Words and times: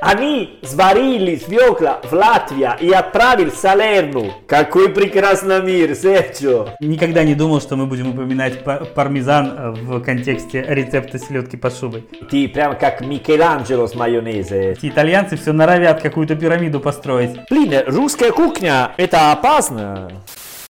они 0.00 0.58
сварили 0.62 1.36
свекла 1.36 2.00
в 2.02 2.12
Латвии 2.12 2.68
и 2.80 2.90
отправили 2.92 3.50
в 3.50 3.54
Салерну. 3.54 4.32
Какой 4.46 4.88
прекрасный 4.88 5.62
мир, 5.62 5.94
Серджо. 5.94 6.74
Никогда 6.80 7.24
не 7.24 7.34
думал, 7.34 7.60
что 7.60 7.76
мы 7.76 7.86
будем 7.86 8.10
упоминать 8.10 8.64
пар- 8.64 8.84
пармезан 8.86 9.54
э, 9.56 9.70
в 9.72 10.00
контексте 10.00 10.64
рецепта 10.66 11.18
селедки 11.18 11.56
под 11.56 11.76
шубой. 11.76 12.04
Ты 12.30 12.48
прям 12.48 12.76
как 12.78 13.00
Микеланджело 13.00 13.86
с 13.86 13.94
майонезе. 13.94 14.72
Эти 14.72 14.88
итальянцы 14.88 15.36
все 15.36 15.52
норовят 15.52 16.00
какую-то 16.00 16.34
пирамиду 16.36 16.80
построить. 16.80 17.38
Блин, 17.50 17.82
русская 17.86 18.32
кухня, 18.32 18.92
это 18.96 19.32
опасно. 19.32 20.10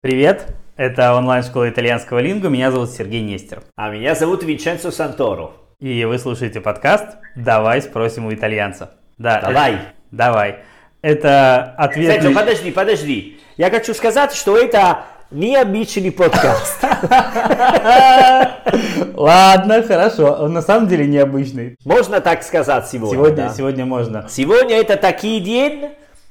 Привет, 0.02 0.56
это 0.76 1.16
онлайн-школа 1.16 1.70
итальянского 1.70 2.20
лингу, 2.20 2.50
меня 2.50 2.72
зовут 2.72 2.92
Сергей 2.92 3.22
Нестер. 3.22 3.64
А 3.76 3.90
меня 3.90 4.16
зовут 4.16 4.44
Винченцо 4.44 4.92
Санторо. 4.92 5.52
И 5.80 6.06
вы 6.06 6.18
слушаете 6.18 6.62
подкаст 6.62 7.18
«Давай 7.36 7.82
спросим 7.82 8.26
у 8.26 8.34
итальянца». 8.34 8.92
Да, 9.18 9.42
Давай. 9.42 9.74
это- 9.74 9.82
давай. 10.12 10.56
Это 11.02 11.76
ответ... 11.78 12.22
Серджо, 12.22 12.36
подожди, 12.36 12.72
подожди. 12.72 13.40
Я 13.56 13.70
хочу 13.70 13.94
сказать, 13.94 14.34
что 14.34 14.58
это 14.58 15.06
необычный 15.32 16.12
подкаст. 16.12 16.80
Ладно, 19.16 19.84
хорошо. 19.84 20.38
Он 20.40 20.54
на 20.54 20.62
самом 20.62 20.88
деле 20.88 21.08
необычный. 21.08 21.78
Можно 21.84 22.22
так 22.22 22.44
сказать 22.44 22.88
сегодня? 22.88 23.16
Сегодня, 23.16 23.48
да? 23.48 23.54
сегодня 23.54 23.86
можно. 23.86 24.28
Сегодня 24.30 24.78
это 24.78 24.98
такой 24.98 25.40
день, 25.40 25.90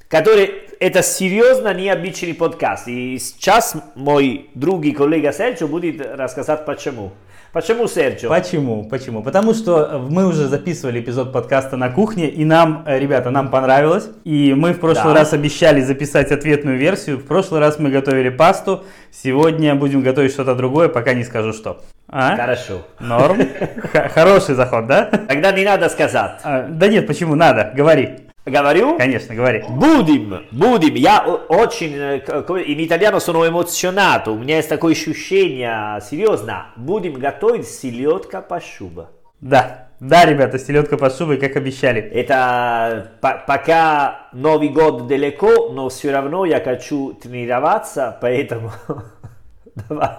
который 0.09 0.67
это 0.79 1.03
серьезно 1.03 1.75
необычный 1.75 2.35
подкаст. 2.35 2.89
И 2.89 3.19
сейчас 3.19 3.75
мой 3.95 4.51
друг 4.55 4.85
и 4.85 4.93
коллега 4.93 5.33
Серджо 5.33 5.67
будет 5.67 6.01
рассказать 6.01 6.65
почему. 6.65 7.13
Почему 7.57 7.89
Серджо? 7.89 8.29
Почему? 8.29 8.85
Почему? 8.85 9.23
Потому 9.23 9.55
что 9.55 10.05
мы 10.11 10.27
уже 10.27 10.47
записывали 10.47 11.01
эпизод 11.01 11.33
подкаста 11.33 11.79
на 11.79 11.89
кухне, 11.89 12.29
и 12.29 12.45
нам, 12.45 12.83
э, 12.87 12.99
ребята, 12.99 13.31
нам 13.31 13.49
понравилось. 13.49 14.11
И 14.25 14.53
мы 14.53 14.75
в 14.75 14.79
прошлый 14.79 15.15
Да. 15.15 15.21
раз 15.21 15.33
обещали 15.33 15.81
записать 15.81 16.33
ответную 16.33 16.77
версию. 16.77 17.17
В 17.17 17.25
прошлый 17.25 17.61
раз 17.61 17.79
мы 17.79 17.89
готовили 17.89 18.29
пасту. 18.29 18.85
Сегодня 19.11 19.75
будем 19.75 20.03
готовить 20.03 20.33
что-то 20.33 20.55
другое, 20.55 20.89
пока 20.89 21.15
не 21.15 21.25
скажу 21.25 21.55
что. 21.55 21.81
А? 22.11 22.37
Хорошо. 22.37 22.83
Норм? 23.01 23.39
Хороший 24.15 24.55
заход, 24.55 24.87
да? 24.87 25.05
Тогда 25.27 25.51
не 25.51 25.65
надо 25.65 25.89
сказать. 25.89 26.33
А, 26.45 26.67
Да 26.69 26.89
нет, 26.89 27.07
почему? 27.07 27.37
Надо. 27.37 27.73
Говори. 27.75 28.26
Говорю? 28.47 28.97
Конечно, 28.97 29.35
говори. 29.35 29.65
Будем, 29.69 30.47
будем. 30.53 30.95
Я 30.95 31.25
очень, 31.49 31.97
э, 31.97 32.21
in 32.65 32.79
italiano 32.79 33.19
sono 33.19 33.45
emozionato, 33.45 34.31
у 34.31 34.39
меня 34.39 34.57
есть 34.59 34.69
такое 34.69 34.93
ощущение, 34.93 36.01
серьезно. 36.01 36.67
Будем 36.77 37.15
готовить 37.15 37.67
селедка 37.67 38.41
по 38.41 38.61
шуба. 38.61 39.11
Да. 39.41 39.89
Да, 39.99 40.25
ребята, 40.27 40.59
селедка 40.59 40.97
под 40.97 41.17
шубой, 41.17 41.39
как 41.39 41.57
обещали. 41.57 42.01
Это 42.01 43.13
по- 43.21 43.43
пока 43.47 44.29
Новый 44.33 44.69
год 44.69 45.07
далеко, 45.09 45.71
но 45.73 45.89
все 45.89 46.13
равно 46.13 46.45
я 46.45 46.61
хочу 46.61 47.15
тренироваться, 47.15 48.17
поэтому 48.21 48.71
давай. 49.89 50.17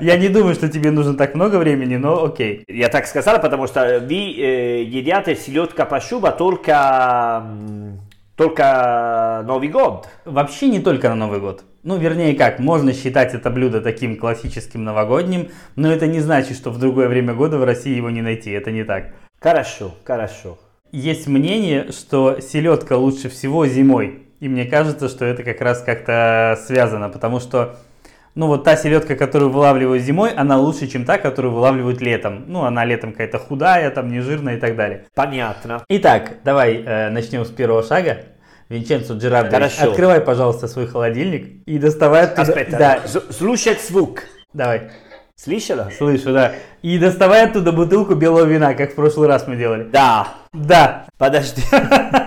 Я 0.00 0.16
не 0.16 0.28
думаю, 0.28 0.54
что 0.54 0.68
тебе 0.68 0.90
нужно 0.90 1.14
так 1.14 1.34
много 1.34 1.56
времени, 1.56 1.96
но 1.96 2.24
окей. 2.24 2.64
Я 2.68 2.88
так 2.88 3.06
сказал, 3.06 3.40
потому 3.40 3.66
что 3.66 4.00
вы 4.00 4.14
э, 4.14 4.82
едите 4.82 5.34
селедка 5.34 5.84
по 5.86 6.00
шуба 6.00 6.32
только, 6.32 7.44
только 8.36 9.42
Новый 9.46 9.68
год. 9.68 10.08
Вообще 10.24 10.68
не 10.68 10.80
только 10.80 11.08
на 11.08 11.14
Новый 11.14 11.40
год. 11.40 11.64
Ну, 11.82 11.96
вернее 11.96 12.34
как, 12.34 12.58
можно 12.58 12.92
считать 12.92 13.32
это 13.32 13.48
блюдо 13.48 13.80
таким 13.80 14.16
классическим 14.16 14.84
новогодним, 14.84 15.48
но 15.76 15.90
это 15.90 16.06
не 16.06 16.20
значит, 16.20 16.58
что 16.58 16.70
в 16.70 16.78
другое 16.78 17.08
время 17.08 17.32
года 17.32 17.56
в 17.56 17.64
России 17.64 17.96
его 17.96 18.10
не 18.10 18.20
найти. 18.20 18.50
Это 18.50 18.70
не 18.70 18.84
так. 18.84 19.14
Хорошо, 19.40 19.94
хорошо. 20.04 20.58
Есть 20.92 21.26
мнение, 21.26 21.90
что 21.92 22.40
селедка 22.40 22.98
лучше 22.98 23.30
всего 23.30 23.66
зимой. 23.66 24.24
И 24.40 24.48
мне 24.48 24.66
кажется, 24.66 25.08
что 25.08 25.24
это 25.24 25.42
как 25.42 25.60
раз 25.60 25.82
как-то 25.82 26.58
связано, 26.66 27.08
потому 27.08 27.40
что 27.40 27.76
ну 28.34 28.46
вот 28.46 28.64
та 28.64 28.76
селедка, 28.76 29.16
которую 29.16 29.50
вылавливают 29.50 30.02
зимой, 30.02 30.30
она 30.32 30.56
лучше, 30.56 30.86
чем 30.86 31.04
та, 31.04 31.18
которую 31.18 31.52
вылавливают 31.52 32.00
летом. 32.00 32.44
Ну, 32.46 32.64
она 32.64 32.84
летом 32.84 33.12
какая-то 33.12 33.38
худая, 33.38 33.90
там, 33.90 34.10
нежирная 34.10 34.56
и 34.56 34.60
так 34.60 34.76
далее. 34.76 35.06
Понятно. 35.14 35.84
Итак, 35.88 36.34
давай 36.44 36.82
э, 36.84 37.10
начнем 37.10 37.44
с 37.44 37.50
первого 37.50 37.82
шага. 37.82 38.18
Винченцо 38.68 39.14
Джерардович, 39.14 39.72
Хорошо. 39.74 39.90
открывай, 39.90 40.20
пожалуйста, 40.20 40.68
свой 40.68 40.86
холодильник 40.86 41.66
и 41.66 41.76
доставай 41.78 42.22
оттуда... 42.22 42.52
Аспetta, 42.52 42.78
Да, 42.78 43.00
слушать 43.32 43.80
звук. 43.82 44.22
давай, 44.52 44.92
Слышала? 45.34 45.90
слышу, 45.96 46.32
да. 46.32 46.52
И 46.82 46.96
доставай 46.98 47.46
оттуда 47.46 47.72
бутылку 47.72 48.14
белого 48.14 48.44
вина, 48.44 48.74
как 48.74 48.92
в 48.92 48.94
прошлый 48.94 49.26
раз 49.26 49.48
мы 49.48 49.56
делали. 49.56 49.88
Да. 49.90 50.28
Да, 50.52 51.06
Подожди. 51.18 51.62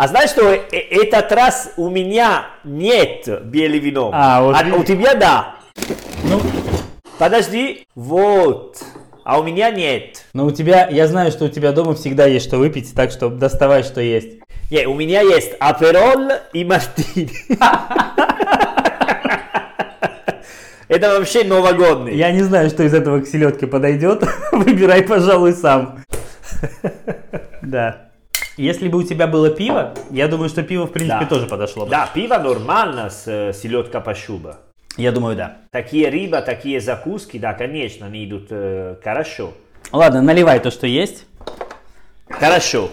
А 0.00 0.08
знаешь 0.08 0.30
что, 0.30 0.50
э- 0.50 0.62
этот 0.72 1.30
раз 1.30 1.72
у 1.76 1.90
меня 1.90 2.46
нет 2.64 3.28
белого 3.44 3.76
вина. 3.76 4.10
А, 4.14 4.40
вот 4.40 4.56
а 4.56 4.62
видишь. 4.62 4.80
у 4.80 4.84
тебя 4.84 5.14
да. 5.14 5.56
ну, 6.24 6.40
Подожди. 7.18 7.86
Вот. 7.94 8.78
А 9.24 9.38
у 9.38 9.42
меня 9.42 9.70
нет. 9.70 10.24
но 10.32 10.46
у 10.46 10.52
тебя, 10.52 10.88
я 10.88 11.06
знаю, 11.06 11.30
что 11.30 11.44
у 11.44 11.48
тебя 11.48 11.72
дома 11.72 11.94
всегда 11.94 12.24
есть 12.24 12.46
что 12.46 12.56
выпить, 12.56 12.94
так 12.94 13.10
что 13.10 13.28
доставай, 13.28 13.82
что 13.82 14.00
есть. 14.00 14.38
Не, 14.70 14.86
у 14.86 14.94
меня 14.94 15.20
есть 15.20 15.52
аперол 15.60 16.30
и 16.54 16.64
мартини. 16.64 17.30
Это 20.88 21.10
вообще 21.10 21.44
новогодний. 21.44 22.16
Я 22.16 22.32
не 22.32 22.40
знаю, 22.40 22.70
что 22.70 22.84
из 22.84 22.94
этого 22.94 23.20
к 23.20 23.26
селедке 23.26 23.66
подойдет. 23.66 24.24
Выбирай, 24.52 25.02
пожалуй, 25.02 25.52
сам. 25.52 25.98
Да. 27.62 28.09
Если 28.60 28.88
бы 28.88 28.98
у 28.98 29.02
тебя 29.02 29.26
было 29.26 29.48
пиво, 29.48 29.94
я 30.10 30.28
думаю, 30.28 30.50
что 30.50 30.62
пиво, 30.62 30.86
в 30.86 30.92
принципе, 30.92 31.20
Да. 31.20 31.26
тоже 31.26 31.46
подошло 31.46 31.86
бы. 31.86 31.90
Да, 31.90 32.10
пиво 32.12 32.36
нормально 32.36 33.08
с 33.08 33.24
э, 33.26 33.54
селедка 33.54 34.00
по 34.00 34.14
шуба. 34.14 34.58
Я 34.98 35.12
думаю, 35.12 35.34
да. 35.34 35.56
Такие 35.70 36.10
рыба, 36.10 36.42
такие 36.42 36.78
закуски, 36.78 37.38
да, 37.38 37.54
конечно, 37.54 38.04
они 38.04 38.26
идут 38.26 38.48
э, 38.50 38.96
хорошо. 39.02 39.54
Ладно, 39.92 40.20
наливай 40.20 40.60
то, 40.60 40.70
что 40.70 40.86
есть. 40.86 41.24
Хорошо. 42.28 42.90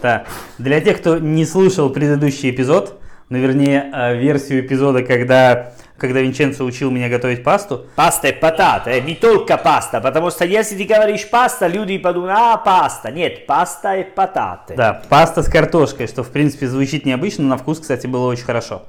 Да. 0.00 0.26
Для 0.58 0.80
тех, 0.80 1.00
кто 1.00 1.18
не 1.18 1.44
слушал 1.44 1.90
предыдущий 1.90 2.50
эпизод, 2.50 3.00
ну, 3.30 3.38
вернее, 3.38 3.90
э, 3.92 4.16
версию 4.16 4.60
эпизода, 4.64 5.02
когда, 5.02 5.72
когда 5.98 6.20
Винченцо 6.20 6.64
учил 6.64 6.90
меня 6.90 7.08
готовить 7.08 7.42
пасту, 7.42 7.86
Паста 7.96 8.28
и 8.28 8.32
патата, 8.32 8.90
э, 8.90 9.00
не 9.00 9.14
только 9.14 9.56
паста, 9.58 10.00
потому 10.00 10.30
что 10.30 10.44
если 10.44 10.76
ты 10.76 10.84
говоришь 10.84 11.28
паста, 11.28 11.66
люди 11.66 11.98
подумают, 11.98 12.38
а, 12.38 12.56
паста. 12.56 13.10
Нет, 13.10 13.46
паста 13.46 13.96
и 13.96 14.04
пататы. 14.04 14.74
да, 14.76 15.02
паста 15.08 15.42
с 15.42 15.48
картошкой, 15.48 16.06
что, 16.06 16.22
в 16.22 16.30
принципе, 16.30 16.68
звучит 16.68 17.04
необычно, 17.04 17.44
но 17.44 17.50
на 17.50 17.56
вкус, 17.58 17.80
кстати, 17.80 18.06
было 18.06 18.30
очень 18.30 18.44
хорошо. 18.44 18.82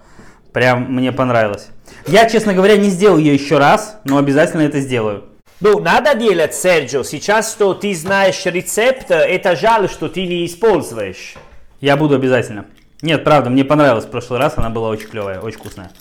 Прям 0.53 0.91
мне 0.93 1.11
понравилось. 1.11 1.67
Я, 2.07 2.29
честно 2.29 2.53
говоря, 2.53 2.77
не 2.77 2.89
сделал 2.89 3.17
ее 3.17 3.33
еще 3.33 3.57
раз, 3.57 3.99
но 4.03 4.17
обязательно 4.17 4.61
это 4.61 4.79
сделаю. 4.79 5.25
Ну, 5.59 5.79
надо 5.79 6.15
делать, 6.15 6.55
Серджо, 6.55 7.03
сейчас, 7.03 7.51
что 7.51 7.73
ты 7.73 7.93
знаешь 7.93 8.45
рецепт, 8.45 9.11
это 9.11 9.55
жаль, 9.55 9.89
что 9.89 10.07
ты 10.07 10.25
не 10.25 10.45
используешь. 10.45 11.35
Я 11.81 11.97
буду 11.97 12.15
обязательно. 12.15 12.65
Нет, 13.01 13.23
правда, 13.23 13.49
мне 13.49 13.63
понравилось 13.63 14.05
в 14.05 14.09
прошлый 14.09 14.39
раз, 14.39 14.53
она 14.57 14.69
была 14.69 14.89
очень 14.89 15.07
клевая, 15.07 15.39
очень 15.39 15.57
вкусная. 15.57 15.91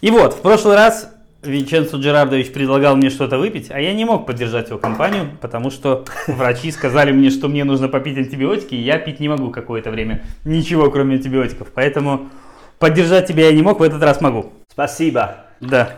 И 0.00 0.10
вот, 0.10 0.34
в 0.34 0.40
прошлый 0.40 0.76
раз 0.76 1.12
Винченцо 1.42 1.96
Джерардович 1.98 2.52
предлагал 2.52 2.96
мне 2.96 3.10
что-то 3.10 3.38
выпить, 3.38 3.70
а 3.70 3.80
я 3.80 3.94
не 3.94 4.04
мог 4.04 4.26
поддержать 4.26 4.68
его 4.68 4.78
компанию, 4.78 5.30
потому 5.40 5.70
что 5.70 6.04
врачи 6.26 6.70
сказали 6.70 7.12
мне, 7.12 7.30
что 7.30 7.48
мне 7.48 7.64
нужно 7.64 7.88
попить 7.88 8.18
антибиотики, 8.18 8.74
и 8.74 8.80
я 8.82 8.98
пить 8.98 9.20
не 9.20 9.28
могу 9.28 9.50
какое-то 9.50 9.90
время. 9.90 10.22
Ничего, 10.44 10.90
кроме 10.90 11.16
антибиотиков. 11.16 11.68
Поэтому 11.74 12.28
поддержать 12.78 13.26
тебя 13.26 13.46
я 13.46 13.52
не 13.52 13.62
мог, 13.62 13.80
в 13.80 13.82
этот 13.82 14.02
раз 14.02 14.20
могу. 14.20 14.52
Спасибо. 14.70 15.44
Да, 15.60 15.96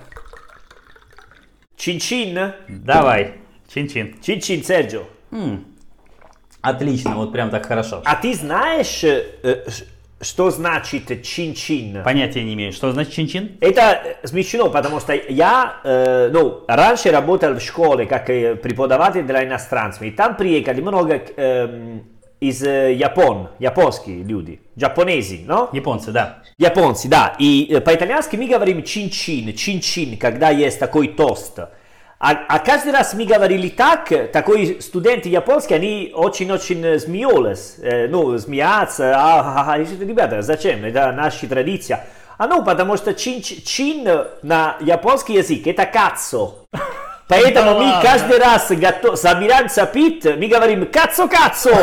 Чин-чин? 1.76 2.52
давай. 2.68 3.34
Чин-чин. 3.72 4.14
Чин-чин, 4.22 4.62
Серджо. 4.62 5.02
М, 5.30 5.64
Отлично, 6.60 7.16
вот 7.16 7.32
прям 7.32 7.50
так 7.50 7.66
хорошо. 7.66 8.02
А 8.04 8.14
ты 8.14 8.34
знаешь, 8.34 9.02
э, 9.02 9.24
э, 9.42 9.64
что 10.22 10.50
значит 10.50 11.22
чин-чин? 11.22 12.02
Понятия 12.02 12.42
не 12.42 12.54
имею. 12.54 12.72
Что 12.72 12.92
значит 12.92 13.12
чин-чин? 13.12 13.58
Это 13.60 14.16
смешно, 14.24 14.70
потому 14.70 15.00
что 15.00 15.12
я, 15.12 15.80
э, 15.84 16.30
ну, 16.32 16.64
раньше 16.68 17.10
работал 17.10 17.54
в 17.54 17.60
школе 17.60 18.06
как 18.06 18.26
преподаватель 18.26 19.22
для 19.22 19.44
иностранцев, 19.44 20.02
и 20.02 20.10
там 20.10 20.36
приехали 20.36 20.80
много 20.80 21.20
эм, 21.36 22.04
из 22.40 22.62
э, 22.62 22.94
Япон, 22.94 23.50
японские 23.58 24.22
люди, 24.24 24.60
японези, 24.74 25.44
но? 25.46 25.70
Японцы, 25.72 26.10
да. 26.10 26.42
Японцы, 26.58 27.08
да. 27.08 27.36
И 27.38 27.68
э, 27.70 27.80
по-итальянски 27.80 28.36
мы 28.36 28.48
говорим 28.48 28.82
чин-чин, 28.82 29.52
чин-чин, 29.54 30.16
когда 30.18 30.50
есть 30.50 30.78
такой 30.78 31.08
тост. 31.08 31.58
А, 32.24 32.38
а 32.48 32.60
каждый 32.60 32.92
раз 32.92 33.14
мы 33.14 33.24
говорили 33.24 33.68
так, 33.68 34.12
э, 34.12 34.28
такой 34.28 34.80
студенты 34.80 35.28
японские, 35.28 35.74
они 35.76 36.12
очень-очень 36.14 36.84
э, 36.84 37.00
смеялись, 37.00 37.74
э, 37.82 38.06
ну, 38.06 38.38
смеяться, 38.38 39.12
а, 39.16 39.40
а, 39.40 39.72
а, 39.72 39.78
я 39.78 39.84
говорю, 39.84 40.08
ребята, 40.08 40.40
зачем, 40.40 40.84
это 40.84 41.10
наша 41.10 41.48
традиция. 41.48 42.06
А 42.38 42.46
ну, 42.46 42.62
потому 42.64 42.96
что 42.96 43.12
чин, 43.12 43.42
чин 43.42 44.06
на 44.42 44.76
японский 44.78 45.32
язык 45.34 45.66
это 45.66 45.84
кацо. 45.84 46.60
Поэтому 47.26 47.72
Да 47.72 47.78
мы 47.78 47.84
ладно? 47.86 48.02
каждый 48.02 48.38
раз 48.38 48.70
гото- 48.70 49.16
собираемся 49.16 49.84
пить, 49.86 50.24
мы 50.24 50.46
говорим 50.46 50.86
«кацо-кацо». 50.86 51.74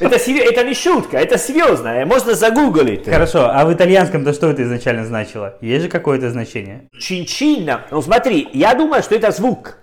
Это, 0.00 0.16
это 0.16 0.64
не 0.64 0.74
шутка, 0.74 1.16
это 1.18 1.38
серьезно, 1.38 2.04
можно 2.06 2.34
загуглить. 2.34 3.04
Хорошо, 3.04 3.50
а 3.52 3.64
в 3.64 3.72
итальянском-то 3.72 4.32
что 4.32 4.48
это 4.50 4.62
изначально 4.62 5.04
значило? 5.04 5.56
Есть 5.60 5.84
же 5.84 5.90
какое-то 5.90 6.30
значение? 6.30 6.88
Чин-чин, 6.98 7.68
ну 7.90 8.00
смотри, 8.02 8.48
я 8.52 8.74
думаю, 8.74 9.02
что 9.02 9.16
это 9.16 9.32
звук. 9.32 9.78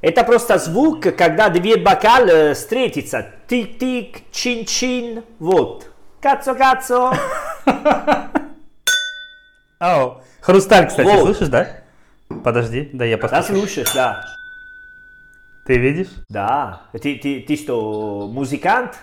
Это 0.00 0.22
просто 0.22 0.58
звук, 0.58 1.00
когда 1.16 1.48
две 1.48 1.76
бокалы 1.78 2.30
э, 2.30 2.54
встретятся. 2.54 3.26
Тик-тик, 3.48 4.18
чин-чин, 4.30 5.24
вот. 5.38 5.86
Кацо-кацо. 6.20 7.14
Ау. 9.78 10.20
Хрусталь, 10.40 10.88
кстати, 10.88 11.06
Вот. 11.08 11.22
слышишь, 11.24 11.48
да? 11.48 11.68
Подожди, 12.42 12.90
да 12.92 13.04
я 13.06 13.16
Да, 13.16 13.22
послушаю. 13.28 13.58
слушаешь, 13.60 13.92
да. 13.94 14.24
Ты 15.66 15.78
видишь? 15.78 16.08
Да. 16.28 16.82
Ты, 16.92 17.16
ты, 17.16 17.40
ты 17.40 17.56
что, 17.56 18.28
музыкант? 18.30 18.98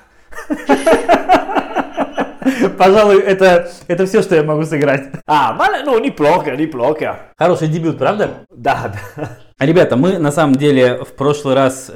Пожалуй, 2.78 3.20
это, 3.22 3.72
это 3.88 4.06
все, 4.06 4.22
что 4.22 4.36
я 4.36 4.44
могу 4.44 4.64
сыграть. 4.64 5.10
А, 5.28 5.56
ну, 5.86 6.00
неплохо, 6.00 6.56
неплохо. 6.56 7.20
Хороший 7.38 7.68
дебют, 7.68 7.98
правда? 7.98 8.46
Да, 8.50 8.94
да. 9.16 9.38
Ребята, 9.60 9.96
мы 9.96 10.18
на 10.18 10.32
самом 10.32 10.56
деле 10.56 10.98
в 11.04 11.14
прошлый 11.14 11.54
раз 11.54 11.92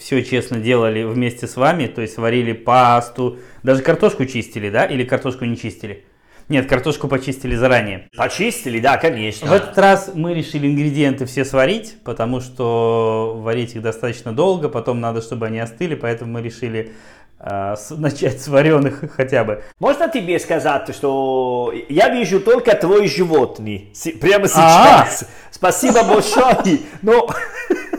все 0.00 0.24
честно 0.24 0.58
делали 0.58 1.02
вместе 1.02 1.46
с 1.46 1.56
вами, 1.56 1.86
то 1.86 2.00
есть 2.00 2.16
варили 2.16 2.52
пасту, 2.52 3.38
даже 3.62 3.82
картошку 3.82 4.24
чистили, 4.24 4.70
да? 4.70 4.86
Или 4.86 5.04
картошку 5.04 5.44
не 5.44 5.58
чистили? 5.58 6.06
Нет, 6.48 6.68
картошку 6.68 7.08
почистили 7.08 7.56
заранее. 7.56 8.08
Почистили, 8.16 8.78
да, 8.78 8.96
конечно. 8.98 9.48
В 9.48 9.52
этот 9.52 9.76
раз 9.76 10.12
мы 10.14 10.32
решили 10.32 10.68
ингредиенты 10.68 11.26
все 11.26 11.44
сварить, 11.44 11.96
потому 12.04 12.40
что 12.40 13.36
варить 13.42 13.74
их 13.74 13.82
достаточно 13.82 14.32
долго, 14.32 14.68
потом 14.68 15.00
надо, 15.00 15.20
чтобы 15.22 15.46
они 15.46 15.58
остыли, 15.58 15.96
поэтому 15.96 16.32
мы 16.32 16.42
решили 16.42 16.92
а, 16.92 17.25
начать 17.38 18.40
с 18.40 18.48
вареных 18.48 19.04
хотя 19.14 19.44
бы. 19.44 19.62
Можно 19.78 20.08
тебе 20.08 20.38
сказать, 20.38 20.94
что 20.94 21.72
я 21.88 22.08
вижу 22.08 22.40
только 22.40 22.74
твой 22.74 23.08
животный 23.08 23.92
прямо 24.20 24.46
А. 24.46 25.06
сейчас. 25.06 25.28
Спасибо 25.50 26.02
большое. 26.04 26.80
Но 27.02 27.28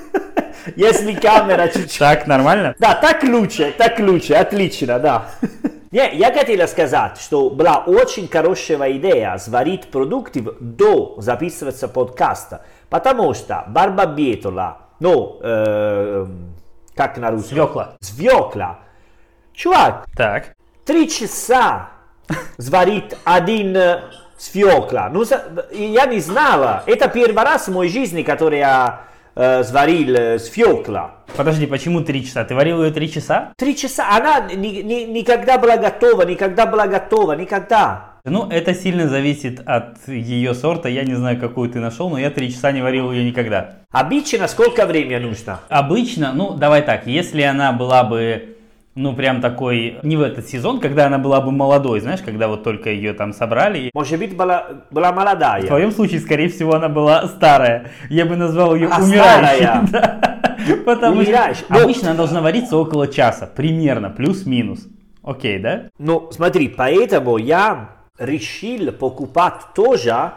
если 0.76 1.14
камера 1.14 1.68
чуть-чуть... 1.68 2.00
Так, 2.00 2.28
нормально? 2.28 2.76
Да, 2.80 2.96
так 2.96 3.24
лучше, 3.24 3.74
так 3.78 4.00
лучше, 4.00 4.34
отлично, 4.34 5.00
да. 5.00 5.28
Не, 5.92 6.16
я 6.18 6.34
хотел 6.34 6.68
сказать, 6.68 7.18
что 7.20 7.50
была 7.50 7.78
очень 7.86 8.28
хорошая 8.28 8.92
идея 8.94 9.38
сварить 9.38 9.90
продукты 9.90 10.44
до 10.60 11.16
записываться 11.20 11.88
подкаста, 11.88 12.66
потому 12.90 13.34
что 13.34 13.64
барбабетола, 13.70 14.80
ну, 15.00 15.40
э, 15.42 16.26
как 16.94 17.18
на 17.18 17.32
русском? 17.32 17.50
Свекла. 17.50 17.96
Свекла. 18.02 18.80
Чувак, 19.62 20.06
Так. 20.16 20.56
три 20.86 21.10
часа 21.10 21.90
сварить 22.60 23.16
один 23.24 23.76
э, 23.76 24.02
свекла. 24.38 25.10
Ну, 25.12 25.24
я 25.72 26.06
не 26.06 26.20
знала. 26.20 26.84
Это 26.86 27.08
первый 27.08 27.44
раз 27.44 27.68
в 27.68 27.74
моей 27.74 27.92
жизни, 27.92 28.22
который 28.22 28.60
я 28.60 29.02
э, 29.36 29.64
сварил 29.64 30.14
э, 30.16 30.38
свекла. 30.38 31.16
Подожди, 31.36 31.66
почему 31.66 32.02
три 32.02 32.24
часа? 32.24 32.44
Ты 32.44 32.54
варил 32.54 32.84
ее 32.84 32.92
три 32.92 33.12
часа? 33.12 33.52
Три 33.58 33.76
часа. 33.76 34.16
Она 34.16 34.42
ни- 34.42 34.84
ни- 34.84 35.06
никогда 35.12 35.58
была 35.58 35.78
готова, 35.78 36.22
никогда 36.22 36.68
была 36.68 36.86
готова, 36.86 37.34
никогда. 37.34 38.12
Ну, 38.26 38.48
это 38.52 38.76
сильно 38.76 39.08
зависит 39.08 39.62
от 39.66 40.08
ее 40.08 40.54
сорта. 40.54 40.88
Я 40.88 41.04
не 41.04 41.16
знаю, 41.16 41.40
какую 41.40 41.72
ты 41.72 41.80
нашел, 41.80 42.12
но 42.12 42.20
я 42.20 42.30
три 42.30 42.52
часа 42.54 42.72
не 42.72 42.84
варил 42.84 43.12
ее 43.12 43.24
никогда. 43.24 43.78
Обычно 43.90 44.48
сколько 44.48 44.86
времени 44.86 45.18
нужно? 45.26 45.62
Обычно, 45.70 46.32
ну, 46.34 46.52
давай 46.54 46.84
так, 46.84 47.08
если 47.08 47.42
она 47.42 47.72
была 47.72 48.04
бы, 48.04 48.57
ну, 48.98 49.14
прям 49.16 49.42
такой, 49.42 50.00
не 50.02 50.18
в 50.18 50.22
этот 50.22 50.48
сезон, 50.50 50.80
когда 50.80 51.06
она 51.06 51.20
была 51.20 51.40
бы 51.40 51.52
молодой, 51.52 52.00
знаешь, 52.00 52.22
когда 52.22 52.48
вот 52.48 52.64
только 52.64 52.90
ее 52.90 53.14
там 53.14 53.32
собрали. 53.32 53.92
Может 53.94 54.18
быть, 54.18 54.36
была, 54.36 54.66
была 54.90 55.12
молодая. 55.14 55.62
В 55.62 55.68
твоем 55.68 55.92
случае, 55.92 56.20
скорее 56.20 56.50
всего, 56.50 56.74
она 56.74 56.90
была 56.90 57.28
старая. 57.28 57.92
Я 58.10 58.26
бы 58.26 58.36
назвал 58.36 58.74
ее 58.76 58.90
А, 58.92 59.00
умирающей. 59.02 59.90
да. 59.92 60.40
Потому 60.84 61.22
Умирающей. 61.22 61.64
что 61.64 61.74
Ну- 61.76 61.84
обычно 61.84 62.10
она 62.10 62.18
должна 62.18 62.42
вариться 62.42 62.76
около 62.76 63.08
часа, 63.08 63.46
примерно, 63.46 64.10
плюс-минус. 64.10 64.88
Окей, 65.22 65.60
да? 65.60 65.84
Ну, 66.00 66.30
смотри, 66.32 66.68
поэтому 66.68 67.38
я 67.38 67.90
решил 68.18 68.92
покупать 68.94 69.62
тоже 69.76 70.32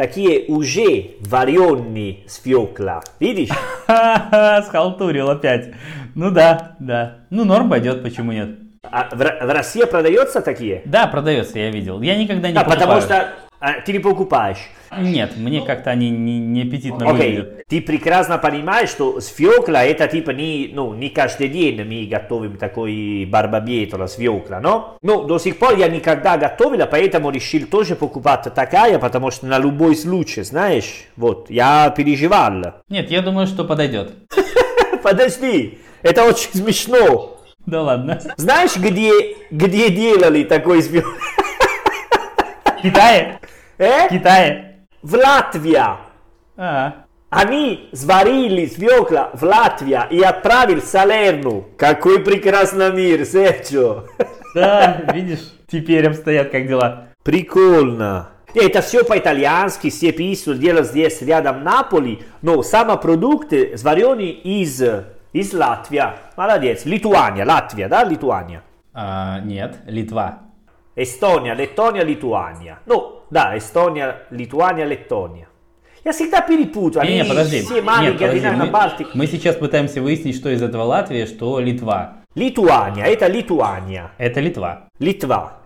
такие 0.00 0.46
уже 0.48 1.10
вареные 1.20 2.20
свекла. 2.26 3.02
Видишь? 3.18 3.50
Схалтурил 4.66 5.28
опять. 5.28 5.72
Ну 6.14 6.30
да, 6.30 6.74
да. 6.80 7.18
Ну 7.28 7.44
норм 7.44 7.68
пойдет, 7.68 8.02
почему 8.02 8.32
нет? 8.32 8.48
А 8.82 9.10
в, 9.14 9.18
в 9.18 9.50
России 9.52 9.84
продается 9.84 10.40
такие? 10.40 10.80
Да, 10.86 11.06
продается, 11.06 11.58
я 11.58 11.70
видел. 11.70 12.00
Я 12.00 12.16
никогда 12.16 12.48
не 12.48 12.54
Да, 12.54 12.64
покупаю. 12.64 12.80
потому 12.80 13.00
что 13.02 13.28
а, 13.60 13.80
ты 13.80 13.92
не 13.92 13.98
покупаешь. 13.98 14.58
Нет, 14.98 15.36
мне 15.36 15.60
как-то 15.60 15.90
они 15.90 16.10
не, 16.10 16.38
не 16.38 16.62
аппетитно 16.62 17.10
Окей, 17.10 17.36
выглядят. 17.36 17.66
ты 17.68 17.80
прекрасно 17.80 18.38
понимаешь, 18.38 18.88
что 18.88 19.20
свекла 19.20 19.84
это 19.84 20.08
типа 20.08 20.30
не, 20.30 20.70
ну, 20.72 20.94
не 20.94 21.10
каждый 21.10 21.48
день 21.48 21.84
мы 21.84 22.06
готовим 22.10 22.56
такой 22.56 23.24
барбабетола, 23.30 24.06
свекла, 24.06 24.60
но? 24.60 24.96
Ну, 25.02 25.24
до 25.24 25.38
сих 25.38 25.58
пор 25.58 25.76
я 25.76 25.88
никогда 25.88 26.38
готовила, 26.38 26.86
поэтому 26.86 27.30
решил 27.30 27.66
тоже 27.66 27.94
покупать 27.94 28.52
такая, 28.54 28.98
потому 28.98 29.30
что 29.30 29.46
на 29.46 29.58
любой 29.58 29.94
случай, 29.94 30.42
знаешь, 30.42 31.04
вот, 31.16 31.50
я 31.50 31.90
переживал. 31.90 32.40
Нет, 32.88 33.10
я 33.10 33.20
думаю, 33.20 33.46
что 33.46 33.64
подойдет. 33.64 34.12
Подожди, 35.02 35.78
это 36.02 36.24
очень 36.24 36.50
смешно. 36.52 37.38
Да 37.66 37.82
ладно. 37.82 38.20
Знаешь, 38.36 38.76
где, 38.76 39.36
где 39.50 39.90
делали 39.90 40.44
такой 40.44 40.82
свекла? 40.82 41.12
В 42.78 42.82
Китае? 42.82 43.38
Э? 43.80 44.08
В 44.08 44.10
Китае? 44.10 44.76
В 45.02 45.14
Латвии. 45.14 45.82
А, 46.58 46.94
Они 47.30 47.88
сварили 47.94 48.66
свекла 48.66 49.30
в 49.32 49.42
Латвии 49.42 49.98
и 50.10 50.20
отправили 50.20 50.80
в 50.80 50.84
Салерну. 50.84 51.64
Какой 51.78 52.20
прекрасный 52.20 52.92
мир, 52.92 53.24
Серджо. 53.24 54.04
да, 54.54 55.00
видишь, 55.14 55.50
теперь 55.66 56.06
обстоят 56.08 56.50
как 56.50 56.68
дела. 56.68 57.06
Прикольно. 57.24 58.28
Это 58.54 58.82
все 58.82 59.02
по-итальянски, 59.02 59.88
все 59.88 60.12
пишут, 60.12 60.58
делают 60.58 60.88
здесь 60.88 61.22
рядом 61.22 61.64
Наполи, 61.64 62.22
но 62.42 62.62
сами 62.62 63.00
продукты 63.00 63.78
сварены 63.78 64.28
из, 64.28 64.82
из 65.32 65.54
Латвии. 65.54 66.02
Молодец. 66.36 66.84
Литуания, 66.84 67.46
Латвия, 67.46 67.88
да, 67.88 68.04
Литуания? 68.04 68.62
А, 68.92 69.38
нет, 69.40 69.78
Литва. 69.86 70.40
Эстония, 71.02 71.54
Летония, 71.54 72.02
Литуания. 72.04 72.78
Ну, 72.86 73.22
да, 73.30 73.56
Эстония, 73.56 74.22
Литуания, 74.30 74.84
Летония. 74.84 75.48
Я 76.04 76.12
всегда 76.12 76.40
перепутаю. 76.40 77.04
Не, 77.06 77.16
не, 77.20 77.24
подожди. 77.24 77.60
все 77.62 77.74
Нет, 77.74 77.84
маленькие, 77.84 78.12
подожди. 78.28 78.38
одинаковые, 78.38 78.66
Мы, 78.66 78.70
Балтики. 78.72 79.10
мы 79.14 79.26
сейчас 79.26 79.56
пытаемся 79.56 80.00
выяснить, 80.00 80.36
что 80.36 80.48
из 80.50 80.62
этого 80.62 80.82
Латвия, 80.84 81.26
что 81.26 81.60
Литва. 81.60 82.18
Литуания, 82.34 83.04
это 83.04 83.26
Литуания. 83.26 84.12
Это 84.18 84.40
Литва. 84.40 84.88
Литва. 84.98 85.58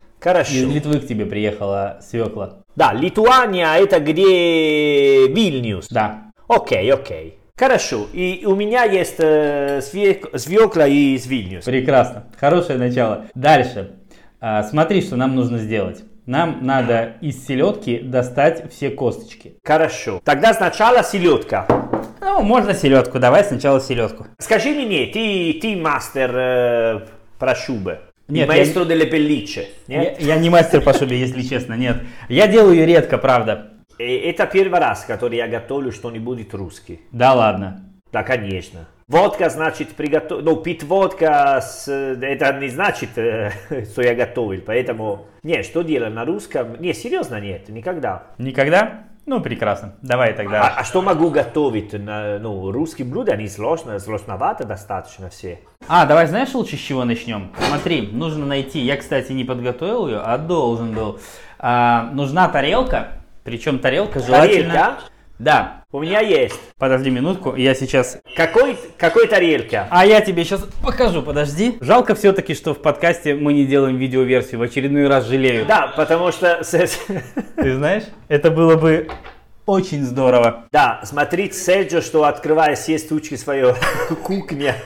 Из 0.00 0.22
Хорошо. 0.22 0.54
Литвы 0.54 1.00
к 1.00 1.06
тебе 1.08 1.26
приехала 1.26 1.98
свекла. 2.00 2.58
Да, 2.76 2.92
Литуания 2.92 3.74
это 3.76 3.98
где 3.98 5.26
Вильнюс. 5.26 5.88
Да. 5.88 6.30
Окей, 6.48 6.92
окей. 6.92 7.38
Хорошо. 7.56 8.06
И 8.12 8.44
у 8.46 8.54
меня 8.56 8.84
есть 8.84 9.16
э, 9.18 9.80
свек- 9.80 10.36
свекла 10.38 10.86
из 10.86 11.26
Вильнюса. 11.26 11.70
Прекрасно. 11.70 12.24
Хорошее 12.38 12.78
начало. 12.78 13.26
Дальше. 13.34 13.96
А, 14.44 14.64
смотри, 14.64 15.00
что 15.02 15.14
нам 15.14 15.36
нужно 15.36 15.58
сделать. 15.58 16.02
Нам 16.26 16.66
надо 16.66 17.14
из 17.20 17.46
селедки 17.46 18.00
достать 18.00 18.72
все 18.72 18.90
косточки. 18.90 19.54
Хорошо. 19.64 20.20
Тогда 20.24 20.52
сначала 20.52 21.04
селедка. 21.04 21.64
Ну, 22.20 22.42
можно 22.42 22.74
селедку. 22.74 23.20
Давай 23.20 23.44
сначала 23.44 23.80
селедку. 23.80 24.26
Скажи 24.38 24.70
мне, 24.70 25.06
ты, 25.06 25.60
ты 25.62 25.76
мастер 25.76 26.32
э, 26.34 27.00
про 27.38 27.54
шубы? 27.54 28.00
Нет, 28.26 28.48
маэстро 28.48 28.84
деле 28.84 29.08
pellicce. 29.08 29.66
Я, 29.86 29.98
Нет? 30.00 30.20
я 30.20 30.36
не 30.36 30.50
мастер 30.50 30.80
по 30.80 30.92
шубе, 30.92 31.20
если 31.20 31.42
честно, 31.42 31.74
нет. 31.74 31.98
Я 32.28 32.48
делаю 32.48 32.74
ее 32.74 32.84
редко, 32.86 33.18
правда. 33.18 33.74
Э, 33.96 34.04
Это 34.28 34.46
первый 34.46 34.80
раз, 34.80 35.04
который 35.04 35.36
я 35.38 35.46
готовлю 35.46 35.92
что-нибудь 35.92 36.52
русский. 36.52 37.00
Да 37.12 37.32
ладно. 37.32 37.84
Да, 38.12 38.24
конечно. 38.24 38.88
Водка 39.12 39.50
значит 39.50 39.90
приготовить, 39.90 40.42
ну, 40.42 40.56
пить 40.56 40.82
водка, 40.84 41.60
с, 41.60 41.86
это 41.86 42.52
не 42.54 42.68
значит, 42.70 43.10
что 43.12 44.02
я 44.02 44.14
готовил, 44.14 44.62
поэтому, 44.64 45.26
не, 45.42 45.62
что 45.62 45.82
делать 45.82 46.14
на 46.14 46.24
русском, 46.24 46.80
не, 46.80 46.94
серьезно 46.94 47.38
нет, 47.38 47.68
никогда. 47.68 48.22
Никогда? 48.38 49.04
Ну, 49.26 49.42
прекрасно. 49.42 49.92
Давай 50.00 50.30
А, 50.30 50.34
тогда. 50.34 50.74
а 50.78 50.82
что 50.82 51.02
могу 51.02 51.28
готовить, 51.28 51.92
на, 51.92 52.38
ну, 52.38 52.72
русские 52.72 53.06
блюда, 53.06 53.32
они 53.32 53.48
сложно, 53.48 53.98
сложновато 53.98 54.64
достаточно 54.64 55.28
все. 55.28 55.60
А, 55.88 56.06
давай 56.06 56.26
знаешь 56.26 56.54
лучше 56.54 56.76
с 56.76 56.80
чего 56.80 57.04
начнем? 57.04 57.52
Смотри, 57.68 58.08
нужно 58.10 58.46
найти, 58.46 58.80
я, 58.80 58.96
кстати, 58.96 59.32
не 59.32 59.44
подготовил 59.44 60.08
ее, 60.08 60.20
а 60.24 60.38
должен 60.38 60.92
был. 60.94 61.20
А, 61.58 62.08
нужна 62.14 62.48
тарелка, 62.48 63.08
причем 63.44 63.78
тарелка 63.78 64.20
желательно... 64.20 64.72
Тарелка? 64.72 64.96
Да. 65.02 65.11
У 65.90 66.00
меня 66.00 66.20
есть. 66.20 66.58
Подожди 66.78 67.10
минутку, 67.10 67.56
я 67.56 67.74
сейчас... 67.74 68.18
Какой, 68.36 68.78
какой 68.96 69.26
тарелка? 69.26 69.88
А 69.90 70.06
я 70.06 70.20
тебе 70.20 70.44
сейчас 70.44 70.64
покажу, 70.82 71.20
подожди. 71.20 71.78
Жалко 71.80 72.14
все-таки, 72.14 72.54
что 72.54 72.74
в 72.74 72.78
подкасте 72.80 73.34
мы 73.34 73.52
не 73.52 73.66
делаем 73.66 73.96
видеоверсию, 73.96 74.60
в 74.60 74.62
очередной 74.62 75.08
раз 75.08 75.26
жалею. 75.26 75.66
Да, 75.66 75.92
потому 75.96 76.30
что... 76.30 76.62
Ты 77.56 77.74
знаешь, 77.74 78.04
это 78.28 78.52
было 78.52 78.76
бы 78.76 79.08
очень 79.66 80.04
здорово. 80.04 80.66
Да, 80.70 81.00
смотрите, 81.04 81.54
Серджо, 81.54 82.00
что 82.02 82.24
открывая 82.24 82.76
все 82.76 82.98
стучки 82.98 83.34
свою 83.34 83.74
кухня. 84.24 84.76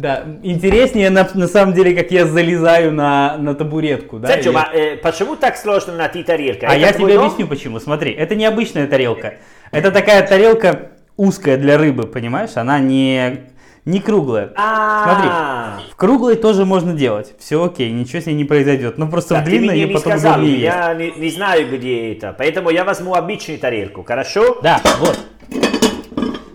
Да, 0.00 0.24
интереснее 0.42 1.10
на, 1.10 1.28
на 1.34 1.46
самом 1.46 1.74
деле, 1.74 1.94
как 1.94 2.10
я 2.10 2.24
залезаю 2.26 2.92
на, 2.92 3.36
на 3.38 3.54
табуретку. 3.54 4.18
Да, 4.18 4.28
Серджо, 4.28 4.48
или- 4.50 4.54
ма- 4.56 4.68
э, 4.72 4.96
почему 4.96 5.36
так 5.36 5.56
сложно 5.56 5.94
найти 5.94 6.22
тарелка? 6.22 6.66
А 6.68 6.70
Это 6.74 6.80
я 6.80 6.92
тебе 6.92 7.14
дом? 7.14 7.24
объясню 7.26 7.46
почему. 7.46 7.80
Смотри, 7.80 8.12
это 8.12 8.34
не 8.34 8.46
обычная 8.46 8.86
тарелка. 8.86 9.34
Это 9.70 9.90
такая 9.90 10.26
тарелка 10.26 10.90
узкая 11.16 11.58
для 11.58 11.76
рыбы, 11.76 12.04
понимаешь? 12.06 12.52
Она 12.54 12.78
не, 12.78 13.40
не 13.84 14.00
круглая. 14.00 14.52
А, 14.56 15.80
В 15.92 15.96
круглой 15.96 16.36
тоже 16.36 16.64
можно 16.64 16.94
делать. 16.94 17.34
Все 17.38 17.62
окей, 17.62 17.90
ничего 17.92 18.22
с 18.22 18.26
ней 18.26 18.34
не 18.34 18.44
произойдет. 18.44 18.96
Но 18.96 19.06
просто 19.06 19.34
Да, 19.34 19.40
в 19.42 19.44
ты 19.44 19.50
длинной 19.50 19.76
не 19.80 19.86
потом 19.86 20.00
сказал, 20.00 20.40
я 20.40 20.94
не, 20.94 21.10
не 21.12 21.30
знаю, 21.30 21.68
где 21.70 22.12
это. 22.14 22.34
Поэтому 22.36 22.70
я 22.70 22.84
возьму 22.84 23.14
обычную 23.14 23.58
тарелку, 23.60 24.02
хорошо? 24.02 24.58
Да, 24.62 24.80
вот. 24.98 25.18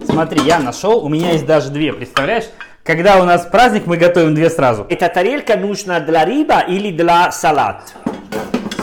Смотри, 0.05 0.41
я 0.45 0.59
нашел. 0.59 1.03
У 1.05 1.09
меня 1.09 1.31
есть 1.33 1.45
даже 1.45 1.69
две, 1.69 1.91
представляешь? 1.93 2.45
Когда 2.85 3.19
у 3.19 3.23
нас 3.23 3.47
праздник, 3.47 3.87
мы 3.87 3.97
готовим 3.97 4.35
две 4.35 4.47
сразу. 4.47 4.85
Эта 4.89 5.09
тарелка 5.09 5.57
нужна 5.57 5.99
для 5.99 6.23
рыба 6.23 6.59
или 6.59 6.91
для 6.91 7.31
салат? 7.31 7.95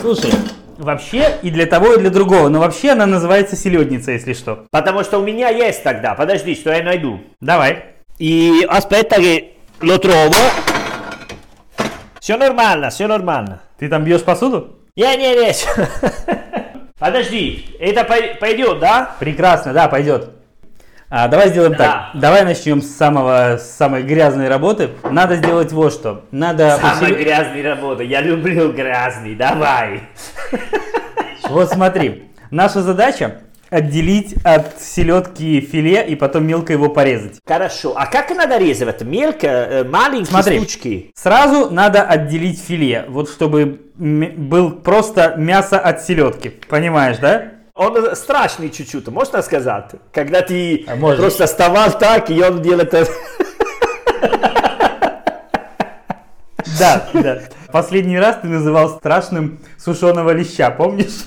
Слушай, 0.01 0.31
вообще 0.77 1.37
и 1.41 1.49
для 1.49 1.65
того, 1.67 1.93
и 1.93 1.99
для 1.99 2.09
другого. 2.09 2.49
Но 2.49 2.59
вообще 2.59 2.89
она 2.91 3.05
называется 3.05 3.55
селедница, 3.55 4.11
если 4.11 4.33
что. 4.33 4.65
Потому 4.71 5.05
что 5.05 5.19
у 5.19 5.23
меня 5.23 5.47
есть 5.47 5.83
тогда. 5.83 6.15
Подожди, 6.15 6.53
что 6.53 6.73
я 6.73 6.83
найду. 6.83 7.21
Давай. 7.39 7.85
И 8.19 8.65
aspetta 8.67 9.21
che 9.21 9.53
lo 9.79 9.97
trovo. 9.99 10.35
Все 12.19 12.35
нормально, 12.35 12.89
все 12.89 13.07
нормально. 13.07 13.61
Ты 13.79 13.87
там 13.87 14.03
бьешь 14.03 14.23
посуду? 14.23 14.79
Не-не-не. 14.97 15.53
Подожди, 16.99 17.65
это 17.79 18.03
пой- 18.03 18.35
пойдет, 18.37 18.79
да? 18.79 19.15
Прекрасно, 19.19 19.71
да, 19.71 19.87
пойдет. 19.87 20.42
А, 21.15 21.27
давай 21.27 21.49
сделаем 21.49 21.73
Да. 21.73 22.09
так. 22.11 22.19
Давай 22.21 22.43
начнем 22.43 22.81
с 22.81 22.89
самого 22.89 23.57
с 23.57 23.69
самой 23.77 24.01
грязной 24.01 24.47
работы. 24.47 24.89
Надо 25.11 25.35
сделать 25.35 25.71
вот 25.71 25.93
что. 25.93 26.25
Надо 26.31 26.79
Самая 26.81 27.11
усили- 27.11 27.23
грязная 27.23 27.75
работа. 27.75 28.01
Я 28.01 28.21
люблю 28.21 28.71
грязный. 28.73 29.35
Давай. 29.35 30.01
Вот 31.49 31.69
смотри. 31.69 32.23
Наша 32.49 32.81
задача 32.81 33.41
отделить 33.69 34.35
от 34.43 34.81
селедки 34.81 35.61
филе 35.61 36.03
и 36.03 36.15
потом 36.15 36.47
мелко 36.47 36.73
его 36.73 36.89
порезать. 36.89 37.39
Хорошо. 37.47 37.93
А 37.95 38.07
как 38.07 38.29
надо 38.35 38.57
резать? 38.57 39.01
Мелко, 39.03 39.47
э, 39.47 39.83
маленькие 39.83 40.25
Смотри. 40.27 40.57
штучки? 40.57 41.11
Сразу 41.15 41.69
надо 41.71 42.01
отделить 42.03 42.59
филе, 42.59 43.05
вот 43.07 43.29
чтобы 43.29 43.81
был 43.95 44.71
просто 44.71 45.35
мясо 45.37 45.79
от 45.79 46.01
селедки. 46.01 46.49
Понимаешь, 46.69 47.17
да? 47.17 47.52
Он 47.75 48.15
страшный 48.15 48.69
чуть-чуть, 48.69 49.07
можно 49.07 49.41
сказать? 49.41 49.93
Когда 50.11 50.43
ты 50.43 50.85
А 50.87 50.95
просто 50.95 51.47
вставал 51.47 51.97
так, 51.97 52.29
и 52.29 52.39
он 52.43 52.61
делает... 52.61 52.93
это. 52.93 53.11
Да, 56.77 57.09
да. 57.13 57.39
Последний 57.71 58.19
раз 58.19 58.37
ты 58.43 58.47
называл 58.47 58.89
страшным 58.89 59.57
сушеного 59.79 60.29
леща, 60.31 60.69
помнишь? 60.69 61.23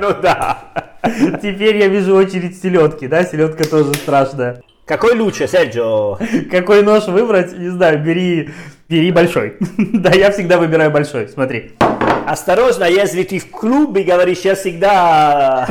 Ну 0.00 0.12
да. 0.20 0.90
Теперь 1.40 1.76
я 1.76 1.86
вижу 1.86 2.16
очередь 2.16 2.60
селедки, 2.60 3.06
да? 3.06 3.22
Селедка 3.24 3.62
тоже 3.62 3.94
страшная. 3.94 4.60
Какой 4.86 5.16
лучше, 5.16 5.46
Серджо? 5.46 6.18
Какой 6.50 6.82
нож 6.82 7.06
выбрать? 7.06 7.56
Не 7.56 7.68
знаю, 7.70 8.02
бери, 8.02 8.50
бери 8.88 9.12
большой. 9.12 9.56
Да, 9.78 10.10
я 10.10 10.32
всегда 10.32 10.58
выбираю 10.58 10.90
большой, 10.90 11.28
смотри. 11.28 11.72
Осторожно, 12.34 12.82
если 12.82 13.22
ты 13.22 13.38
в 13.38 13.48
клубе 13.48 14.02
говоришь, 14.02 14.40
я 14.40 14.56
всегда... 14.56 15.68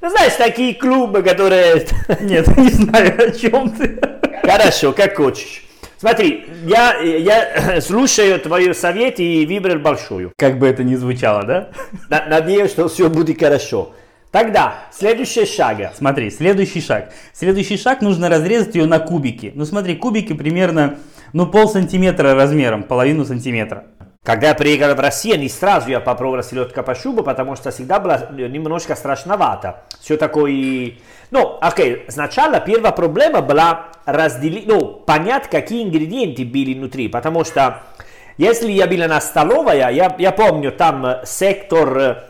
Ну, 0.00 0.10
знаешь, 0.10 0.32
такие 0.36 0.74
клубы, 0.74 1.22
которые... 1.22 1.86
Нет, 2.20 2.48
не 2.56 2.70
знаю, 2.70 3.28
о 3.28 3.30
чем 3.30 3.70
ты. 3.70 4.00
Хорошо, 4.42 4.92
как 4.92 5.16
хочешь. 5.16 5.62
Смотри, 5.98 6.46
я, 6.64 6.98
я 6.98 7.80
слушаю 7.80 8.40
твой 8.40 8.74
совет 8.74 9.20
и 9.20 9.46
выбрал 9.46 9.78
большую. 9.78 10.32
Как 10.36 10.58
бы 10.58 10.66
это 10.66 10.82
ни 10.82 10.96
звучало, 10.96 11.44
да? 11.44 11.68
На- 12.10 12.26
Надеюсь, 12.26 12.72
что 12.72 12.88
все 12.88 13.08
будет 13.08 13.38
хорошо. 13.38 13.92
Тогда, 14.32 14.74
следующий 14.90 15.46
шаг. 15.46 15.92
Смотри, 15.96 16.28
следующий 16.32 16.80
шаг. 16.80 17.12
Следующий 17.32 17.76
шаг 17.76 18.00
нужно 18.00 18.28
разрезать 18.28 18.74
ее 18.74 18.86
на 18.86 18.98
кубики. 18.98 19.52
Ну 19.54 19.64
смотри, 19.64 19.94
кубики 19.94 20.32
примерно, 20.32 20.98
ну 21.32 21.46
пол 21.46 21.68
сантиметра 21.68 22.34
размером, 22.34 22.82
половину 22.82 23.24
сантиметра. 23.24 23.84
Когда 24.24 24.48
я 24.48 24.54
приехал 24.54 24.94
в 24.94 25.00
Россию, 25.00 25.38
не 25.38 25.48
сразу 25.48 25.88
я 25.88 26.00
попробовал 26.00 26.42
селедка 26.42 26.82
по 26.82 26.94
шубу, 26.94 27.22
потому 27.22 27.56
что 27.56 27.70
всегда 27.70 27.98
было 27.98 28.28
немножко 28.30 28.94
страшновато. 28.94 29.84
Все 30.00 30.16
такое... 30.16 30.94
Ну, 31.30 31.56
окей, 31.60 32.04
сначала 32.08 32.60
первая 32.60 32.92
проблема 32.92 33.40
была 33.40 33.86
разделить, 34.04 34.66
ну, 34.66 34.86
понять, 34.86 35.48
какие 35.48 35.84
ингредиенты 35.84 36.44
были 36.44 36.74
внутри, 36.74 37.08
потому 37.08 37.44
что 37.44 37.82
если 38.38 38.70
я 38.70 38.86
был 38.86 38.98
на 39.08 39.20
столовой, 39.20 39.78
я, 39.78 40.14
я 40.18 40.32
помню 40.32 40.72
там 40.72 41.04
э, 41.06 41.22
сектор 41.24 41.98
э, 41.98 42.24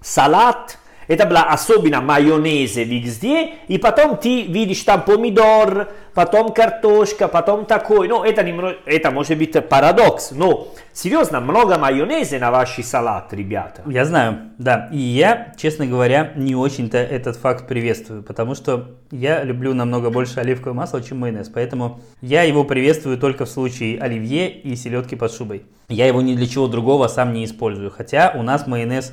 салат, 0.00 0.78
это 1.08 1.26
была 1.26 1.44
особенно 1.44 2.00
майонезе 2.00 2.84
везде, 2.84 3.54
и 3.68 3.78
потом 3.78 4.16
ты 4.16 4.42
видишь 4.42 4.82
там 4.82 5.02
помидор, 5.02 5.88
потом 6.14 6.52
картошка, 6.52 7.28
потом 7.28 7.64
такой, 7.66 8.08
ну 8.08 8.22
это, 8.22 8.42
немного, 8.42 8.76
это 8.86 9.10
может 9.10 9.38
быть 9.38 9.52
парадокс, 9.68 10.32
но 10.32 10.68
серьезно, 10.92 11.40
много 11.40 11.78
майонеза 11.78 12.38
на 12.38 12.50
ваш 12.50 12.76
салат, 12.82 13.32
ребята. 13.32 13.82
Я 13.86 14.04
знаю, 14.04 14.50
да. 14.58 14.88
И 14.92 14.98
я, 14.98 15.52
честно 15.56 15.86
говоря, 15.86 16.32
не 16.36 16.54
очень-то 16.54 16.98
этот 16.98 17.36
факт 17.36 17.66
приветствую, 17.66 18.22
потому 18.22 18.54
что 18.54 18.96
я 19.10 19.42
люблю 19.42 19.74
намного 19.74 20.10
больше 20.10 20.40
оливковое 20.40 20.74
масло, 20.74 21.02
чем 21.02 21.18
майонез. 21.18 21.48
Поэтому 21.48 22.00
я 22.20 22.42
его 22.42 22.64
приветствую 22.64 23.18
только 23.18 23.44
в 23.44 23.50
случае 23.50 24.00
оливье 24.00 24.50
и 24.50 24.74
селедки 24.76 25.16
под 25.16 25.32
шубой. 25.32 25.64
Я 25.88 26.06
его 26.06 26.22
ни 26.22 26.34
для 26.34 26.46
чего 26.46 26.68
другого 26.68 27.08
сам 27.08 27.32
не 27.32 27.44
использую. 27.44 27.90
Хотя 27.90 28.32
у 28.34 28.42
нас 28.42 28.66
майонез 28.66 29.12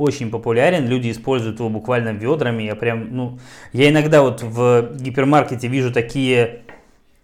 очень 0.00 0.30
популярен, 0.30 0.88
люди 0.88 1.10
используют 1.10 1.58
его 1.58 1.68
буквально 1.68 2.10
ведрами. 2.10 2.64
Я 2.64 2.74
прям, 2.74 3.08
ну, 3.10 3.38
я 3.72 3.90
иногда 3.90 4.22
вот 4.22 4.42
в 4.42 4.90
гипермаркете 4.96 5.68
вижу 5.68 5.92
такие 5.92 6.62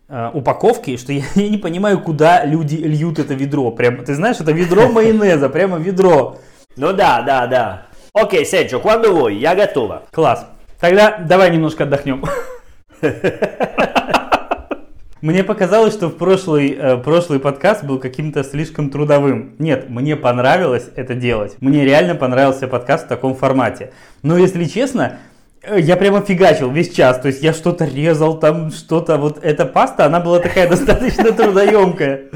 э, 0.08 0.30
упаковки, 0.32 0.96
что 0.96 1.12
я, 1.12 1.22
я 1.34 1.48
не 1.48 1.58
понимаю, 1.58 2.00
куда 2.00 2.44
люди 2.44 2.76
льют 2.76 3.18
это 3.18 3.34
ведро. 3.34 3.70
Прям, 3.70 4.04
ты 4.04 4.14
знаешь, 4.14 4.40
это 4.40 4.52
ведро 4.52 4.88
майонеза, 4.92 5.48
прямо 5.48 5.78
ведро. 5.78 6.38
Ну 6.76 6.92
да, 6.92 7.22
да, 7.22 7.46
да. 7.46 7.86
Окей, 8.12 8.44
Серджо, 8.46 8.78
quando 8.78 9.12
vuoi, 9.12 9.34
я 9.34 9.54
готова. 9.54 10.04
Класс. 10.10 10.46
Тогда 10.80 11.18
давай 11.18 11.50
немножко 11.50 11.84
отдохнем. 11.84 12.24
Мне 15.26 15.42
показалось, 15.42 15.92
что 15.92 16.06
в 16.06 16.16
прошлый, 16.16 16.70
э, 16.70 16.98
прошлый 16.98 17.40
подкаст 17.40 17.82
был 17.82 17.98
каким-то 17.98 18.44
слишком 18.44 18.90
трудовым. 18.90 19.56
Нет, 19.58 19.90
мне 19.90 20.14
понравилось 20.14 20.88
это 20.94 21.16
делать. 21.16 21.56
Мне 21.58 21.84
реально 21.84 22.14
понравился 22.14 22.68
подкаст 22.68 23.06
в 23.06 23.08
таком 23.08 23.34
формате. 23.34 23.90
Но 24.22 24.38
если 24.38 24.66
честно, 24.66 25.18
э, 25.62 25.80
я 25.80 25.96
прямо 25.96 26.20
фигачил 26.20 26.70
весь 26.70 26.94
час. 26.94 27.18
То 27.18 27.26
есть 27.26 27.42
я 27.42 27.52
что-то 27.54 27.86
резал, 27.86 28.38
там 28.38 28.70
что-то. 28.70 29.16
Вот 29.16 29.40
эта 29.42 29.66
паста, 29.66 30.06
она 30.06 30.20
была 30.20 30.38
такая 30.38 30.68
достаточно 30.70 31.32
трудоемкая. 31.32 32.26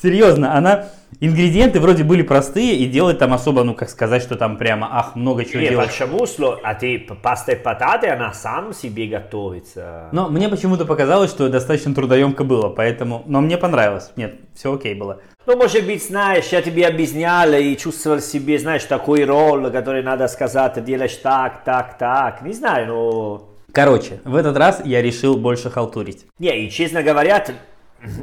Серьезно, 0.00 0.56
она... 0.56 0.84
Ингредиенты 1.20 1.80
вроде 1.80 2.04
были 2.04 2.22
простые, 2.22 2.76
и 2.76 2.86
делать 2.86 3.18
там 3.18 3.32
особо, 3.32 3.64
ну 3.64 3.74
как 3.74 3.90
сказать, 3.90 4.22
что 4.22 4.36
там 4.36 4.56
прямо, 4.56 4.88
ах, 4.92 5.16
много 5.16 5.44
чего 5.44 5.60
Не, 5.60 5.70
делать. 5.70 5.88
почему 5.88 6.18
сло- 6.24 6.58
А 6.62 6.74
ты 6.74 6.98
паста 7.22 7.52
и 7.52 7.56
потаты, 7.56 8.08
она 8.08 8.32
сам 8.32 8.72
себе 8.72 9.06
готовится. 9.06 10.08
Но 10.12 10.28
мне 10.28 10.48
почему-то 10.48 10.84
показалось, 10.84 11.30
что 11.30 11.48
достаточно 11.48 11.92
трудоемко 11.92 12.44
было, 12.44 12.68
поэтому... 12.68 13.24
Но 13.26 13.40
мне 13.40 13.58
понравилось. 13.58 14.12
Нет, 14.14 14.36
все 14.54 14.72
окей 14.72 14.94
было. 14.94 15.20
Ну, 15.46 15.56
может 15.56 15.84
быть, 15.86 16.06
знаешь, 16.06 16.46
я 16.52 16.62
тебе 16.62 16.86
объяснял 16.86 17.52
и 17.52 17.76
чувствовал 17.76 18.20
себе, 18.20 18.58
знаешь, 18.58 18.84
такой 18.84 19.24
роль, 19.24 19.70
который 19.72 20.02
надо 20.04 20.28
сказать, 20.28 20.84
делаешь 20.84 21.16
так, 21.16 21.64
так, 21.64 21.98
так. 21.98 22.42
Не 22.42 22.52
знаю, 22.52 22.86
но... 22.86 23.48
Короче, 23.72 24.20
в 24.24 24.36
этот 24.36 24.56
раз 24.56 24.82
я 24.84 25.02
решил 25.02 25.36
больше 25.36 25.68
халтурить. 25.68 26.26
Не, 26.38 26.64
и 26.66 26.70
честно 26.70 27.02
говоря, 27.02 27.44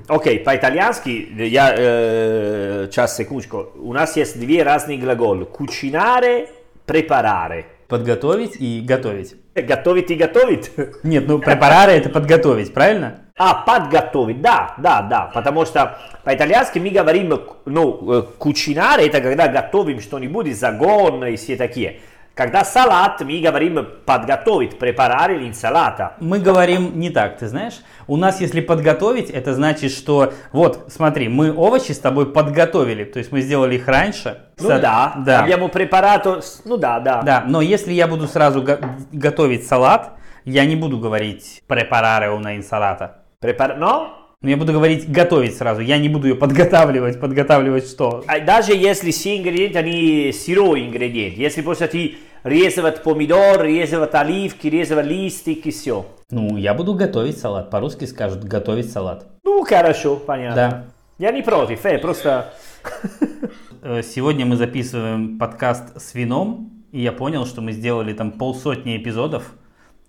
окей, 0.07 0.39
по-итальянски, 0.39 1.29
я, 1.37 1.73
э, 1.75 2.87
сейчас, 2.89 3.17
секундочку, 3.17 3.71
у 3.75 3.93
нас 3.93 4.15
есть 4.17 4.39
две 4.39 4.63
разные 4.63 4.97
глаголы. 4.97 5.43
Cucinare, 5.45 6.47
preparare. 6.85 7.65
Подготовить 7.87 8.55
и 8.59 8.81
готовить. 8.81 9.35
Готовить 9.53 10.09
и 10.09 10.15
готовить. 10.15 10.71
Нет, 11.03 11.25
ну 11.27 11.39
препарары 11.39 11.91
это 11.93 12.09
подготовить, 12.09 12.73
правильно? 12.73 13.21
А, 13.37 13.53
подготовить, 13.53 14.41
да, 14.41 14.75
да, 14.77 15.01
да, 15.01 15.29
потому 15.33 15.65
что 15.65 15.97
по-итальянски 16.23 16.79
мы 16.79 16.89
говорим, 16.89 17.37
ну, 17.65 18.13
э, 18.13 18.23
кучинар, 18.37 18.99
это 19.01 19.19
когда 19.19 19.49
готовим 19.49 19.99
что-нибудь, 19.99 20.55
загон 20.55 21.25
и 21.25 21.35
все 21.35 21.57
такие. 21.57 21.99
Когда 22.35 22.65
салат, 22.65 23.21
мы 23.21 23.39
говорим 23.39 23.87
подготовить, 24.05 24.77
препарare 24.77 25.47
инсалата. 25.47 26.17
Мы 26.19 26.39
говорим 26.39 26.99
не 26.99 27.09
так, 27.09 27.37
ты 27.37 27.47
знаешь. 27.47 27.75
У 28.07 28.17
нас, 28.17 28.41
если 28.41 28.59
подготовить, 28.59 29.29
это 29.29 29.53
значит, 29.53 29.93
что 29.93 30.33
вот, 30.51 30.87
смотри, 30.89 31.29
мы 31.29 31.53
овощи 31.55 31.93
с 31.93 31.99
тобой 31.99 32.33
подготовили, 32.33 33.05
то 33.05 33.19
есть 33.19 33.31
мы 33.31 33.39
сделали 33.39 33.75
их 33.75 33.87
раньше. 33.87 34.41
Ну 34.59 34.67
да, 34.67 35.13
да. 35.25 35.45
abbiamo 35.45 35.69
preparato, 35.71 36.43
ну 36.65 36.75
да, 36.75 36.99
да. 36.99 37.21
Да, 37.21 37.43
но 37.47 37.61
если 37.61 37.93
я 37.93 38.05
буду 38.05 38.27
сразу 38.27 38.61
го- 38.61 38.79
готовить 39.13 39.65
салат, 39.65 40.11
я 40.43 40.65
не 40.65 40.75
буду 40.75 40.99
говорить 40.99 41.63
preparare 41.69 42.27
una 42.29 42.53
insalata. 42.53 43.23
Prepar- 43.41 43.77
no? 43.77 44.24
Но 44.45 44.51
я 44.51 44.57
буду 44.57 44.73
говорить 44.73 45.11
готовить 45.11 45.57
сразу, 45.57 45.81
я 45.81 45.97
не 45.97 46.07
буду 46.07 46.27
ее 46.27 46.35
подготавливать. 46.35 47.19
Подготавливать 47.19 47.87
что? 47.87 48.23
А 48.27 48.39
Даже 48.39 48.73
если 48.73 49.09
все 49.09 49.37
ингредиенты, 49.37 49.79
они 49.79 50.31
сырой 50.31 50.85
ингредиент. 50.85 51.35
Если 51.35 51.63
просто 51.63 51.87
ты 51.87 52.17
резать 52.43 53.01
помидор, 53.01 53.63
резать 53.63 54.13
оливки, 54.13 54.67
резать 54.67 55.03
листики, 55.03 55.71
все. 55.71 56.05
Ну, 56.29 56.57
я 56.57 56.75
буду 56.75 56.93
готовить 56.93 57.39
салат. 57.39 57.71
По-русски 57.71 58.05
скажут 58.05 58.43
готовить 58.43 58.91
салат. 58.91 59.25
Ну, 59.43 59.63
хорошо, 59.63 60.15
понятно. 60.15 60.55
Да. 60.55 60.85
Я 61.17 61.31
не 61.31 61.41
против, 61.41 61.83
э, 61.83 61.97
просто... 61.97 62.53
Э, 63.81 64.01
Сегодня 64.03 64.45
мы 64.45 64.57
записываем 64.57 65.39
подкаст 65.39 65.99
с 65.99 66.13
вином, 66.13 66.85
и 66.91 67.01
я 67.01 67.11
понял, 67.11 67.47
что 67.47 67.61
мы 67.61 67.71
сделали 67.71 68.13
там 68.13 68.31
полсотни 68.31 68.97
эпизодов, 68.97 69.53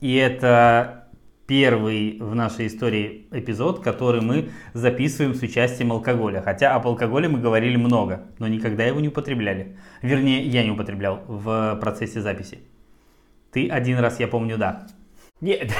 и 0.00 0.14
это 0.16 1.05
первый 1.46 2.18
в 2.20 2.34
нашей 2.34 2.66
истории 2.66 3.26
эпизод, 3.30 3.80
который 3.80 4.20
мы 4.20 4.50
записываем 4.74 5.34
с 5.34 5.42
участием 5.42 5.92
алкоголя. 5.92 6.42
Хотя 6.42 6.74
об 6.74 6.86
алкоголе 6.86 7.28
мы 7.28 7.38
говорили 7.40 7.76
много, 7.76 8.24
но 8.38 8.48
никогда 8.48 8.84
его 8.84 9.00
не 9.00 9.08
употребляли. 9.08 9.76
Вернее, 10.02 10.42
я 10.42 10.64
не 10.64 10.70
употреблял 10.70 11.22
в 11.26 11.78
процессе 11.80 12.20
записи. 12.20 12.58
Ты 13.52 13.68
один 13.68 13.98
раз, 13.98 14.20
я 14.20 14.28
помню, 14.28 14.58
да. 14.58 14.86
Нет. 15.40 15.70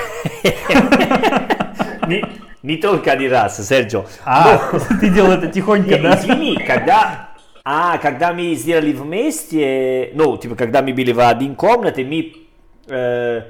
не, 2.07 2.25
не 2.63 2.77
только 2.77 3.13
один 3.13 3.33
раз, 3.33 3.67
Серджо. 3.67 4.07
А, 4.25 4.59
ты 5.01 5.11
делал 5.11 5.33
это 5.33 5.49
тихонько, 5.49 5.99
да? 5.99 6.15
извини, 6.19 6.57
когда... 6.57 7.31
А, 7.69 7.99
когда 7.99 8.33
мы 8.33 8.55
сделали 8.55 8.93
вместе, 8.93 10.13
ну, 10.15 10.37
типа, 10.37 10.55
когда 10.55 10.83
мы 10.83 10.95
были 10.95 11.11
в 11.11 11.19
один 11.19 11.57
комнате, 11.57 12.05
мы 12.05 12.33
э, 12.87 13.43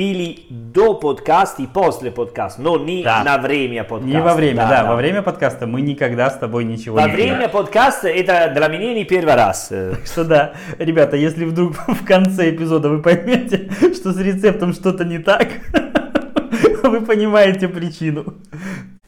пили 0.00 0.38
до 0.48 0.94
подкаста 0.94 1.60
и 1.60 1.66
после 1.66 2.10
подкаста, 2.10 2.62
но 2.62 2.78
не 2.78 3.02
Да. 3.02 3.22
на 3.22 3.36
время 3.36 3.84
подкаста. 3.84 4.14
Не 4.16 4.22
во 4.22 4.32
время, 4.34 4.66
да, 4.66 4.84
во 4.86 4.96
время 4.96 5.20
подкаста 5.20 5.66
мы 5.66 5.82
никогда 5.82 6.30
с 6.30 6.38
тобой 6.38 6.64
ничего 6.64 6.96
Во 6.96 7.02
не 7.06 7.10
пили. 7.14 7.22
время 7.28 7.50
подкаста 7.50 8.08
это 8.08 8.50
для 8.54 8.68
меня 8.68 8.94
не 8.94 9.04
первый 9.04 9.34
раз. 9.34 9.68
э. 9.70 9.96
Что 10.06 10.24
да, 10.24 10.52
ребята, 10.78 11.18
если 11.18 11.44
вдруг 11.44 11.74
в 11.86 12.06
конце 12.06 12.48
эпизода 12.48 12.88
вы 12.88 13.02
поймете, 13.02 13.68
что 13.94 14.14
с 14.14 14.16
рецептом 14.16 14.72
что-то 14.72 15.04
не 15.04 15.18
так, 15.18 15.48
вы 16.82 17.02
понимаете 17.02 17.68
причину. 17.68 18.24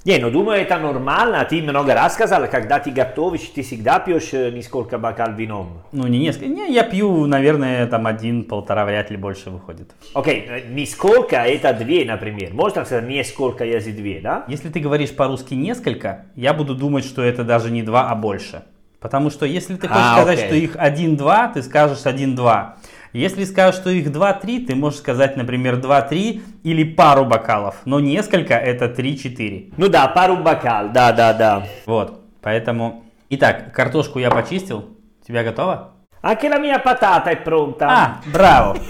Не, 0.04 0.18
ну 0.18 0.30
думаю, 0.32 0.60
это 0.62 0.78
нормально. 0.78 1.46
Ты 1.48 1.62
много 1.62 1.94
раз 1.94 2.14
сказал, 2.14 2.48
когда 2.48 2.80
ты 2.80 2.90
готовишь, 2.90 3.52
ты 3.54 3.62
всегда 3.62 4.00
пьешь 4.00 4.32
несколько 4.32 4.98
бокал 4.98 5.32
вином. 5.34 5.82
Ну, 5.92 6.08
не 6.08 6.18
несколько. 6.18 6.46
Не, 6.48 6.72
я 6.72 6.82
пью, 6.82 7.26
наверное, 7.26 7.86
там 7.86 8.08
один, 8.08 8.42
полтора, 8.44 8.84
вряд 8.84 9.10
ли 9.12 9.16
больше 9.16 9.50
выходит. 9.50 9.92
Окей, 10.14 10.44
э, 10.48 10.68
несколько 10.70 11.36
это 11.36 11.72
две, 11.72 12.04
например. 12.04 12.52
Можно 12.52 12.84
сказать 12.84 13.08
несколько, 13.08 13.64
если 13.64 13.92
две, 13.92 14.20
да? 14.20 14.44
Если 14.48 14.70
ты 14.70 14.80
говоришь 14.80 15.14
по-русски 15.14 15.54
несколько, 15.54 16.26
я 16.34 16.52
буду 16.52 16.74
думать, 16.74 17.04
что 17.04 17.22
это 17.22 17.44
даже 17.44 17.70
не 17.70 17.84
два, 17.84 18.10
а 18.10 18.16
больше. 18.16 18.62
Потому 18.98 19.30
что 19.30 19.46
если 19.46 19.74
ты 19.76 19.88
хочешь 19.88 20.02
А, 20.04 20.14
сказать, 20.14 20.38
окей. 20.38 20.46
что 20.48 20.56
их 20.56 20.76
один-два, 20.78 21.48
ты 21.48 21.62
скажешь 21.62 22.06
один-два. 22.06 22.76
Если 23.12 23.44
скажешь, 23.44 23.78
что 23.78 23.90
их 23.90 24.10
два-три, 24.10 24.64
ты 24.64 24.74
можешь 24.74 25.00
сказать, 25.00 25.36
например, 25.36 25.76
два-три 25.76 26.42
или 26.62 26.82
пару 26.82 27.26
бокалов. 27.26 27.76
Но 27.84 28.00
несколько 28.00 28.54
это 28.54 28.88
три-четыре. 28.88 29.68
Ну 29.76 29.88
да, 29.88 30.08
пару 30.08 30.36
бокал, 30.36 30.88
да, 30.92 31.12
да, 31.12 31.34
да. 31.34 31.66
Вот, 31.84 32.22
поэтому... 32.40 33.04
Итак, 33.28 33.74
картошку 33.74 34.18
я 34.18 34.30
почистил. 34.30 34.96
Тебя 35.26 35.44
готово? 35.44 35.92
Anche 36.22 36.48
la 36.48 36.58
mia 36.58 36.78
patata 36.78 37.30
è 37.30 37.36
pronta. 37.36 37.86
А, 37.88 38.20
браво! 38.32 38.78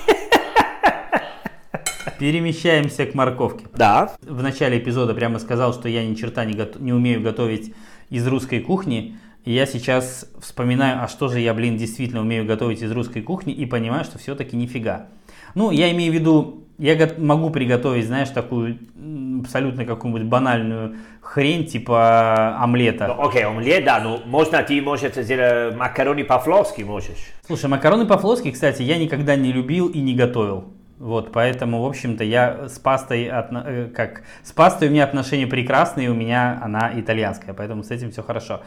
Перемещаемся 2.18 3.06
к 3.06 3.14
морковке. 3.14 3.66
Да. 3.74 4.12
В 4.20 4.42
начале 4.42 4.78
эпизода 4.78 5.14
прямо 5.14 5.38
сказал, 5.38 5.72
что 5.72 5.88
я 5.88 6.04
ни 6.04 6.14
черта 6.14 6.44
не, 6.44 6.52
гот- 6.52 6.78
не 6.78 6.92
умею 6.92 7.22
готовить 7.22 7.74
из 8.10 8.26
русской 8.26 8.60
кухни. 8.60 9.16
И 9.44 9.52
я 9.52 9.66
сейчас 9.66 10.30
вспоминаю, 10.40 11.02
а 11.02 11.08
что 11.08 11.28
же 11.28 11.40
я, 11.40 11.52
блин, 11.52 11.76
действительно 11.76 12.20
умею 12.20 12.44
готовить 12.44 12.82
из 12.82 12.92
русской 12.92 13.22
кухни 13.22 13.52
и 13.52 13.66
понимаю, 13.66 14.04
что 14.04 14.18
все-таки 14.18 14.56
нифига. 14.56 15.06
Ну, 15.54 15.70
я 15.72 15.90
имею 15.90 16.12
в 16.12 16.14
виду, 16.14 16.64
я 16.78 17.10
могу 17.18 17.50
приготовить, 17.50 18.06
знаешь, 18.06 18.28
такую 18.28 18.78
абсолютно 19.40 19.84
какую-нибудь 19.84 20.28
банальную 20.28 20.96
хрень, 21.20 21.66
типа 21.66 22.56
омлета. 22.60 23.14
Ну, 23.16 23.28
Окей, 23.28 23.44
омлет, 23.44 23.84
да, 23.84 24.00
ну 24.00 24.20
можно 24.26 24.62
ты 24.62 24.80
можешь 24.80 25.12
сделать 25.14 25.76
макароны 25.76 26.24
по-флотски 26.24 26.82
можешь. 26.82 27.32
Слушай, 27.46 27.68
макароны 27.68 28.06
по-флотски, 28.06 28.52
кстати, 28.52 28.82
я 28.82 28.98
никогда 28.98 29.34
не 29.34 29.52
любил 29.52 29.88
и 29.88 30.00
не 30.00 30.14
готовил. 30.14 30.72
Вот, 31.02 31.32
поэтому, 31.32 31.82
в 31.82 31.86
общем-то, 31.86 32.22
я 32.22 32.68
с 32.68 32.78
пастой, 32.78 33.26
отно- 33.28 33.64
э, 33.66 33.88
как, 33.92 34.22
с 34.44 34.52
пастой 34.52 34.86
у 34.86 34.92
меня 34.92 35.02
отношения 35.02 35.48
прекрасные, 35.48 36.08
у 36.08 36.14
меня 36.14 36.60
она 36.62 36.92
итальянская, 36.94 37.54
поэтому 37.54 37.82
с 37.82 37.90
этим 37.90 38.12
все 38.12 38.22
хорошо. 38.22 38.60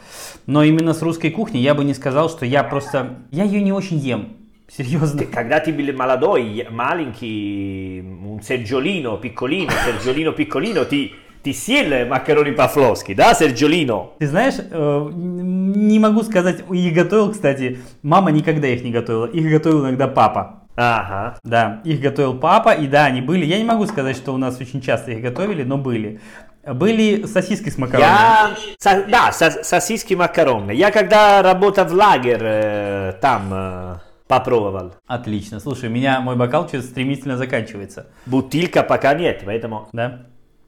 Но 0.44 0.62
именно 0.62 0.92
с 0.92 1.00
русской 1.00 1.30
кухней 1.30 1.62
я 1.62 1.74
бы 1.74 1.82
не 1.82 1.94
сказал, 1.94 2.28
что 2.28 2.44
я 2.44 2.62
просто, 2.62 3.16
я 3.30 3.44
ее 3.44 3.62
не 3.62 3.72
очень 3.72 3.96
ем, 3.96 4.36
серьезно. 4.68 5.24
Когда 5.24 5.60
ты 5.60 5.72
был 5.72 5.90
молодой, 5.96 6.66
маленький, 6.70 8.02
un 8.02 8.40
sergiolino 8.42 9.18
piccolino, 9.18 9.70
sergiolino 9.86 10.36
piccolino, 10.36 10.84
ты, 10.84 11.12
ты 11.42 11.54
съел 11.54 12.06
макароны 12.06 12.52
по-флотски, 12.52 13.14
да, 13.14 13.32
серджолино? 13.32 14.10
Ты 14.18 14.26
знаешь, 14.26 14.56
э, 14.58 15.10
не 15.14 15.98
могу 15.98 16.22
сказать, 16.22 16.64
их 16.70 16.92
готовил, 16.92 17.32
кстати, 17.32 17.78
мама 18.02 18.30
никогда 18.30 18.68
их 18.68 18.84
не 18.84 18.90
готовила, 18.90 19.24
их 19.24 19.50
готовил 19.50 19.84
иногда 19.86 20.06
папа. 20.06 20.65
Ага. 20.76 21.38
Да, 21.42 21.80
их 21.84 22.00
готовил 22.00 22.38
папа, 22.38 22.70
и 22.74 22.86
да, 22.86 23.06
они 23.06 23.20
были. 23.22 23.44
Я 23.44 23.58
не 23.58 23.64
могу 23.64 23.86
сказать, 23.86 24.16
что 24.16 24.32
у 24.32 24.36
нас 24.36 24.60
очень 24.60 24.80
часто 24.80 25.10
их 25.12 25.22
готовили, 25.22 25.62
но 25.62 25.78
были. 25.78 26.20
Были 26.66 27.24
сосиски 27.26 27.68
с 27.70 27.78
макаронами. 27.78 28.10
Я, 28.10 28.50
со- 28.78 29.04
да, 29.08 29.32
со- 29.32 29.62
сосиски 29.62 30.14
макароны. 30.14 30.72
Я 30.72 30.90
когда 30.90 31.40
работал 31.42 31.84
в 31.86 31.92
лагерь, 31.92 32.40
э, 32.42 33.12
там 33.22 33.48
э, 33.52 33.94
попробовал. 34.26 34.94
Отлично. 35.06 35.60
Слушай, 35.60 35.88
у 35.88 35.92
меня 35.92 36.20
мой 36.20 36.34
бокал 36.34 36.66
что-то 36.66 36.84
стремительно 36.84 37.36
заканчивается. 37.36 38.08
Бутылка 38.26 38.82
пока 38.82 39.14
нет, 39.14 39.42
поэтому 39.46 39.88
Да? 39.92 40.22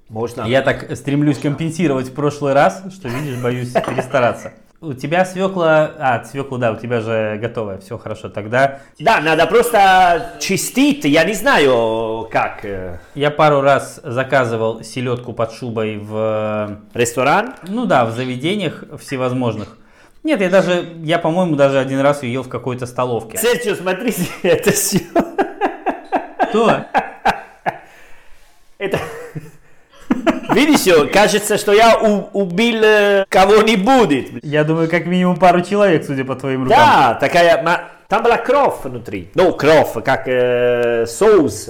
можно. 0.09 0.43
Я 0.45 0.63
так 0.63 0.97
стремлюсь 0.97 1.39
компенсировать 1.39 2.11
в 2.11 2.15
прошлый 2.15 2.53
раз, 2.55 2.85
что, 2.95 3.09
видишь, 3.09 3.37
боюсь 3.43 3.73
перестараться. 3.73 4.53
У 4.81 4.93
тебя 4.93 5.25
свекла... 5.25 5.91
А, 5.99 6.25
свекла, 6.25 6.59
да, 6.59 6.73
у 6.73 6.77
тебя 6.77 7.01
же 7.01 7.37
готовая. 7.43 7.79
Все 7.79 7.99
хорошо. 7.99 8.29
Тогда 8.29 8.79
Да, 9.01 9.21
надо 9.21 9.47
просто 9.47 10.35
чистить, 10.39 11.05
я 11.05 11.25
не 11.25 11.35
знаю 11.35 12.29
как. 12.31 12.65
э, 12.65 13.01
я 13.17 13.33
пару 13.33 13.61
раз 13.61 14.01
заказывал 14.05 14.85
селедку 14.85 15.33
под 15.33 15.53
шубой 15.53 15.99
в... 15.99 16.79
Ресторан? 16.95 17.55
Ну 17.67 17.87
да, 17.87 18.05
в 18.05 18.13
заведениях 18.13 18.85
всевозможных. 19.01 19.79
Нет, 20.23 20.41
я 20.41 20.49
даже, 20.49 20.87
я, 21.03 21.19
по-моему, 21.19 21.57
даже 21.57 21.79
один 21.81 21.99
раз 21.99 22.23
ее 22.23 22.35
ел 22.35 22.43
в 22.45 22.49
какой-то 22.49 22.87
столовке. 22.87 23.37
Серджио, 23.37 23.75
смотрите, 23.75 24.27
это 24.45 24.71
все. 24.71 25.01
Что? 26.51 26.87
Это... 28.79 29.01
Видишь, 30.55 31.11
кажется, 31.13 31.59
что 31.59 31.73
я 31.73 31.97
убил 31.99 32.83
э, 32.83 33.27
кого-нибудь. 33.29 34.43
Я 34.43 34.65
думаю, 34.65 34.89
как 34.89 35.07
минимум 35.07 35.37
пару 35.37 35.61
человек, 35.61 36.05
судя 36.05 36.25
по 36.25 36.35
твоим 36.35 36.65
рукам. 36.65 36.79
Да, 36.79 37.15
такая... 37.15 37.91
Там 38.09 38.23
была 38.23 38.39
кровь 38.39 38.85
внутри. 38.85 39.31
Ну, 39.35 39.53
кровь, 39.53 39.93
как 40.05 40.27
э, 40.27 41.05
соус. 41.07 41.69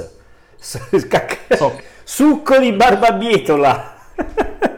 Как 1.11 1.39
Сок. 1.59 1.75
сукко 2.05 2.61
di 2.61 2.73
барбабетола. 2.73 3.85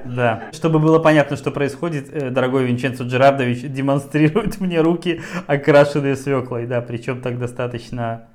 Да. 0.04 0.44
Чтобы 0.52 0.78
было 0.78 0.98
понятно, 0.98 1.36
что 1.36 1.50
происходит, 1.50 2.08
э, 2.12 2.30
дорогой 2.30 2.64
Винченцо 2.64 3.04
Джерардович 3.04 3.60
демонстрирует 3.62 4.60
мне 4.60 4.80
руки, 4.80 5.22
окрашенные 5.46 6.16
свеклой. 6.16 6.66
Да, 6.66 6.80
причем 6.80 7.20
так 7.20 7.38
достаточно 7.38 8.28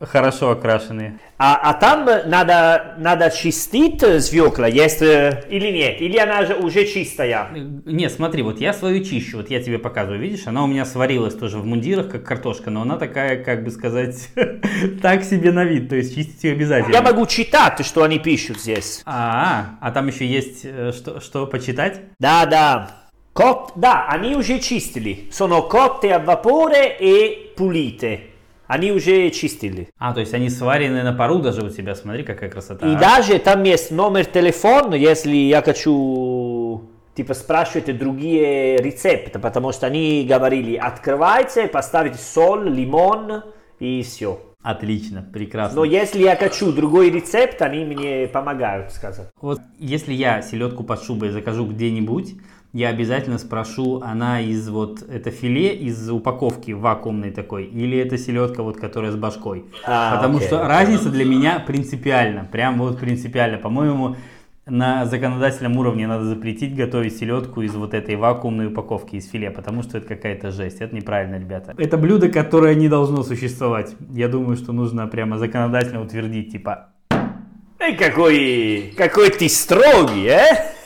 хорошо 0.00 0.50
окрашенные. 0.50 1.18
А, 1.38 1.56
а 1.62 1.74
там 1.74 2.04
надо, 2.04 2.94
надо 2.98 3.30
чистить 3.30 4.02
свекла, 4.22 4.66
есть 4.66 5.02
э, 5.02 5.44
или 5.48 5.70
нет? 5.70 6.00
Или 6.00 6.18
она 6.18 6.44
же 6.44 6.54
уже 6.54 6.84
чистая? 6.84 7.48
Нет, 7.84 8.12
смотри, 8.12 8.42
вот 8.42 8.60
я 8.60 8.72
свою 8.72 9.04
чищу, 9.04 9.38
вот 9.38 9.50
я 9.50 9.62
тебе 9.62 9.78
показываю, 9.78 10.20
видишь, 10.20 10.46
она 10.46 10.64
у 10.64 10.66
меня 10.66 10.84
сварилась 10.84 11.34
тоже 11.34 11.58
в 11.58 11.64
мундирах, 11.64 12.10
как 12.10 12.24
картошка, 12.24 12.70
но 12.70 12.82
она 12.82 12.96
такая, 12.96 13.42
как 13.42 13.64
бы 13.64 13.70
сказать, 13.70 14.28
так 15.02 15.24
себе 15.24 15.52
на 15.52 15.64
вид, 15.64 15.88
то 15.88 15.96
есть 15.96 16.14
чистить 16.14 16.42
ее 16.42 16.52
обязательно. 16.52 16.92
Я 16.92 17.02
могу 17.02 17.26
читать, 17.26 17.84
что 17.84 18.02
они 18.02 18.18
пишут 18.18 18.60
здесь. 18.60 19.02
А, 19.06 19.76
а 19.80 19.90
там 19.90 20.08
еще 20.08 20.26
есть 20.26 20.62
э, 20.64 20.92
что, 20.92 21.20
что 21.20 21.46
почитать? 21.46 22.00
Да, 22.18 22.46
да. 22.46 22.90
Cot- 23.34 23.72
да, 23.76 24.06
они 24.08 24.34
уже 24.34 24.58
чистили. 24.58 25.28
Sono 25.30 25.68
cotte 25.68 26.12
a 26.12 26.18
vapore 26.18 26.96
e 26.98 27.52
pulite. 27.54 28.37
Они 28.68 28.92
уже 28.92 29.30
чистили. 29.30 29.88
А, 29.98 30.12
то 30.12 30.20
есть 30.20 30.34
они 30.34 30.50
сварены 30.50 31.02
на 31.02 31.14
пару 31.14 31.38
даже 31.38 31.64
у 31.64 31.70
тебя, 31.70 31.94
смотри, 31.94 32.22
какая 32.22 32.50
красота. 32.50 32.86
И 32.86 32.96
даже 32.96 33.38
там 33.38 33.62
есть 33.62 33.90
номер 33.90 34.26
телефона, 34.26 34.94
если 34.94 35.34
я 35.34 35.62
хочу 35.62 36.82
типа 37.14 37.34
спрашивать 37.34 37.98
другие 37.98 38.76
рецепты, 38.76 39.38
потому 39.38 39.72
что 39.72 39.86
они 39.86 40.24
говорили, 40.28 40.76
открывайте, 40.76 41.66
поставить 41.66 42.20
соль, 42.20 42.68
лимон 42.68 43.42
и 43.80 44.02
все. 44.02 44.40
Отлично, 44.62 45.24
прекрасно. 45.32 45.76
Но 45.76 45.84
если 45.84 46.22
я 46.22 46.36
хочу 46.36 46.70
другой 46.70 47.10
рецепт, 47.10 47.62
они 47.62 47.84
мне 47.84 48.28
помогают 48.28 48.92
сказать. 48.92 49.30
Вот 49.40 49.60
если 49.78 50.12
я 50.12 50.42
селедку 50.42 50.84
под 50.84 51.02
шубой 51.02 51.30
закажу 51.30 51.64
где-нибудь, 51.64 52.34
я 52.72 52.88
обязательно 52.90 53.38
спрошу, 53.38 54.02
она 54.02 54.40
из 54.40 54.68
вот, 54.68 55.02
это 55.02 55.30
филе 55.30 55.74
из 55.74 56.10
упаковки 56.10 56.72
вакуумной 56.72 57.30
такой, 57.30 57.64
или 57.64 57.98
это 57.98 58.18
селедка 58.18 58.62
вот, 58.62 58.76
которая 58.76 59.10
с 59.10 59.16
башкой. 59.16 59.64
А, 59.86 60.16
Потому 60.16 60.36
окей. 60.36 60.48
что 60.48 60.66
разница 60.66 61.10
для 61.10 61.24
меня 61.24 61.60
принципиальна, 61.60 62.46
прям 62.50 62.78
вот 62.78 62.98
принципиально. 62.98 63.58
По-моему, 63.58 64.16
на 64.66 65.06
законодательном 65.06 65.78
уровне 65.78 66.06
надо 66.06 66.24
запретить 66.24 66.76
готовить 66.76 67.16
селедку 67.16 67.62
из 67.62 67.74
вот 67.74 67.94
этой 67.94 68.16
вакуумной 68.16 68.66
упаковки 68.66 69.16
из 69.16 69.28
филе, 69.28 69.50
потому 69.50 69.82
что 69.82 69.96
это 69.96 70.06
какая-то 70.06 70.50
жесть. 70.50 70.80
Это 70.80 70.94
неправильно, 70.94 71.36
ребята. 71.36 71.74
Это 71.78 71.96
блюдо, 71.96 72.28
которое 72.28 72.74
не 72.74 72.88
должно 72.88 73.22
существовать. 73.22 73.96
Я 74.10 74.28
думаю, 74.28 74.56
что 74.56 74.72
нужно 74.72 75.06
прямо 75.06 75.38
законодательно 75.38 76.02
утвердить, 76.02 76.52
типа, 76.52 76.90
Эй, 77.80 77.96
какой, 77.96 78.92
какой 78.96 79.30
ты 79.30 79.48
строгий, 79.48 80.26
э? 80.26 80.77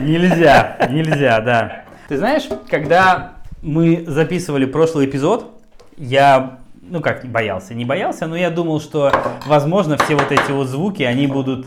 Нельзя, 0.00 0.76
нельзя, 0.90 1.40
да. 1.40 1.84
Ты 2.08 2.18
знаешь, 2.18 2.44
когда 2.68 3.34
мы 3.62 4.04
записывали 4.06 4.66
прошлый 4.66 5.06
эпизод, 5.06 5.50
я, 5.96 6.58
ну 6.82 7.00
как, 7.00 7.24
боялся, 7.26 7.74
не 7.74 7.84
боялся, 7.84 8.26
но 8.26 8.36
я 8.36 8.50
думал, 8.50 8.80
что, 8.80 9.12
возможно, 9.46 9.96
все 9.96 10.14
вот 10.14 10.32
эти 10.32 10.50
вот 10.50 10.66
звуки, 10.66 11.02
они 11.02 11.26
будут 11.26 11.66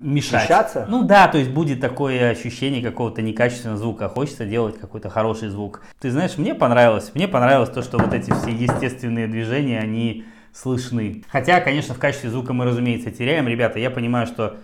мешать. 0.00 0.44
Мешаться? 0.44 0.86
Ну 0.88 1.04
да, 1.04 1.28
то 1.28 1.38
есть 1.38 1.50
будет 1.50 1.80
такое 1.80 2.30
ощущение 2.30 2.82
какого-то 2.82 3.22
некачественного 3.22 3.78
звука. 3.78 4.08
Хочется 4.08 4.44
делать 4.44 4.78
какой-то 4.78 5.10
хороший 5.10 5.48
звук. 5.48 5.82
Ты 6.00 6.10
знаешь, 6.10 6.36
мне 6.36 6.54
понравилось. 6.54 7.12
Мне 7.14 7.28
понравилось 7.28 7.70
то, 7.70 7.82
что 7.82 7.98
вот 7.98 8.12
эти 8.12 8.30
все 8.32 8.50
естественные 8.50 9.26
движения, 9.26 9.80
они 9.80 10.24
слышны. 10.52 11.24
Хотя, 11.30 11.60
конечно, 11.60 11.94
в 11.94 11.98
качестве 11.98 12.30
звука 12.30 12.52
мы, 12.52 12.64
разумеется, 12.64 13.10
теряем. 13.10 13.48
Ребята, 13.48 13.78
я 13.78 13.90
понимаю, 13.90 14.26
что 14.26 14.56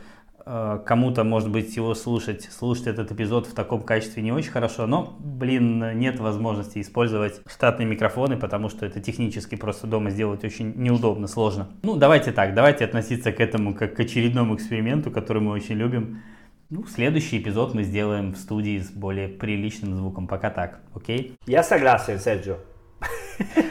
кому-то, 0.84 1.22
может 1.24 1.50
быть, 1.50 1.76
его 1.76 1.94
слушать, 1.94 2.48
слушать 2.50 2.86
этот 2.86 3.12
эпизод 3.12 3.46
в 3.46 3.54
таком 3.54 3.82
качестве 3.82 4.22
не 4.22 4.32
очень 4.32 4.50
хорошо, 4.50 4.86
но, 4.86 5.16
блин, 5.18 5.98
нет 5.98 6.18
возможности 6.18 6.80
использовать 6.80 7.40
штатные 7.46 7.86
микрофоны, 7.86 8.36
потому 8.36 8.68
что 8.68 8.86
это 8.86 9.00
технически 9.00 9.54
просто 9.54 9.86
дома 9.86 10.10
сделать 10.10 10.44
очень 10.44 10.72
неудобно, 10.76 11.26
сложно. 11.26 11.68
Ну, 11.82 11.96
давайте 11.96 12.32
так, 12.32 12.54
давайте 12.54 12.84
относиться 12.84 13.32
к 13.32 13.40
этому 13.40 13.74
как 13.74 13.94
к 13.94 14.00
очередному 14.00 14.56
эксперименту, 14.56 15.10
который 15.10 15.42
мы 15.42 15.52
очень 15.52 15.76
любим. 15.76 16.22
Ну, 16.68 16.84
следующий 16.86 17.38
эпизод 17.38 17.74
мы 17.74 17.82
сделаем 17.82 18.32
в 18.32 18.36
студии 18.36 18.78
с 18.78 18.90
более 18.90 19.28
приличным 19.28 19.96
звуком. 19.96 20.28
Пока 20.28 20.50
так, 20.50 20.80
окей? 20.94 21.36
Я 21.46 21.62
согласен, 21.62 22.18
Серджио. 22.18 22.58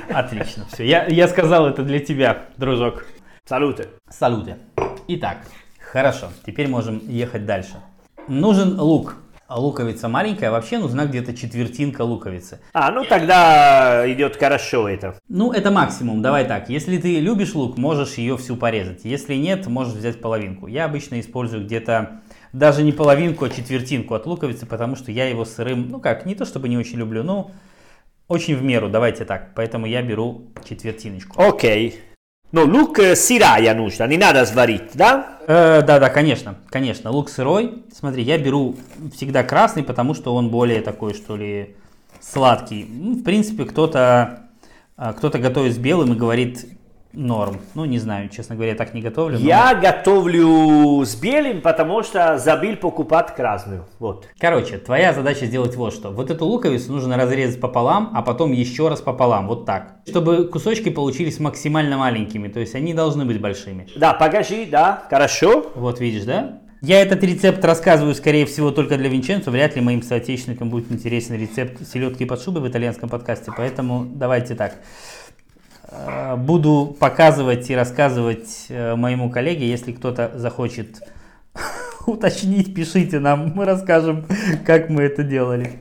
Отлично, 0.10 0.66
все. 0.72 0.86
Я, 0.86 1.06
я 1.08 1.28
сказал 1.28 1.68
это 1.68 1.84
для 1.84 2.00
тебя, 2.00 2.48
дружок. 2.58 3.06
Салюты. 3.46 3.88
Салюты. 4.10 4.58
Итак, 5.08 5.38
хорошо, 5.92 6.28
теперь 6.46 6.68
можем 6.68 7.02
ехать 7.08 7.46
дальше. 7.46 7.82
Нужен 8.28 8.80
лук. 8.80 9.16
Луковица 9.50 10.08
маленькая, 10.08 10.52
вообще 10.52 10.78
нужна 10.78 11.08
где-то 11.08 11.36
четвертинка 11.36 12.04
луковицы. 12.04 12.60
А, 12.72 12.92
ну 12.92 13.04
тогда 13.04 14.04
идет 14.06 14.36
хорошо 14.36 14.88
это. 14.88 15.16
Ну, 15.28 15.52
это 15.52 15.72
максимум, 15.72 16.22
давай 16.22 16.46
так. 16.46 16.70
Если 16.70 17.00
ты 17.00 17.20
любишь 17.20 17.56
лук, 17.56 17.76
можешь 17.76 18.14
ее 18.20 18.38
всю 18.38 18.56
порезать. 18.56 19.06
Если 19.06 19.34
нет, 19.34 19.66
можешь 19.66 19.96
взять 19.96 20.22
половинку. 20.22 20.68
Я 20.68 20.86
обычно 20.86 21.20
использую 21.20 21.66
где-то 21.66 22.22
даже 22.54 22.84
не 22.84 22.92
половинку, 22.92 23.46
а 23.46 23.50
четвертинку 23.50 24.14
от 24.14 24.28
луковицы, 24.28 24.68
потому 24.68 24.96
что 24.96 25.12
я 25.12 25.28
его 25.28 25.46
сырым, 25.46 25.90
ну 25.90 26.00
как, 26.00 26.28
не 26.28 26.36
то 26.36 26.46
чтобы 26.46 26.70
не 26.70 26.78
очень 26.78 27.00
люблю, 27.00 27.24
но 27.24 27.50
очень 28.28 28.56
в 28.56 28.62
меру, 28.62 28.88
давайте 28.88 29.26
так. 29.26 29.56
Поэтому 29.56 29.88
я 29.88 30.04
беру 30.04 30.44
четвертиночку. 30.64 31.42
Окей. 31.42 32.00
Ну, 32.52 32.66
лук 32.66 33.00
э, 33.00 33.16
сырая 33.16 33.76
нужно, 33.76 34.08
не 34.08 34.18
надо 34.18 34.46
сварить, 34.46 34.92
да? 34.96 35.38
Э, 35.48 35.82
да, 35.82 36.00
да, 36.00 36.10
конечно, 36.10 36.56
конечно. 36.70 37.12
Лук 37.12 37.30
сырой. 37.30 37.84
Смотри, 37.96 38.24
я 38.24 38.38
беру 38.38 38.76
всегда 39.14 39.44
красный, 39.44 39.84
потому 39.84 40.16
что 40.16 40.34
он 40.34 40.50
более 40.50 40.82
такой, 40.82 41.14
что 41.14 41.36
ли, 41.36 41.76
сладкий. 42.20 42.88
Ну, 42.90 43.14
в 43.14 43.24
принципе, 43.24 43.66
кто-то 43.66 44.50
а, 45.02 45.14
кто-то 45.14 45.40
готовит 45.40 45.76
с 45.76 45.78
белым 45.78 46.12
и 46.12 46.18
говорит 46.18 46.66
норм. 47.20 47.58
Ну, 47.76 47.86
не 47.86 48.00
знаю, 48.00 48.30
честно 48.30 48.56
говоря, 48.56 48.72
я 48.72 48.78
так 48.78 48.94
не 48.94 49.02
готовлю. 49.02 49.38
но- 49.40 49.46
Я 49.46 49.76
готовлю 49.76 51.04
с 51.06 51.16
белым, 51.16 51.62
потому 51.62 52.04
что 52.04 52.38
забыл 52.38 52.76
покупать 52.78 53.36
красную. 53.36 53.86
Вот. 54.00 54.28
Короче, 54.40 54.78
твоя 54.78 55.14
задача 55.14 55.46
сделать 55.46 55.76
вот 55.76 55.94
что. 55.94 56.10
Вот 56.12 56.32
эту 56.32 56.46
луковицу 56.46 56.92
нужно 56.92 57.18
разрезать 57.18 57.60
пополам, 57.60 58.12
а 58.14 58.22
потом 58.22 58.52
еще 58.52 58.88
раз 58.88 59.02
пополам, 59.02 59.48
вот 59.48 59.66
так. 59.66 59.96
Чтобы 60.08 60.46
кусочки 60.48 60.90
получились 60.90 61.40
максимально 61.40 61.98
маленькими, 61.98 62.48
то 62.48 62.60
есть 62.60 62.76
они 62.76 62.94
должны 62.94 63.26
быть 63.26 63.40
большими. 63.42 63.88
Да, 63.96 64.14
покажи, 64.14 64.66
да, 64.70 65.04
хорошо. 65.10 65.72
Вот 65.76 66.00
видишь, 66.00 66.24
да? 66.24 66.60
Я 66.82 67.02
этот 67.02 67.22
рецепт 67.24 67.64
рассказываю, 67.66 68.16
скорее 68.16 68.46
всего, 68.46 68.72
только 68.72 68.98
для 68.98 69.10
Винченцо. 69.10 69.52
Вряд 69.52 69.76
ли 69.76 69.82
моим 69.82 70.02
соотечественникам 70.02 70.70
будет 70.70 70.90
интересен 70.90 71.36
рецепт 71.36 71.86
селедки 71.86 72.24
под 72.24 72.42
шубой 72.42 72.62
в 72.62 72.68
итальянском 72.70 73.10
подкасте. 73.10 73.52
Поэтому 73.58 74.06
давайте 74.10 74.56
так. 74.56 74.76
Э, 75.92 76.36
Буду 76.36 76.96
показывать 77.00 77.70
и 77.70 77.76
рассказывать 77.76 78.68
э, 78.70 78.96
моему 78.96 79.30
коллеге. 79.30 79.70
Если 79.70 79.92
кто-то 79.92 80.32
захочет 80.36 81.02
уточнить, 82.06 82.74
пишите 82.74 83.20
нам. 83.20 83.54
Мы 83.56 83.66
расскажем, 83.66 84.26
как 84.66 84.90
мы 84.90 85.04
это 85.04 85.24
делали. 85.24 85.80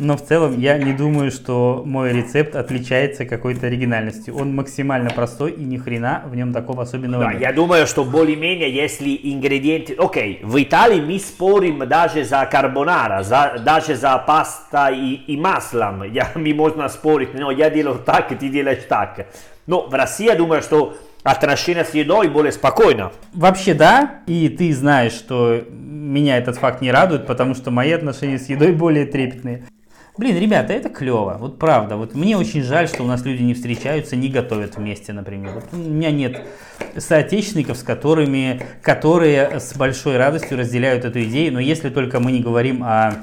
Но 0.00 0.16
в 0.16 0.22
целом 0.22 0.58
я 0.58 0.78
не 0.78 0.92
думаю, 0.92 1.30
что 1.30 1.82
мой 1.84 2.12
рецепт 2.12 2.56
отличается 2.56 3.26
какой-то 3.26 3.66
оригинальностью. 3.66 4.34
Он 4.34 4.54
максимально 4.54 5.10
простой 5.10 5.52
и 5.52 5.62
ни 5.62 5.76
хрена 5.76 6.22
в 6.26 6.34
нем 6.34 6.52
такого 6.52 6.82
особенного 6.82 7.24
Да, 7.24 7.32
нет. 7.32 7.42
я 7.42 7.52
думаю, 7.52 7.86
что 7.86 8.04
более-менее, 8.04 8.74
если 8.74 9.10
ингредиенты... 9.22 9.94
Окей, 9.98 10.40
в 10.42 10.60
Италии 10.62 11.00
мы 11.00 11.18
спорим 11.18 11.86
даже 11.86 12.24
за 12.24 12.46
карбонара, 12.46 13.22
за, 13.22 13.60
даже 13.64 13.94
за 13.94 14.16
паста 14.18 14.88
и, 14.88 15.14
и 15.26 15.36
маслом. 15.36 16.02
Я, 16.10 16.30
мы 16.34 16.54
можно 16.54 16.88
спорить, 16.88 17.34
но 17.34 17.50
я 17.50 17.70
делаю 17.70 17.98
так, 18.04 18.28
ты 18.28 18.48
делаешь 18.48 18.84
так. 18.88 19.26
Но 19.66 19.86
в 19.86 19.94
России, 19.94 20.26
я 20.26 20.34
думаю, 20.34 20.62
что 20.62 20.96
отношение 21.22 21.84
с 21.84 21.94
едой 21.94 22.28
более 22.28 22.52
спокойно. 22.52 23.12
Вообще 23.34 23.74
да, 23.74 24.22
и 24.26 24.48
ты 24.48 24.72
знаешь, 24.72 25.12
что 25.12 25.62
меня 25.70 26.38
этот 26.38 26.56
факт 26.56 26.80
не 26.80 26.90
радует, 26.90 27.26
потому 27.26 27.54
что 27.54 27.70
мои 27.70 27.92
отношения 27.92 28.38
с 28.38 28.48
едой 28.48 28.72
более 28.72 29.06
трепетные. 29.06 29.64
Блин, 30.20 30.36
ребята, 30.36 30.74
это 30.74 30.90
клево, 30.90 31.38
вот 31.40 31.58
правда. 31.58 31.96
Вот 31.96 32.14
мне 32.14 32.36
очень 32.36 32.62
жаль, 32.62 32.88
что 32.88 33.02
у 33.02 33.06
нас 33.06 33.24
люди 33.24 33.42
не 33.42 33.54
встречаются, 33.54 34.16
не 34.16 34.28
готовят 34.28 34.76
вместе, 34.76 35.14
например. 35.14 35.52
Вот 35.54 35.64
у 35.72 35.76
меня 35.76 36.10
нет 36.10 36.42
соотечественников, 36.94 37.78
с 37.78 37.82
которыми, 37.82 38.60
которые 38.82 39.58
с 39.60 39.74
большой 39.74 40.18
радостью 40.18 40.58
разделяют 40.58 41.06
эту 41.06 41.22
идею. 41.22 41.54
Но 41.54 41.58
если 41.58 41.88
только 41.88 42.20
мы 42.20 42.32
не 42.32 42.40
говорим 42.40 42.84
о, 42.84 43.14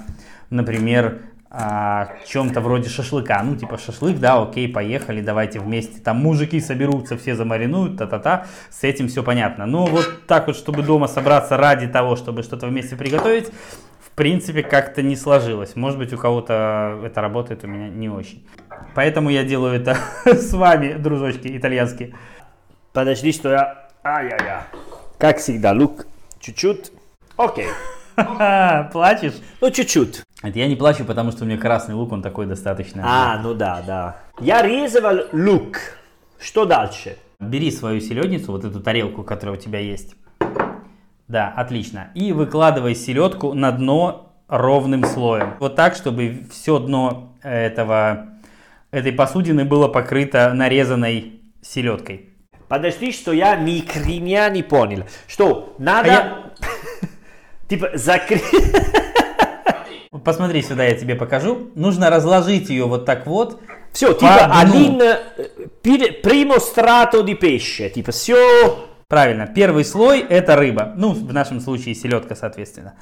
например, 0.50 1.20
о 1.52 2.08
чем-то 2.26 2.62
вроде 2.62 2.90
шашлыка. 2.90 3.44
Ну, 3.44 3.56
типа 3.56 3.78
шашлык, 3.78 4.18
да, 4.18 4.42
окей, 4.42 4.68
поехали, 4.68 5.22
давайте 5.22 5.60
вместе. 5.60 6.02
Там 6.02 6.18
мужики 6.18 6.60
соберутся, 6.60 7.16
все 7.16 7.36
замаринуют, 7.36 7.98
та-та-та. 7.98 8.48
С 8.72 8.84
этим 8.84 9.08
все 9.08 9.22
понятно. 9.22 9.68
Но 9.68 9.86
вот 9.86 10.26
так 10.26 10.48
вот, 10.48 10.58
чтобы 10.58 10.82
дома 10.82 11.08
собраться 11.08 11.58
ради 11.58 11.88
того, 11.88 12.16
чтобы 12.16 12.42
что-то 12.42 12.66
вместе 12.66 12.96
приготовить, 12.96 13.52
принципе, 14.18 14.64
как-то 14.64 15.02
не 15.02 15.16
сложилось. 15.16 15.76
Может 15.76 16.00
быть, 16.00 16.12
у 16.12 16.18
кого-то 16.18 17.00
это 17.06 17.22
работает, 17.22 17.64
у 17.64 17.68
меня 17.68 17.88
не 17.88 18.10
очень. 18.10 18.46
Поэтому 18.96 19.30
я 19.30 19.44
делаю 19.44 19.80
это 19.80 19.98
с 20.26 20.52
вами, 20.54 20.94
дружочки 20.94 21.56
итальянские. 21.56 22.16
Подожди, 22.92 23.32
что 23.32 23.50
я... 23.52 23.90
Ай-яй-яй. 24.04 24.64
Как 25.20 25.38
всегда, 25.38 25.72
лук 25.72 26.08
чуть-чуть. 26.40 26.92
Окей. 27.38 27.68
Плачешь? 28.92 29.36
Ну, 29.62 29.70
чуть-чуть. 29.70 30.24
Это 30.42 30.58
я 30.58 30.68
не 30.68 30.76
плачу, 30.76 31.06
потому 31.06 31.32
что 31.32 31.44
у 31.44 31.48
меня 31.48 31.58
красный 31.58 31.94
лук, 31.94 32.12
он 32.12 32.22
такой 32.22 32.48
достаточно. 32.48 33.04
А, 33.06 33.40
ну 33.42 33.54
да, 33.54 33.84
да. 33.86 34.16
Я 34.40 34.64
резал 34.64 35.28
лук. 35.32 35.78
Что 36.40 36.66
дальше? 36.66 37.18
Бери 37.40 37.72
свою 37.72 38.02
селедницу, 38.02 38.52
вот 38.52 38.66
эту 38.66 38.80
тарелку, 38.80 39.24
которая 39.24 39.58
у 39.58 39.60
тебя 39.60 39.80
есть. 39.80 40.16
Да, 41.28 41.54
отлично. 41.56 42.10
И 42.16 42.32
выкладывай 42.32 42.96
селедку 42.96 43.54
на 43.54 43.72
дно 43.72 44.34
ровным 44.48 45.04
слоем. 45.04 45.56
Вот 45.60 45.76
так, 45.76 45.96
чтобы 45.96 46.46
все 46.52 46.80
дно 46.80 47.34
этого, 47.44 48.28
этой 48.92 49.12
посудины 49.12 49.66
было 49.66 49.88
покрыто 49.90 50.54
нарезанной 50.54 51.42
селедкой. 51.62 52.30
Подожди, 52.70 53.12
что 53.12 53.32
я 53.32 53.56
ни 53.56 53.80
хрена 53.82 54.50
не 54.50 54.64
понял. 54.64 55.06
Что, 55.28 55.76
надо... 55.80 56.10
А 56.10 56.14
я- 56.14 56.52
Типа, 57.68 57.90
закрыть... 57.96 58.44
Посмотри 60.24 60.62
сюда, 60.62 60.86
я 60.86 60.96
тебе 60.96 61.16
покажу. 61.16 61.70
Нужно 61.76 62.10
разложить 62.10 62.70
ее 62.70 62.86
вот 62.86 63.06
так 63.06 63.28
вот. 63.28 63.62
Все, 63.92 64.14
типа, 64.14 64.46
один... 64.46 65.02
strato 66.60 67.24
di 67.24 67.38
pesce. 67.38 67.90
Типа, 67.90 68.12
все... 68.12 68.87
Правильно, 69.10 69.48
первый 69.48 69.86
слой 69.86 70.20
это 70.20 70.58
рыба. 70.58 70.94
Ну, 70.98 71.14
в 71.14 71.34
нашем 71.34 71.62
случае 71.62 71.96
селедка, 71.96 72.36
соответственно. 72.36 72.96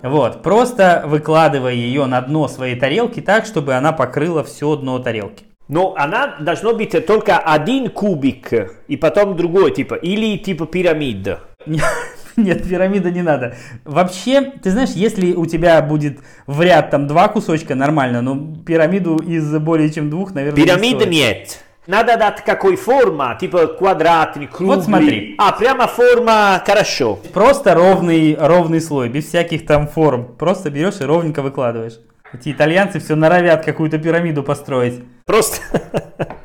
Вот, 0.00 0.42
просто 0.42 1.02
выкладывай 1.06 1.76
ее 1.76 2.06
на 2.06 2.20
дно 2.20 2.46
своей 2.46 2.78
тарелки 2.78 3.20
так, 3.20 3.44
чтобы 3.44 3.74
она 3.74 3.92
покрыла 3.92 4.44
все 4.44 4.76
дно 4.76 5.00
тарелки. 5.00 5.46
Но 5.66 5.94
она 5.98 6.36
должно 6.38 6.74
быть 6.74 7.04
только 7.04 7.38
один 7.38 7.90
кубик, 7.90 8.52
и 8.86 8.96
потом 8.96 9.36
другой, 9.36 9.74
типа, 9.74 9.94
или 9.94 10.38
типа 10.38 10.66
пирамида. 10.66 11.40
Нет, 12.36 12.68
пирамида 12.68 13.10
не 13.10 13.22
надо. 13.22 13.56
Вообще, 13.84 14.52
ты 14.62 14.70
знаешь, 14.70 14.90
если 14.90 15.32
у 15.32 15.44
тебя 15.44 15.82
будет 15.82 16.20
в 16.46 16.62
ряд 16.62 16.90
там 16.90 17.08
два 17.08 17.26
кусочка, 17.26 17.74
нормально, 17.74 18.22
но 18.22 18.54
пирамиду 18.64 19.16
из 19.16 19.52
более 19.58 19.90
чем 19.90 20.08
двух, 20.08 20.32
наверное, 20.34 20.64
Пирамида 20.64 21.06
не 21.06 21.20
стоит. 21.20 21.38
нет. 21.38 21.64
Надо 21.88 22.18
дать 22.18 22.44
какой 22.44 22.76
форма, 22.76 23.34
типа 23.40 23.66
квадратный, 23.66 24.46
круглый. 24.46 24.76
Вот 24.76 24.84
смотри. 24.84 25.34
А, 25.38 25.52
прямо 25.52 25.86
форма, 25.86 26.62
хорошо. 26.66 27.18
Просто 27.32 27.72
ровный, 27.74 28.36
ровный 28.38 28.82
слой, 28.82 29.08
без 29.08 29.24
всяких 29.24 29.64
там 29.64 29.88
форм. 29.88 30.36
Просто 30.36 30.68
берешь 30.68 31.00
и 31.00 31.04
ровненько 31.04 31.40
выкладываешь. 31.40 31.94
Эти 32.30 32.52
итальянцы 32.52 33.00
все 33.00 33.14
норовят 33.14 33.64
какую-то 33.64 33.96
пирамиду 33.96 34.42
построить. 34.42 35.02
Просто... 35.24 35.62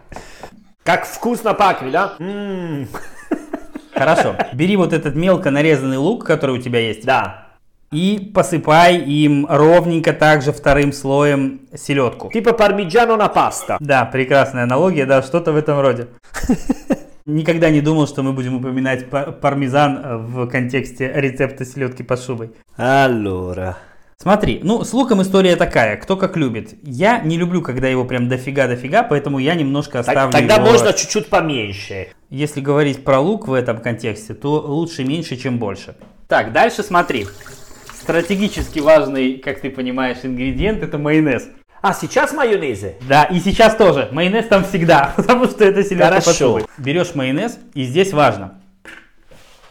Как 0.85 1.05
вкусно 1.05 1.53
пахнет, 1.53 1.91
да? 1.91 2.13
Хорошо. 3.93 4.37
Бери 4.53 4.77
вот 4.77 4.93
этот 4.93 5.13
мелко 5.13 5.51
нарезанный 5.51 5.97
лук, 5.97 6.23
который 6.23 6.57
у 6.57 6.61
тебя 6.61 6.79
есть, 6.79 7.05
Да. 7.05 7.42
И 7.93 8.31
посыпай 8.33 8.97
им 8.97 9.45
ровненько 9.47 10.13
также 10.13 10.51
вторым 10.51 10.91
слоем 10.91 11.61
селедку. 11.75 12.31
Типа 12.31 12.53
пармиджано 12.53 13.15
на 13.15 13.27
паста. 13.29 13.77
Да, 13.79 14.05
прекрасная 14.05 14.63
аналогия, 14.63 15.05
да, 15.05 15.21
что-то 15.21 15.51
в 15.51 15.55
этом 15.55 15.79
роде. 15.79 16.07
Никогда 17.25 17.69
не 17.69 17.79
думал, 17.81 18.07
что 18.07 18.21
мы 18.23 18.33
будем 18.33 18.55
упоминать 18.55 19.09
па- 19.09 19.31
пармезан 19.31 19.97
э, 20.03 20.17
в 20.17 20.47
контексте 20.47 21.09
рецепта 21.15 21.63
селедки 21.63 22.03
под 22.03 22.21
шубой. 22.21 22.51
Allora. 22.77 23.75
Смотри, 24.17 24.59
ну 24.63 24.83
с 24.83 24.93
луком 24.93 25.21
история 25.21 25.55
такая, 25.55 25.95
кто 25.97 26.17
как 26.17 26.35
любит. 26.37 26.75
Я 26.83 27.19
не 27.19 27.37
люблю, 27.37 27.61
когда 27.61 27.87
его 27.87 28.03
прям 28.05 28.27
дофига-дофига, 28.29 29.03
поэтому 29.03 29.39
я 29.39 29.55
немножко 29.55 29.99
оставлю 29.99 30.31
тогда 30.31 30.55
его- 30.55 30.65
можно 30.65 30.91
чуть-чуть 30.93 31.27
поменьше. 31.27 32.07
Если 32.29 32.59
говорить 32.61 33.03
про 33.05 33.19
лук 33.19 33.47
в 33.47 33.53
этом 33.53 33.77
контексте, 33.79 34.33
то 34.33 34.59
лучше 34.59 35.03
меньше, 35.05 35.37
чем 35.37 35.59
больше. 35.59 35.95
Так, 36.27 36.51
дальше 36.51 36.83
смотри. 36.83 37.27
Стратегически 38.03 38.79
важный, 38.79 39.37
как 39.37 39.61
ты 39.61 39.69
понимаешь, 39.69 40.17
ингредиент 40.23 40.83
это 40.83 40.97
майонез. 40.97 41.47
А, 41.81 41.93
сейчас 41.93 42.33
майонезы? 42.33 42.95
Да, 43.07 43.23
и 43.23 43.39
сейчас 43.39 43.77
тоже. 43.77 44.09
Майонез 44.11 44.47
там 44.47 44.65
всегда, 44.65 45.13
потому 45.15 45.45
что 45.45 45.63
это 45.63 45.85
селедка 45.85 46.19
Хорошо. 46.19 46.55
под. 46.55 46.69
Берешь 46.77 47.15
майонез, 47.15 47.57
и 47.73 47.83
здесь 47.83 48.11
важно. 48.11 48.55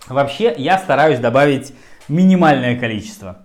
Вообще, 0.08 0.54
я 0.56 0.78
стараюсь 0.78 1.18
добавить 1.18 1.74
минимальное 2.08 2.80
количество. 2.80 3.42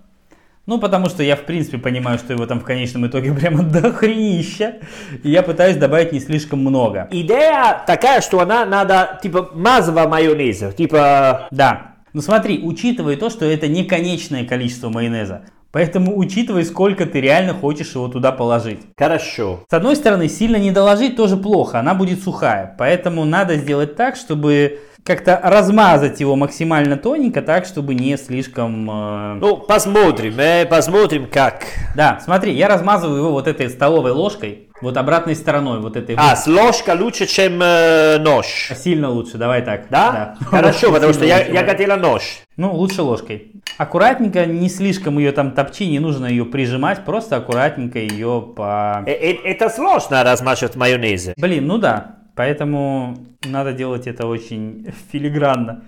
Ну, 0.64 0.78
потому 0.78 1.10
что 1.10 1.22
я, 1.22 1.36
в 1.36 1.42
принципе, 1.42 1.76
понимаю, 1.76 2.16
что 2.16 2.32
его 2.32 2.46
там 2.46 2.58
в 2.58 2.64
конечном 2.64 3.06
итоге 3.06 3.30
прямо 3.38 3.64
дохренища. 3.64 4.76
И 5.22 5.28
я 5.30 5.42
пытаюсь 5.42 5.76
добавить 5.76 6.12
не 6.12 6.20
слишком 6.20 6.60
много. 6.60 7.08
Идея 7.10 7.82
такая, 7.86 8.22
что 8.22 8.40
она 8.40 8.64
надо, 8.64 9.18
типа, 9.22 9.50
мазва 9.52 10.08
майонеза. 10.08 10.72
Типа, 10.72 11.46
Да. 11.50 11.97
Ну 12.12 12.20
смотри, 12.22 12.60
учитывай 12.62 13.16
то, 13.16 13.30
что 13.30 13.44
это 13.44 13.68
не 13.68 13.84
конечное 13.84 14.44
количество 14.44 14.88
майонеза. 14.88 15.42
Поэтому 15.70 16.16
учитывай, 16.18 16.64
сколько 16.64 17.04
ты 17.04 17.20
реально 17.20 17.52
хочешь 17.52 17.94
его 17.94 18.08
туда 18.08 18.32
положить. 18.32 18.80
хорошо. 18.96 19.64
С 19.70 19.74
одной 19.74 19.96
стороны, 19.96 20.28
сильно 20.28 20.56
не 20.56 20.70
доложить 20.70 21.14
тоже 21.16 21.36
плохо, 21.36 21.78
она 21.78 21.94
будет 21.94 22.22
сухая. 22.22 22.74
Поэтому 22.78 23.26
надо 23.26 23.56
сделать 23.56 23.94
так, 23.94 24.16
чтобы 24.16 24.80
как-то 25.04 25.38
размазать 25.42 26.20
его 26.20 26.36
максимально 26.36 26.96
тоненько, 26.96 27.42
так, 27.42 27.66
чтобы 27.66 27.94
не 27.94 28.16
слишком... 28.16 28.90
э, 28.90 29.34
Ну, 29.40 29.56
посмотрим, 29.58 30.38
э, 30.38 30.66
посмотрим 30.66 31.28
как. 31.30 31.64
Да, 31.94 32.18
смотри, 32.24 32.52
я 32.54 32.68
размазываю 32.68 33.18
его 33.18 33.30
вот 33.32 33.46
этой 33.46 33.68
столовой 33.70 34.12
ложкой, 34.12 34.67
вот 34.80 34.96
обратной 34.96 35.34
стороной, 35.34 35.80
вот 35.80 35.96
этой 35.96 36.14
А, 36.18 36.36
с 36.36 36.46
ложка 36.46 36.96
лучше, 36.98 37.26
чем 37.26 37.60
э, 37.62 38.18
нож. 38.18 38.68
вот. 38.70 38.78
Сильно 38.78 39.10
лучше, 39.10 39.36
давай 39.38 39.62
так. 39.62 39.88
Да? 39.90 40.36
Хорошо, 40.46 40.92
потому 40.92 41.12
что 41.12 41.24
я, 41.24 41.44
я 41.46 41.64
хотела 41.64 41.96
нож. 41.96 42.40
Ну, 42.56 42.72
лучше 42.74 43.02
ложкой. 43.02 43.52
Аккуратненько, 43.76 44.46
не 44.46 44.68
слишком 44.68 45.18
ее 45.18 45.32
там 45.32 45.52
топчи, 45.52 45.86
не 45.86 45.98
нужно 45.98 46.26
ее 46.26 46.44
прижимать, 46.44 47.04
просто 47.04 47.36
аккуратненько 47.36 47.98
ее 47.98 48.52
по... 48.56 49.02
Э, 49.06 49.10
э, 49.12 49.36
это 49.44 49.68
сложно 49.68 50.22
размачивать 50.22 50.76
майонез. 50.76 51.30
Блин, 51.36 51.66
ну 51.66 51.78
да, 51.78 52.18
поэтому 52.34 53.16
надо 53.44 53.72
делать 53.72 54.06
это 54.06 54.26
очень 54.26 54.92
филигранно. 55.12 55.84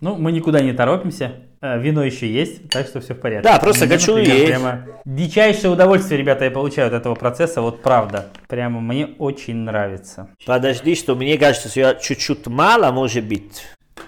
Ну, 0.00 0.14
мы 0.16 0.30
никуда 0.30 0.60
не 0.60 0.72
торопимся, 0.72 1.47
вино 1.60 2.04
еще 2.04 2.30
есть, 2.30 2.68
так 2.70 2.86
что 2.86 3.00
все 3.00 3.14
в 3.14 3.20
порядке. 3.20 3.48
Да, 3.48 3.58
просто 3.58 3.86
хочу 3.86 4.16
есть. 4.16 4.46
Прямо 4.46 4.86
дичайшее 5.04 5.70
удовольствие, 5.70 6.18
ребята, 6.18 6.44
я 6.44 6.50
получаю 6.50 6.88
от 6.88 6.94
этого 6.94 7.14
процесса, 7.14 7.60
вот 7.60 7.82
правда. 7.82 8.26
Прямо 8.48 8.80
мне 8.80 9.10
очень 9.18 9.56
нравится. 9.56 10.28
Подожди, 10.46 10.94
что 10.94 11.14
мне 11.14 11.36
кажется, 11.38 11.68
что 11.68 11.80
я 11.80 11.94
чуть-чуть 11.94 12.46
мало, 12.46 12.92
может 12.92 13.24
быть. 13.24 13.64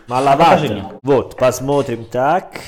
Маловато. 0.07 0.93
Вот, 1.03 1.37
посмотрим 1.37 2.05
так. 2.05 2.61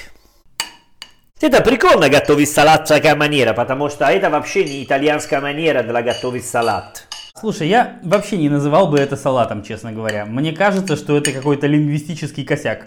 Это 1.41 1.61
прикольно 1.61 2.09
готовить 2.09 2.51
салат 2.51 2.87
такая 2.87 3.17
манера, 3.17 3.53
потому 3.53 3.89
что 3.89 4.05
это 4.05 4.31
вообще 4.31 4.65
не 4.65 4.85
итальянская 4.85 5.41
манера 5.41 5.83
для 5.83 6.01
готовить 6.03 6.45
салат. 6.45 7.09
Слушай, 7.37 7.67
я 7.67 7.99
вообще 8.05 8.37
не 8.37 8.49
называл 8.49 8.87
бы 8.87 8.99
это 8.99 9.17
салатом, 9.17 9.65
честно 9.65 9.91
говоря. 9.91 10.25
Мне 10.25 10.53
кажется, 10.53 10.95
что 10.95 11.17
это 11.17 11.33
какой-то 11.33 11.67
лингвистический 11.67 12.45
косяк. 12.45 12.87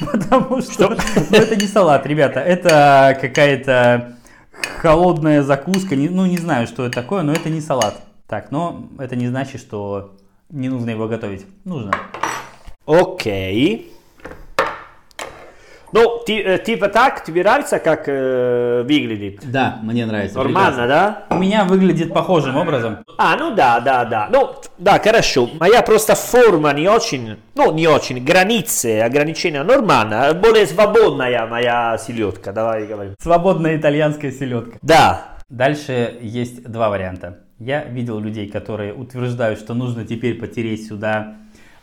Потому 0.12 0.62
что, 0.62 0.88
ну, 0.88 1.36
это 1.36 1.56
не 1.56 1.66
салат, 1.66 2.06
ребята, 2.06 2.40
это 2.40 3.18
какая-то 3.20 4.16
холодная 4.78 5.42
закуска. 5.42 5.96
Не- 5.96 6.08
ну, 6.08 6.26
не 6.26 6.38
знаю, 6.38 6.66
что 6.66 6.86
это 6.86 6.94
такое, 6.94 7.22
но 7.22 7.32
это 7.32 7.50
не 7.50 7.60
салат. 7.60 8.00
Так, 8.26 8.50
но 8.50 8.88
это 8.98 9.16
не 9.16 9.28
значит, 9.28 9.60
что 9.60 10.16
не 10.48 10.68
нужно 10.68 10.90
его 10.90 11.08
готовить. 11.08 11.46
Нужно. 11.64 11.92
Окей. 12.86 13.92
Ну, 15.92 16.20
ти- 16.26 16.40
э, 16.42 16.58
типа 16.58 16.88
так, 16.88 17.24
тебе 17.24 17.42
нравится, 17.42 17.78
как 17.78 18.04
э, 18.06 18.82
выглядит? 18.86 19.40
Да, 19.50 19.78
мне 19.82 20.06
нравится. 20.06 20.38
Нормально, 20.38 20.86
да? 20.86 21.22
У 21.30 21.34
меня 21.36 21.64
выглядит 21.64 22.12
похожим 22.14 22.56
образом. 22.56 22.98
А, 23.18 23.36
ну 23.36 23.54
да, 23.54 23.80
да, 23.80 24.04
да. 24.04 24.28
Ну, 24.30 24.54
да, 24.78 24.98
хорошо. 24.98 25.48
Моя 25.58 25.82
просто 25.82 26.14
форма 26.14 26.72
не 26.72 26.88
очень, 26.88 27.36
ну, 27.54 27.72
не 27.72 27.88
очень, 27.88 28.24
границы, 28.24 29.00
ограничения 29.00 29.62
нормально. 29.62 30.32
Более 30.34 30.66
свободная 30.66 31.46
моя 31.46 31.98
селедка, 31.98 32.52
давай 32.52 32.86
говорим. 32.86 33.14
Свободная 33.20 33.76
итальянская 33.76 34.30
селедка. 34.30 34.78
Да. 34.82 35.26
Дальше 35.48 36.16
есть 36.22 36.62
два 36.70 36.90
варианта. 36.90 37.38
Я 37.58 37.82
видел 37.84 38.20
людей, 38.20 38.48
которые 38.48 38.94
утверждают, 38.94 39.58
что 39.58 39.74
нужно 39.74 40.04
теперь 40.06 40.38
потереть 40.38 40.86
сюда 40.86 41.34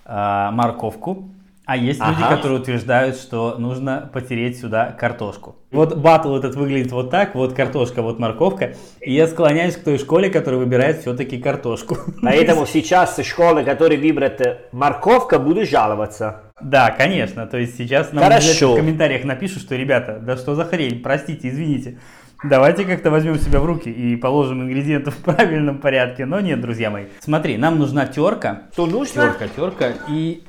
а, 0.06 0.52
морковку, 0.52 1.30
а 1.68 1.76
есть 1.76 2.00
люди, 2.00 2.22
Ага. 2.24 2.38
которые 2.38 2.62
утверждают, 2.62 3.18
что 3.18 3.56
нужно 3.60 4.10
потереть 4.14 4.58
сюда 4.58 4.96
картошку. 4.98 5.58
Вот 5.72 5.98
батл 5.98 6.34
этот 6.34 6.56
выглядит 6.56 6.94
вот 6.94 7.12
так, 7.12 7.36
вот 7.36 7.54
картошка, 7.54 8.02
вот 8.02 8.20
морковка, 8.20 8.76
и 9.02 9.14
я 9.14 9.28
склоняюсь 9.28 9.76
к 9.76 9.84
той 9.84 9.98
школе, 9.98 10.30
которая 10.30 10.62
выбирает 10.62 11.02
все-таки 11.02 11.38
картошку. 11.38 11.98
Поэтому 12.22 12.66
сейчас 12.66 13.20
школы, 13.22 13.66
которые 13.66 14.00
выберут 14.00 14.40
э, 14.40 14.62
морковка, 14.72 15.40
будут 15.40 15.70
жаловаться. 15.70 16.54
Да, 16.62 16.90
конечно, 16.90 17.46
то 17.46 17.58
есть 17.58 17.78
сейчас 17.78 18.14
нам 18.14 18.24
в 18.32 18.76
комментариях 18.78 19.26
напишут, 19.26 19.62
что, 19.62 19.76
ребята, 19.76 20.20
да 20.22 20.38
что 20.38 20.56
за 20.56 20.64
хрень, 20.64 21.02
простите, 21.04 21.50
извините. 21.50 22.00
Давайте 22.46 22.86
как-то 22.86 23.12
возьмем 23.12 23.38
себя 23.40 23.60
в 23.60 23.66
руки 23.66 23.90
и 23.90 24.16
положим 24.16 24.62
ингредиенты 24.62 25.12
в 25.12 25.18
правильном 25.18 25.80
порядке. 25.80 26.26
Но 26.26 26.40
нет, 26.40 26.62
друзья 26.62 26.90
мои. 26.90 27.08
Смотри, 27.20 27.58
нам 27.58 27.78
нужна 27.78 28.06
терка. 28.06 28.64
Что 28.72 28.86
нужно? 28.86 29.36
Терка, 29.38 29.48
терка. 29.48 29.94
И 30.08 30.44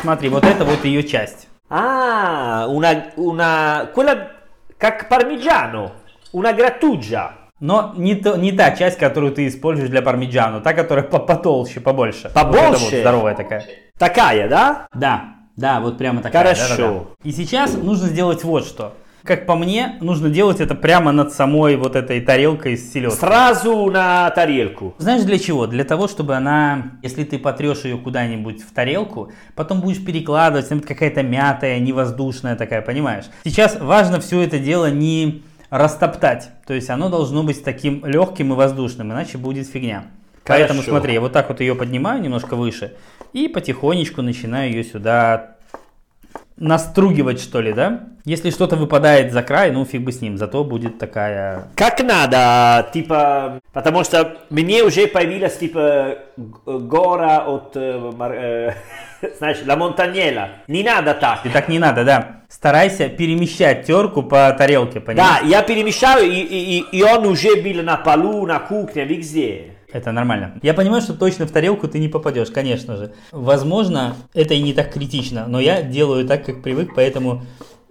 смотри, 0.00 0.28
вот 0.28 0.44
это 0.44 0.64
вот 0.64 0.84
ее 0.84 1.02
часть. 1.02 1.48
Ah, 1.68 2.66
una, 2.68 3.12
una, 3.16 3.90
quella, 3.94 4.32
как 4.76 5.08
пармиджано, 5.08 5.92
una 6.32 6.52
grattugia. 6.52 7.36
Но 7.60 7.92
не, 7.96 8.14
то, 8.14 8.36
не 8.36 8.52
та 8.52 8.70
часть, 8.72 8.98
которую 8.98 9.32
ты 9.32 9.46
используешь 9.46 9.90
для 9.90 10.00
пармиджану, 10.00 10.62
та, 10.62 10.72
которая 10.72 11.04
по 11.04 11.18
потолще, 11.18 11.80
побольше. 11.80 12.30
Побольше? 12.34 12.70
Вот 12.70 12.80
вот 12.80 12.94
здоровая 13.00 13.34
такая. 13.34 13.64
Такая, 13.98 14.48
да? 14.48 14.86
Да, 14.94 15.24
да, 15.56 15.80
вот 15.80 15.98
прямо 15.98 16.22
такая. 16.22 16.42
Хорошо. 16.42 16.76
да-да-да. 16.76 17.04
И 17.22 17.32
сейчас 17.32 17.74
нужно 17.74 18.08
сделать 18.08 18.42
вот 18.44 18.66
что. 18.66 18.94
Как 19.22 19.46
по 19.46 19.54
мне, 19.54 19.96
нужно 20.00 20.30
делать 20.30 20.60
это 20.60 20.74
прямо 20.74 21.12
над 21.12 21.32
самой 21.32 21.76
вот 21.76 21.96
этой 21.96 22.20
тарелкой 22.20 22.76
с 22.76 22.92
селедкой. 22.92 23.18
Сразу 23.18 23.90
на 23.90 24.30
тарелку. 24.30 24.94
Знаешь 24.98 25.22
для 25.22 25.38
чего? 25.38 25.66
Для 25.66 25.84
того, 25.84 26.08
чтобы 26.08 26.34
она, 26.34 26.92
если 27.02 27.24
ты 27.24 27.38
потрешь 27.38 27.84
ее 27.84 27.98
куда-нибудь 27.98 28.62
в 28.62 28.72
тарелку, 28.72 29.32
потом 29.54 29.80
будешь 29.80 30.04
перекладывать, 30.04 30.70
будет 30.70 30.86
какая-то 30.86 31.22
мятая, 31.22 31.78
невоздушная 31.78 32.56
такая, 32.56 32.82
понимаешь? 32.82 33.26
Сейчас 33.44 33.78
важно 33.78 34.20
все 34.20 34.40
это 34.40 34.58
дело 34.58 34.90
не 34.90 35.42
растоптать, 35.68 36.50
то 36.66 36.74
есть 36.74 36.90
оно 36.90 37.08
должно 37.08 37.42
быть 37.42 37.62
таким 37.62 38.04
легким 38.04 38.52
и 38.52 38.56
воздушным, 38.56 39.12
иначе 39.12 39.38
будет 39.38 39.68
фигня. 39.68 40.04
Поэтому 40.44 40.80
Хорошо. 40.80 40.90
смотри, 40.90 41.14
я 41.14 41.20
вот 41.20 41.32
так 41.32 41.48
вот 41.48 41.60
ее 41.60 41.76
поднимаю 41.76 42.20
немножко 42.20 42.56
выше 42.56 42.94
и 43.32 43.46
потихонечку 43.46 44.22
начинаю 44.22 44.72
ее 44.72 44.82
сюда 44.82 45.56
настругивать, 46.60 47.40
что 47.40 47.60
ли, 47.60 47.72
да? 47.72 48.00
Если 48.24 48.50
что-то 48.50 48.76
выпадает 48.76 49.32
за 49.32 49.42
край, 49.42 49.70
ну 49.72 49.84
фиг 49.84 50.02
бы 50.02 50.12
с 50.12 50.20
ним, 50.20 50.36
зато 50.36 50.62
будет 50.62 50.98
такая... 50.98 51.64
Как 51.74 52.00
надо, 52.02 52.86
типа, 52.92 53.60
потому 53.72 54.04
что 54.04 54.36
мне 54.50 54.84
уже 54.84 55.06
появилась, 55.06 55.56
типа, 55.56 56.18
гора 56.66 57.38
от, 57.46 57.72
э, 57.76 57.98
э, 58.20 58.72
знаешь, 59.38 59.58
La 59.66 59.76
Montagnella. 59.76 60.48
Не 60.68 60.82
надо 60.82 61.14
так. 61.14 61.46
И 61.46 61.48
так 61.48 61.68
не 61.68 61.78
надо, 61.78 62.04
да. 62.04 62.42
Старайся 62.50 63.08
перемещать 63.08 63.86
терку 63.86 64.22
по 64.22 64.52
тарелке, 64.52 65.00
понимаешь? 65.00 65.40
Да, 65.42 65.46
я 65.46 65.62
перемещаю, 65.62 66.30
и, 66.30 66.40
и- 66.40 66.84
и 66.92 67.02
он 67.02 67.24
уже 67.26 67.56
был 67.56 67.82
на 67.82 67.96
полу, 67.96 68.46
на 68.46 68.58
кухне, 68.58 69.04
везде. 69.04 69.76
Это 69.92 70.12
нормально. 70.12 70.58
Я 70.62 70.74
понимаю, 70.74 71.02
что 71.02 71.14
точно 71.14 71.46
в 71.46 71.50
тарелку 71.50 71.88
ты 71.88 71.98
не 71.98 72.08
попадешь, 72.08 72.50
конечно 72.50 72.96
же. 72.96 73.12
Возможно, 73.32 74.16
это 74.34 74.54
и 74.54 74.62
не 74.62 74.72
так 74.72 74.92
критично, 74.92 75.46
но 75.46 75.60
я 75.60 75.82
делаю 75.82 76.26
так, 76.26 76.44
как 76.44 76.62
привык, 76.62 76.92
поэтому 76.94 77.42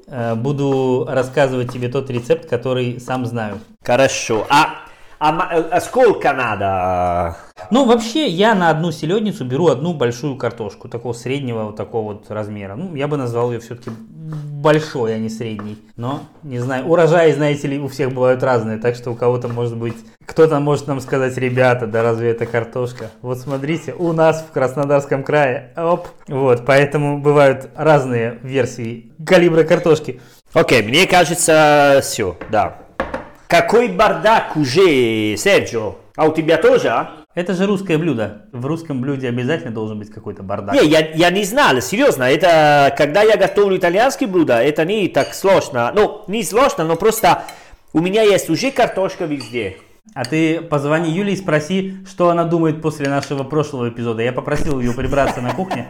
э, 0.07 0.35
буду 0.35 1.05
рассказывать 1.09 1.71
тебе 1.71 1.89
тот 1.89 2.09
рецепт, 2.09 2.49
который 2.49 2.99
сам 2.99 3.25
знаю. 3.25 3.59
Хорошо. 3.83 4.45
А, 4.49 4.75
а, 5.19 5.49
э, 5.53 5.62
а 5.71 5.81
сколько 5.81 6.31
надо? 6.33 7.38
Ну, 7.71 7.85
вообще, 7.85 8.27
я 8.27 8.55
на 8.55 8.69
одну 8.69 8.91
селедницу 8.91 9.43
беру 9.43 9.67
одну 9.67 9.93
большую 9.93 10.38
картошку, 10.38 10.88
такого 10.88 11.13
среднего 11.13 11.65
вот 11.65 11.75
такого 11.75 12.13
вот 12.13 12.31
размера. 12.31 12.75
Ну, 12.75 12.95
я 12.95 13.07
бы 13.07 13.17
назвал 13.17 13.51
ее 13.51 13.59
все-таки 13.59 13.91
большой, 14.29 15.15
а 15.15 15.17
не 15.17 15.29
средний. 15.29 15.77
Но, 15.95 16.23
не 16.43 16.59
знаю, 16.59 16.85
урожаи, 16.85 17.31
знаете 17.31 17.67
ли, 17.67 17.79
у 17.79 17.87
всех 17.87 18.13
бывают 18.13 18.43
разные, 18.43 18.77
так 18.77 18.95
что 18.95 19.11
у 19.11 19.15
кого-то 19.15 19.47
может 19.47 19.77
быть... 19.77 19.95
Кто-то 20.25 20.59
может 20.59 20.87
нам 20.87 21.01
сказать, 21.01 21.37
ребята, 21.37 21.87
да 21.87 22.03
разве 22.03 22.29
это 22.29 22.45
картошка? 22.45 23.09
Вот 23.21 23.39
смотрите, 23.39 23.93
у 23.93 24.13
нас 24.13 24.45
в 24.47 24.51
Краснодарском 24.51 25.23
крае, 25.23 25.73
оп. 25.75 26.07
Вот, 26.27 26.65
поэтому 26.65 27.19
бывают 27.19 27.69
разные 27.75 28.37
версии 28.43 29.11
калибра 29.25 29.63
картошки. 29.63 30.21
Окей, 30.53 30.83
мне 30.83 31.07
кажется, 31.07 31.99
все, 32.03 32.37
да. 32.51 32.77
Какой 33.47 33.87
бардак 33.87 34.55
уже, 34.55 35.35
Серджио? 35.35 35.95
А 36.15 36.25
у 36.25 36.33
тебя 36.33 36.57
тоже, 36.57 36.89
а? 36.89 37.18
Это 37.35 37.53
же 37.53 37.67
русское 37.67 37.99
блюдо. 37.99 38.47
В 38.51 38.65
русском 38.65 39.01
блюде 39.01 39.29
обязательно 39.29 39.71
должен 39.71 39.99
быть 39.99 40.09
какой-то 40.09 40.41
бардак. 40.41 40.73
Не, 40.73 40.87
я, 40.87 41.11
я 41.11 41.29
не 41.29 41.43
знал, 41.43 41.79
серьезно, 41.79 42.23
это, 42.23 42.91
когда 42.97 43.21
я 43.21 43.37
готовлю 43.37 43.77
итальянские 43.77 44.27
блюда, 44.27 44.59
это 44.59 44.83
не 44.83 45.07
так 45.09 45.35
сложно. 45.35 45.91
Ну, 45.93 46.23
не 46.27 46.43
сложно, 46.43 46.85
но 46.85 46.95
просто 46.95 47.43
у 47.93 47.99
меня 47.99 48.23
есть 48.23 48.49
уже 48.49 48.71
картошка 48.71 49.25
везде. 49.25 49.77
А 50.15 50.25
ты 50.25 50.59
позвони 50.59 51.11
Юле 51.11 51.33
и 51.33 51.35
спроси, 51.35 51.97
что 52.09 52.29
она 52.29 52.45
думает 52.45 52.81
после 52.81 53.07
нашего 53.09 53.43
прошлого 53.43 53.89
эпизода. 53.89 54.23
Я 54.23 54.33
попросил 54.33 54.79
ее 54.79 54.93
прибраться 54.93 55.39
на 55.39 55.53
кухне, 55.53 55.87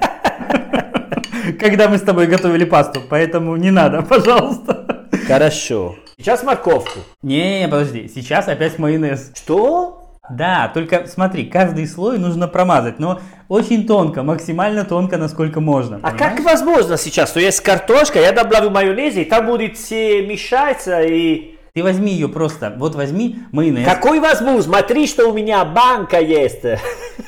когда 1.60 1.88
мы 1.88 2.00
с 2.00 2.02
тобой 2.02 2.28
готовили 2.28 2.66
пасту, 2.66 3.00
поэтому 3.10 3.56
не 3.56 3.72
надо, 3.72 4.02
пожалуйста. 4.10 5.08
Хорошо. 5.26 5.96
Сейчас 6.18 6.44
морковку. 6.44 7.00
Не, 7.22 7.66
подожди, 7.72 8.12
сейчас 8.14 8.50
опять 8.50 8.78
майонез. 8.78 9.32
Что? 9.34 10.09
Да, 10.30 10.70
только 10.74 11.08
смотри, 11.08 11.46
каждый 11.46 11.88
слой 11.88 12.18
нужно 12.20 12.48
промазать, 12.48 13.00
но 13.00 13.20
очень 13.48 13.88
тонко, 13.88 14.24
максимально 14.24 14.86
тонко, 14.86 15.18
насколько 15.18 15.60
можно. 15.60 16.00
А 16.04 16.12
понимаешь? 16.12 16.36
как 16.38 16.46
возможно 16.46 16.98
сейчас, 16.98 17.30
что 17.30 17.40
есть 17.40 17.62
картошка, 17.62 18.20
я 18.20 18.32
добавлю 18.32 18.70
майонез, 18.70 19.16
и 19.16 19.26
там 19.26 19.48
будет 19.48 19.78
все 19.78 20.26
мешаться, 20.26 21.02
и... 21.02 21.56
Ты 21.74 21.84
возьми 21.84 22.12
ее 22.12 22.28
просто, 22.28 22.74
вот 22.78 22.96
возьми 22.96 23.40
майонез. 23.52 23.88
Какой 23.88 24.20
возьму? 24.20 24.62
Смотри, 24.62 25.08
что 25.08 25.28
у 25.28 25.34
меня 25.34 25.64
банка 25.66 26.20
есть. 26.20 26.64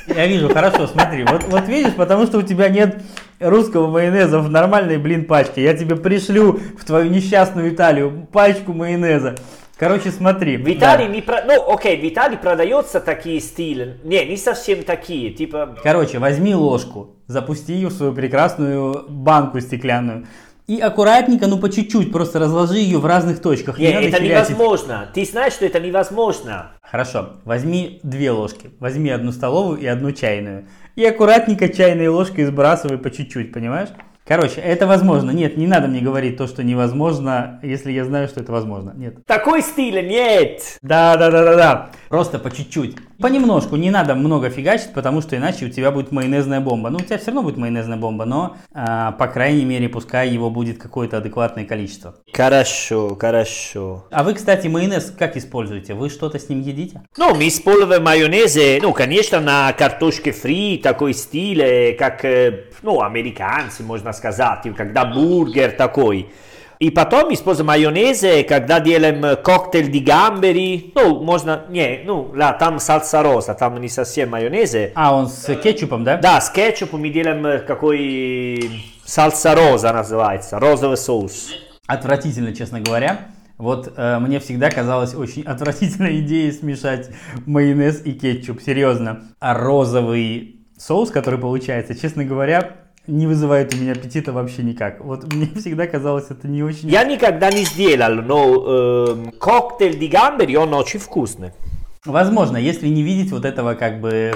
Я 0.08 0.28
вижу, 0.28 0.50
хорошо, 0.50 0.88
смотри, 0.88 1.24
вот, 1.24 1.44
вот 1.44 1.68
видишь, 1.68 1.94
потому 1.94 2.26
что 2.26 2.40
у 2.40 2.42
тебя 2.42 2.70
нет 2.70 3.02
русского 3.40 3.90
майонеза 3.90 4.40
в 4.40 4.50
нормальной, 4.50 4.98
блин, 4.98 5.26
пачке. 5.26 5.64
Я 5.64 5.76
тебе 5.76 5.96
пришлю 5.96 6.60
в 6.80 6.86
твою 6.86 7.10
несчастную 7.10 7.70
Италию 7.70 8.28
пачку 8.32 8.74
майонеза. 8.74 9.36
Короче, 9.82 10.12
смотри. 10.12 10.58
В 10.58 10.72
Италии 10.72 11.08
не 11.08 11.24
про... 11.24 11.42
Ну, 11.44 11.74
окей, 11.74 12.00
в 12.00 12.08
Италии 12.08 12.36
продается 12.36 13.00
такие 13.00 13.40
стили. 13.40 13.98
Не, 14.04 14.24
не 14.26 14.38
совсем 14.38 14.84
такие, 14.84 15.32
типа... 15.32 15.74
Да. 15.76 15.82
Короче, 15.82 16.20
возьми 16.20 16.54
ложку, 16.54 17.16
запусти 17.26 17.74
ее 17.74 17.88
в 17.88 17.94
свою 17.94 18.14
прекрасную 18.14 19.08
банку 19.10 19.60
стеклянную. 19.60 20.28
И 20.68 20.80
аккуратненько, 20.80 21.48
ну 21.48 21.58
по 21.58 21.68
чуть-чуть, 21.68 22.12
просто 22.12 22.38
разложи 22.38 22.76
ее 22.78 23.00
в 23.00 23.08
разных 23.08 23.42
точках. 23.42 23.80
Не, 23.80 23.92
надо 23.92 24.06
это 24.06 24.18
херячить. 24.18 24.50
невозможно. 24.50 25.10
Ты 25.16 25.26
знаешь, 25.26 25.54
что 25.54 25.66
это 25.66 25.80
невозможно. 25.80 26.74
Хорошо, 26.84 27.38
возьми 27.44 28.00
две 28.04 28.30
ложки. 28.30 28.70
Возьми 28.80 29.10
одну 29.10 29.32
столовую 29.32 29.80
и 29.80 29.88
одну 29.88 30.12
чайную. 30.12 30.68
И 30.96 31.04
аккуратненько 31.04 31.70
чайной 31.70 32.10
ложкой 32.10 32.46
сбрасывай 32.46 33.00
по 33.00 33.10
чуть-чуть, 33.10 33.52
понимаешь? 33.52 33.90
Короче, 34.26 34.62
это 34.62 34.86
возможно. 34.88 35.32
Нет, 35.32 35.58
не 35.58 35.68
надо 35.68 35.88
мне 35.88 36.00
говорить 36.00 36.38
то, 36.38 36.48
что 36.48 36.64
невозможно, 36.64 37.60
если 37.64 37.92
я 37.92 38.06
знаю, 38.06 38.28
что 38.28 38.40
это 38.40 38.52
возможно. 38.52 38.94
Нет. 38.96 39.26
Такой 39.26 39.62
стиля 39.62 40.02
нет. 40.02 40.78
Да, 40.82 41.18
да, 41.18 41.32
да, 41.32 41.44
да, 41.44 41.56
да. 41.56 41.90
Просто 42.08 42.38
по 42.40 42.52
чуть-чуть. 42.52 42.96
Понемножку, 43.22 43.76
не 43.76 43.92
надо 43.92 44.16
много 44.16 44.50
фигачить, 44.50 44.94
потому 44.94 45.22
что 45.22 45.38
иначе 45.38 45.66
у 45.66 45.70
тебя 45.70 45.92
будет 45.92 46.12
майонезная 46.12 46.60
бомба. 46.60 46.90
Ну, 46.90 46.98
у 46.98 47.02
тебя 47.02 47.20
все 47.20 47.28
равно 47.28 47.44
будет 47.44 47.58
майонезная 47.58 47.98
бомба, 47.98 48.26
но, 48.26 48.58
а, 48.74 49.12
по 49.12 49.28
крайней 49.28 49.64
мере, 49.64 49.90
пускай 49.90 50.30
его 50.30 50.50
будет 50.50 50.80
какое-то 50.80 51.18
адекватное 51.18 51.66
количество. 51.66 52.16
Хорошо, 52.34 53.16
хорошо. 53.20 54.08
А 54.10 54.24
вы, 54.24 54.34
кстати, 54.34 54.68
майонез 54.68 55.14
как 55.18 55.38
используете? 55.38 55.94
Вы 55.94 56.10
что-то 56.10 56.40
с 56.40 56.50
ним 56.50 56.62
едите? 56.62 57.04
Ну, 57.18 57.36
мы 57.36 57.48
используем 57.48 58.04
майонез, 58.04 58.58
ну, 58.82 58.92
конечно, 58.92 59.40
на 59.40 59.72
картошке 59.74 60.32
фри, 60.32 60.78
такой 60.78 61.14
стиль, 61.14 61.62
э, 61.62 61.94
как, 61.94 62.26
э, 62.26 62.66
ну, 62.82 63.02
американцы, 63.02 63.84
можно 63.84 64.14
сказать, 64.14 64.66
когда 64.76 65.06
бургер 65.06 65.72
такой. 65.72 66.32
И 66.82 66.90
потом 66.90 67.32
используем 67.32 67.68
майонез, 67.68 68.26
когда 68.48 68.80
делаем 68.80 69.38
коктейль 69.44 69.92
ди 69.92 70.00
гамбери. 70.00 70.92
Ну, 70.96 71.22
можно, 71.22 71.66
не, 71.70 72.02
ну, 72.06 72.32
да, 72.36 72.54
там 72.54 72.80
сальса 72.80 73.22
роза, 73.22 73.54
там 73.54 73.80
не 73.80 73.88
совсем 73.88 74.32
майонез. 74.32 74.76
А, 74.96 75.16
он 75.16 75.28
с 75.28 75.56
кетчупом, 75.58 76.04
да? 76.04 76.18
Да, 76.18 76.42
с 76.42 76.50
кетчупом 76.50 77.02
мы 77.02 77.10
делаем 77.10 77.64
какой 77.68 78.82
сальса 79.06 79.54
роза 79.54 79.94
называется, 79.94 80.58
розовый 80.58 80.98
соус. 80.98 81.54
Отвратительно, 81.86 82.52
честно 82.52 82.82
говоря. 82.82 83.28
Вот 83.60 83.94
э, 83.96 84.18
мне 84.18 84.40
всегда 84.40 84.72
казалась 84.72 85.14
очень 85.14 85.44
отвратительной 85.44 86.20
идеей 86.22 86.52
смешать 86.52 87.12
майонез 87.46 88.02
и 88.04 88.14
кетчуп, 88.14 88.60
серьезно. 88.60 89.30
А 89.40 89.54
розовый 89.54 90.66
соус, 90.80 91.12
который 91.12 91.40
получается, 91.40 91.94
честно 91.94 92.26
говоря, 92.26 92.78
не 93.08 93.28
вызывает 93.28 93.74
у 93.74 93.78
меня 93.78 93.94
аппетита 93.94 94.32
вообще 94.32 94.64
никак. 94.64 95.04
Вот 95.04 95.32
мне 95.34 95.48
всегда 95.56 95.88
казалось 95.88 96.28
это 96.30 96.48
не 96.48 96.64
очень... 96.64 96.90
Я 96.90 97.04
никогда 97.04 97.50
не 97.52 97.64
сделал, 97.66 98.16
но 98.22 98.64
э, 98.68 99.32
коктейль 99.40 99.98
ди 99.98 100.08
гамбери, 100.08 100.56
он 100.56 100.74
очень 100.74 101.00
вкусный. 101.00 101.52
Возможно, 102.06 102.58
если 102.58 102.88
не 102.88 103.04
видеть 103.04 103.32
вот 103.32 103.46
этого 103.46 103.76
как 103.76 104.02
бы 104.02 104.34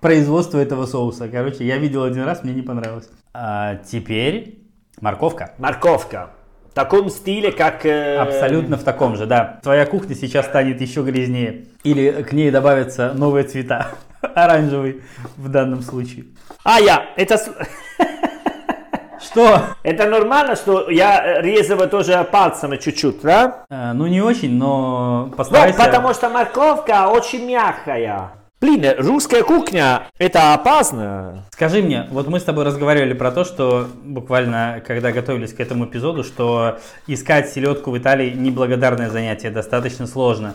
производства 0.00 0.58
этого 0.58 0.86
соуса. 0.86 1.28
Короче, 1.28 1.64
я 1.64 1.78
видел 1.78 2.02
один 2.02 2.24
раз, 2.24 2.42
мне 2.42 2.52
не 2.52 2.62
понравилось. 2.62 3.08
А 3.32 3.76
теперь 3.76 4.58
морковка. 5.00 5.52
Морковка. 5.58 6.30
В 6.70 6.74
таком 6.74 7.10
стиле, 7.10 7.52
как... 7.52 7.84
э, 7.84 8.16
Абсолютно 8.16 8.78
в 8.78 8.82
таком 8.82 9.16
же, 9.16 9.26
да. 9.26 9.60
Твоя 9.62 9.84
кухня 9.84 10.14
сейчас 10.14 10.46
станет 10.46 10.80
еще 10.80 11.02
грязнее. 11.02 11.66
Или 11.84 12.22
к 12.22 12.32
ней 12.32 12.50
добавятся 12.50 13.12
новые 13.14 13.44
цвета. 13.44 13.92
Оранжевый 14.34 15.02
в 15.36 15.48
данном 15.48 15.82
случае. 15.82 16.24
А, 16.64 16.80
я, 16.80 17.04
это, 17.16 17.38
Что? 19.32 19.60
это 19.82 20.06
нормально, 20.06 20.56
что 20.56 20.88
я 20.90 21.38
э, 21.38 21.42
резал 21.42 21.88
тоже 21.88 22.26
пальцами 22.30 22.76
чуть-чуть, 22.76 23.20
да? 23.22 23.64
Э, 23.70 23.92
ну, 23.92 24.06
не 24.06 24.20
очень, 24.20 24.54
но 24.56 25.26
Ну, 25.30 25.36
постарайся. 25.36 25.78
потому 25.78 26.12
что 26.14 26.28
морковка 26.28 27.08
очень 27.08 27.46
мягкая. 27.46 28.32
Блин, 28.60 28.84
русская 28.98 29.42
кухня, 29.42 30.02
это 30.18 30.54
опасно. 30.54 31.44
Скажи 31.50 31.82
мне, 31.82 32.06
вот 32.12 32.28
мы 32.28 32.38
с 32.38 32.44
тобой 32.44 32.64
разговаривали 32.64 33.12
про 33.12 33.32
то, 33.32 33.42
что 33.44 33.88
буквально, 34.04 34.80
когда 34.86 35.10
готовились 35.10 35.52
к 35.52 35.58
этому 35.58 35.86
эпизоду, 35.86 36.22
что 36.22 36.78
искать 37.08 37.48
селедку 37.50 37.90
в 37.90 37.98
Италии 37.98 38.30
неблагодарное 38.30 39.10
занятие, 39.10 39.50
достаточно 39.50 40.06
сложно. 40.06 40.54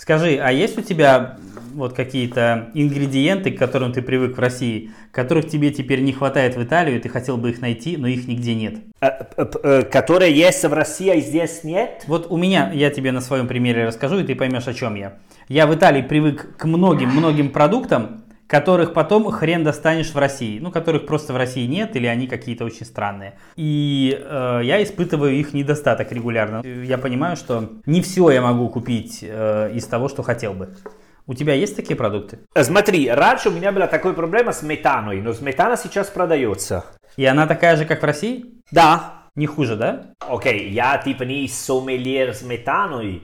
Скажи, 0.00 0.40
а 0.42 0.50
есть 0.50 0.78
у 0.78 0.80
тебя 0.80 1.36
вот 1.74 1.92
какие-то 1.92 2.70
ингредиенты, 2.72 3.50
к 3.50 3.58
которым 3.58 3.92
ты 3.92 4.00
привык 4.00 4.34
в 4.34 4.40
России, 4.40 4.92
которых 5.12 5.46
тебе 5.46 5.70
теперь 5.72 6.00
не 6.00 6.14
хватает 6.14 6.56
в 6.56 6.64
Италию, 6.64 6.96
и 6.96 7.00
ты 7.00 7.10
хотел 7.10 7.36
бы 7.36 7.50
их 7.50 7.60
найти, 7.60 7.98
но 7.98 8.06
их 8.06 8.26
нигде 8.26 8.54
нет? 8.54 8.78
Э, 9.02 9.08
э, 9.36 9.46
э, 9.62 9.82
Которые 9.82 10.34
есть 10.34 10.64
в 10.64 10.72
России, 10.72 11.10
а 11.10 11.20
здесь 11.20 11.64
нет? 11.64 12.04
Вот 12.06 12.28
у 12.30 12.38
меня, 12.38 12.72
я 12.72 12.88
тебе 12.88 13.12
на 13.12 13.20
своем 13.20 13.46
примере 13.46 13.84
расскажу, 13.84 14.20
и 14.20 14.24
ты 14.24 14.34
поймешь, 14.34 14.66
о 14.68 14.72
чем 14.72 14.94
я. 14.94 15.18
Я 15.48 15.66
в 15.66 15.74
Италии 15.74 16.00
привык 16.00 16.56
к 16.56 16.64
многим-многим 16.64 17.50
продуктам, 17.50 18.24
которых 18.50 18.92
потом 18.92 19.30
хрен 19.30 19.62
достанешь 19.62 20.12
в 20.12 20.18
России, 20.18 20.58
ну, 20.58 20.72
которых 20.72 21.06
просто 21.06 21.32
в 21.32 21.36
России 21.36 21.66
нет, 21.66 21.94
или 21.94 22.06
они 22.06 22.26
какие-то 22.26 22.64
очень 22.64 22.84
странные. 22.84 23.38
И 23.54 24.20
э, 24.20 24.60
я 24.64 24.82
испытываю 24.82 25.34
их 25.34 25.54
недостаток 25.54 26.10
регулярно. 26.10 26.60
Я 26.66 26.98
понимаю, 26.98 27.36
что 27.36 27.70
не 27.86 28.02
все 28.02 28.28
я 28.30 28.42
могу 28.42 28.68
купить 28.68 29.20
э, 29.22 29.70
из 29.72 29.86
того, 29.86 30.08
что 30.08 30.24
хотел 30.24 30.54
бы. 30.54 30.74
У 31.28 31.34
тебя 31.34 31.54
есть 31.54 31.76
такие 31.76 31.94
продукты? 31.94 32.40
Смотри, 32.60 33.08
раньше 33.08 33.50
у 33.50 33.52
меня 33.52 33.70
была 33.70 33.86
такая 33.86 34.14
проблема 34.14 34.52
с 34.52 34.64
метаной, 34.64 35.20
но 35.20 35.32
сметана 35.32 35.76
сейчас 35.76 36.08
продается. 36.08 36.84
И 37.16 37.24
она 37.24 37.46
такая 37.46 37.76
же, 37.76 37.84
как 37.84 38.02
в 38.02 38.04
России? 38.04 38.46
Да. 38.72 39.28
Не 39.36 39.46
хуже, 39.46 39.76
да? 39.76 40.06
Окей, 40.28 40.70
я 40.70 40.98
типа 40.98 41.22
не 41.22 41.46
сомельер 41.46 42.34
сметаной. 42.34 43.22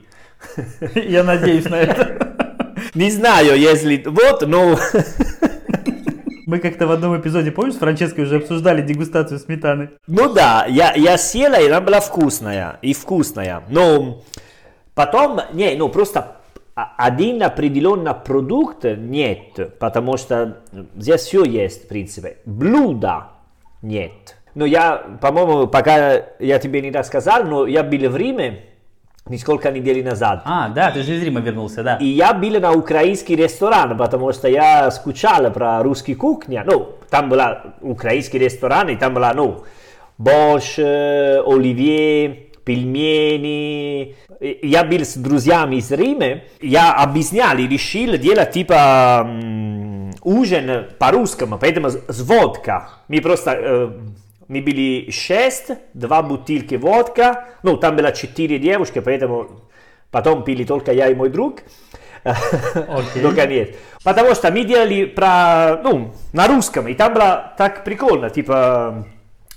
Я 0.95 1.25
надеюсь 1.25 1.65
на 1.65 1.77
это. 1.77 2.26
Не 2.97 3.11
знаю, 3.11 3.59
если... 3.59 4.03
Вот, 4.07 4.47
но... 4.47 4.79
Мы 6.47 6.61
как-то 6.61 6.87
в 6.87 6.93
одном 6.93 7.21
эпизоде, 7.21 7.51
помнишь, 7.51 7.75
с 7.75 7.79
Франческой 7.79 8.25
уже 8.25 8.37
обсуждали 8.37 8.81
дегустацию 8.81 9.39
сметаны? 9.39 9.91
Ну 10.07 10.33
да, 10.33 10.65
я, 10.67 10.95
я 10.95 11.19
съела, 11.19 11.61
и 11.61 11.67
она 11.67 11.81
была 11.81 12.01
вкусная, 12.01 12.79
и 12.81 12.95
вкусная. 12.95 13.65
Но 13.69 14.23
потом, 14.95 15.41
не, 15.53 15.75
ну 15.75 15.89
просто 15.91 16.37
один 16.75 17.43
определенный 17.43 18.15
продукт 18.15 18.85
нет, 18.85 19.79
потому 19.79 20.17
что 20.17 20.63
здесь 20.97 21.23
все 21.23 21.45
есть, 21.45 21.85
в 21.85 21.89
принципе. 21.89 22.39
Блюда 22.47 23.27
нет. 23.83 24.37
Но 24.55 24.65
я, 24.65 25.19
по-моему, 25.21 25.67
пока 25.67 26.23
я 26.39 26.59
тебе 26.61 26.81
не 26.81 26.93
рассказал, 26.93 27.45
но 27.45 27.67
я 27.67 27.83
был 27.83 28.09
в 28.09 28.17
Риме, 28.17 28.61
несколько 29.29 29.71
недель 29.71 30.05
назад. 30.05 30.43
А, 30.45 30.69
да, 30.69 30.91
ты 30.91 31.03
же 31.03 31.15
из 31.17 31.23
Рима 31.23 31.41
вернулся, 31.41 31.83
да. 31.83 31.97
И 31.97 32.07
я 32.07 32.33
был 32.33 32.61
на 32.61 32.73
украинский 32.73 33.37
ресторан, 33.37 33.97
потому 33.97 34.33
что 34.33 34.49
я 34.49 34.91
скучал 34.91 35.51
про 35.53 35.83
русский 35.83 36.15
кухню. 36.15 36.63
Ну, 36.65 36.89
там 37.11 37.29
был 37.29 37.41
украинский 37.81 38.39
ресторан, 38.39 38.89
и 38.89 38.97
там 38.97 39.15
была, 39.15 39.33
ну, 39.35 39.65
борщ, 40.19 40.79
оливье, 40.79 42.47
пельмени. 42.65 44.17
Я 44.41 44.85
был 44.85 45.05
с 45.05 45.15
друзьями 45.17 45.77
из 45.77 45.91
Рима, 45.91 46.43
я 46.61 46.93
объяснял 46.95 47.57
и 47.57 47.67
решил 47.67 48.19
делать 48.19 48.51
типа 48.51 49.27
ужин 50.23 50.87
по-русскому, 50.99 51.59
поэтому 51.59 51.91
с 51.91 52.21
водка. 52.23 52.91
Мы 53.09 53.21
просто 53.21 53.53
э, 53.53 53.91
мы 54.49 54.61
были 54.61 55.11
шесть, 55.11 55.71
два 55.95 56.23
бутылки 56.23 56.75
водка, 56.77 57.47
ну, 57.63 57.77
там 57.77 57.97
было 57.97 58.13
четыре 58.13 58.59
девушки, 58.59 59.01
поэтому 59.01 59.63
потом 60.11 60.45
пили 60.45 60.65
только 60.65 60.93
я 60.93 61.09
и 61.09 61.15
мой 61.15 61.29
друг. 61.29 61.63
Okay. 62.25 63.49
Нет. 63.49 63.77
Потому 64.03 64.35
что 64.35 64.51
мы 64.51 64.65
делали 64.65 65.05
про, 65.05 65.81
ну, 65.83 66.13
на 66.33 66.49
русском, 66.49 66.89
и 66.89 66.95
там 66.95 67.15
было 67.15 67.55
так 67.57 67.85
прикольно, 67.85 68.31
типа, 68.31 69.07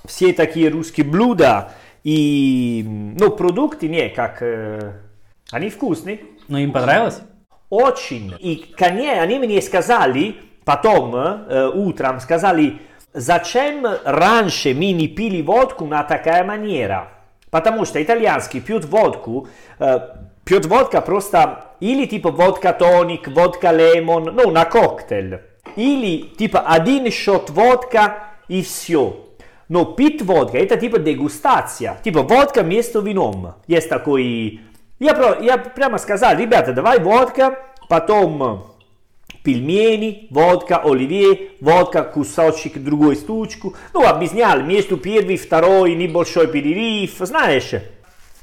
все 0.05 0.33
такие 0.33 0.69
русские 0.69 1.05
блюда, 1.05 1.71
и, 2.03 2.85
ну, 2.87 3.31
продукты 3.31 3.87
не, 3.87 4.09
как, 4.09 4.41
э, 4.41 4.93
они 5.51 5.69
вкусные. 5.69 6.21
Ну, 6.47 6.57
им 6.57 6.71
понравилось? 6.71 7.21
Очень. 7.69 8.33
И, 8.39 8.73
конечно, 8.77 9.21
они 9.21 9.39
мне 9.39 9.61
сказали, 9.61 10.35
потом, 10.63 11.15
э, 11.15 11.69
утром, 11.73 12.19
сказали, 12.19 12.79
Зачем 13.13 13.87
раньше 14.05 14.73
мы 14.73 14.91
не 14.91 15.07
пили 15.07 15.41
водку 15.41 15.85
на 15.85 16.03
такая 16.03 16.43
манера? 16.43 17.09
Потому 17.49 17.85
что 17.85 18.01
итальянский 18.01 18.61
пьют 18.61 18.85
водку, 18.85 19.47
э, 19.79 19.99
пьют 20.45 20.67
водка 20.67 21.01
просто 21.01 21.65
или 21.79 22.05
типа 22.05 22.29
водка 22.29 22.71
тоник, 22.71 23.27
водка 23.27 23.71
лемон, 23.71 24.25
ну 24.35 24.51
на 24.51 24.65
коктейль. 24.65 25.41
Или 25.75 26.21
типа 26.21 26.59
один 26.59 27.11
шот 27.11 27.49
водка 27.49 28.33
и 28.47 28.61
все. 28.61 29.25
Но 29.69 29.85
пить 29.85 30.21
водка 30.21 30.59
это 30.59 30.77
типа 30.77 30.99
дегустация. 30.99 31.97
Типа 32.03 32.21
водка 32.21 32.61
вместо 32.61 32.99
вином. 32.99 33.55
Есть 33.65 33.89
такой... 33.89 34.61
Я, 34.99 35.37
я 35.41 35.57
прямо 35.57 35.97
сказал, 35.97 36.37
ребята, 36.37 36.73
давай 36.73 36.99
водка, 36.99 37.57
потом 37.87 38.65
пельмени, 39.43 40.27
водка, 40.29 40.77
оливье, 40.77 41.51
водка, 41.61 42.03
кусочек 42.03 42.83
другой 42.83 43.15
штучку. 43.15 43.75
Ну, 43.93 44.05
объяснял, 44.05 44.61
между 44.61 44.97
первый 44.97 45.37
второй 45.37 45.95
небольшой 45.95 46.47
перерыв, 46.47 47.15
знаешь, 47.19 47.71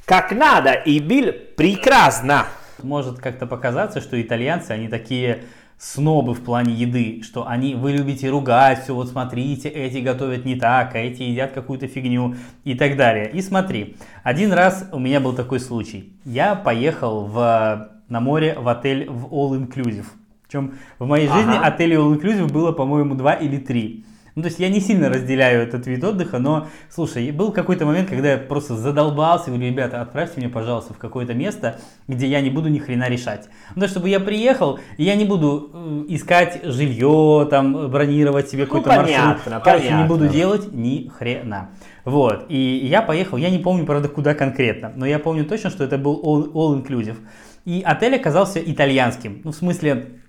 как 0.05 0.31
надо, 0.31 0.71
и 0.71 0.99
был 0.99 1.33
прекрасно. 1.55 2.47
Может 2.81 3.19
как-то 3.19 3.45
показаться, 3.45 4.01
что 4.01 4.21
итальянцы, 4.21 4.71
они 4.71 4.87
такие 4.87 5.43
снобы 5.77 6.33
в 6.33 6.43
плане 6.43 6.73
еды, 6.73 7.21
что 7.23 7.47
они, 7.47 7.75
вы 7.75 7.91
любите 7.91 8.29
ругать, 8.29 8.83
все, 8.83 8.95
вот 8.95 9.09
смотрите, 9.09 9.69
эти 9.69 9.97
готовят 9.97 10.43
не 10.45 10.55
так, 10.55 10.95
а 10.95 10.99
эти 10.99 11.23
едят 11.23 11.51
какую-то 11.51 11.87
фигню 11.87 12.35
и 12.63 12.73
так 12.73 12.97
далее. 12.97 13.29
И 13.31 13.41
смотри, 13.41 13.95
один 14.23 14.53
раз 14.53 14.89
у 14.91 14.99
меня 14.99 15.19
был 15.19 15.33
такой 15.33 15.59
случай. 15.59 16.13
Я 16.25 16.55
поехал 16.55 17.25
в, 17.25 17.89
на 18.09 18.19
море 18.19 18.55
в 18.57 18.67
отель 18.67 19.07
в 19.09 19.25
All 19.25 19.59
Inclusive. 19.59 20.07
Причем 20.47 20.75
в 20.97 21.05
моей 21.05 21.27
жизни 21.27 21.55
ага. 21.55 21.67
отелей 21.67 21.97
All 21.97 22.17
Inclusive 22.17 22.51
было, 22.51 22.71
по-моему, 22.71 23.15
два 23.15 23.33
или 23.33 23.57
три. 23.57 24.05
Ну, 24.37 24.43
то 24.43 24.49
есть 24.49 24.59
я 24.59 24.69
не 24.69 24.79
сильно 24.79 25.09
разделяю 25.09 25.63
этот 25.63 25.87
вид 25.87 26.03
отдыха, 26.03 26.37
но, 26.37 26.67
слушай, 26.91 27.31
был 27.31 27.51
какой-то 27.51 27.87
момент, 27.87 28.07
когда 28.07 28.33
я 28.33 28.37
просто 28.37 28.75
задолбался, 28.75 29.49
говорю, 29.49 29.65
ребята, 29.65 29.99
отправьте 29.99 30.39
меня, 30.39 30.51
пожалуйста, 30.51 30.93
в 30.93 30.99
какое-то 30.99 31.33
место, 31.33 31.79
где 32.07 32.27
я 32.27 32.39
не 32.41 32.51
буду 32.51 32.69
ни 32.69 32.77
хрена 32.77 33.09
решать. 33.09 33.49
Ну, 33.73 33.81
то, 33.81 33.87
чтобы 33.87 34.09
я 34.09 34.19
приехал, 34.19 34.79
и 34.97 35.05
я 35.05 35.15
не 35.15 35.25
буду 35.25 35.71
э, 35.73 36.05
искать 36.09 36.61
жилье, 36.63 37.47
там, 37.49 37.89
бронировать 37.89 38.47
себе 38.47 38.61
ну, 38.61 38.67
какой-то 38.67 38.89
понятно, 38.89 39.25
маршрут. 39.25 39.63
Короче, 39.63 39.85
понятно. 39.85 40.03
не 40.03 40.07
буду 40.07 40.27
делать 40.27 40.71
ни 40.71 41.07
хрена. 41.07 41.71
Вот, 42.05 42.45
и 42.47 42.85
я 42.85 43.01
поехал, 43.01 43.37
я 43.37 43.49
не 43.49 43.57
помню, 43.57 43.87
правда, 43.87 44.07
куда 44.07 44.35
конкретно, 44.35 44.93
но 44.95 45.07
я 45.07 45.17
помню 45.17 45.45
точно, 45.45 45.71
что 45.71 45.83
это 45.83 45.97
был 45.97 46.21
all, 46.23 46.53
all 46.53 46.79
inclusive. 46.79 47.17
И 47.65 47.81
отель 47.83 48.15
оказался 48.15 48.59
итальянским, 48.59 49.41
ну, 49.43 49.51
в 49.51 49.55
смысле, 49.55 50.19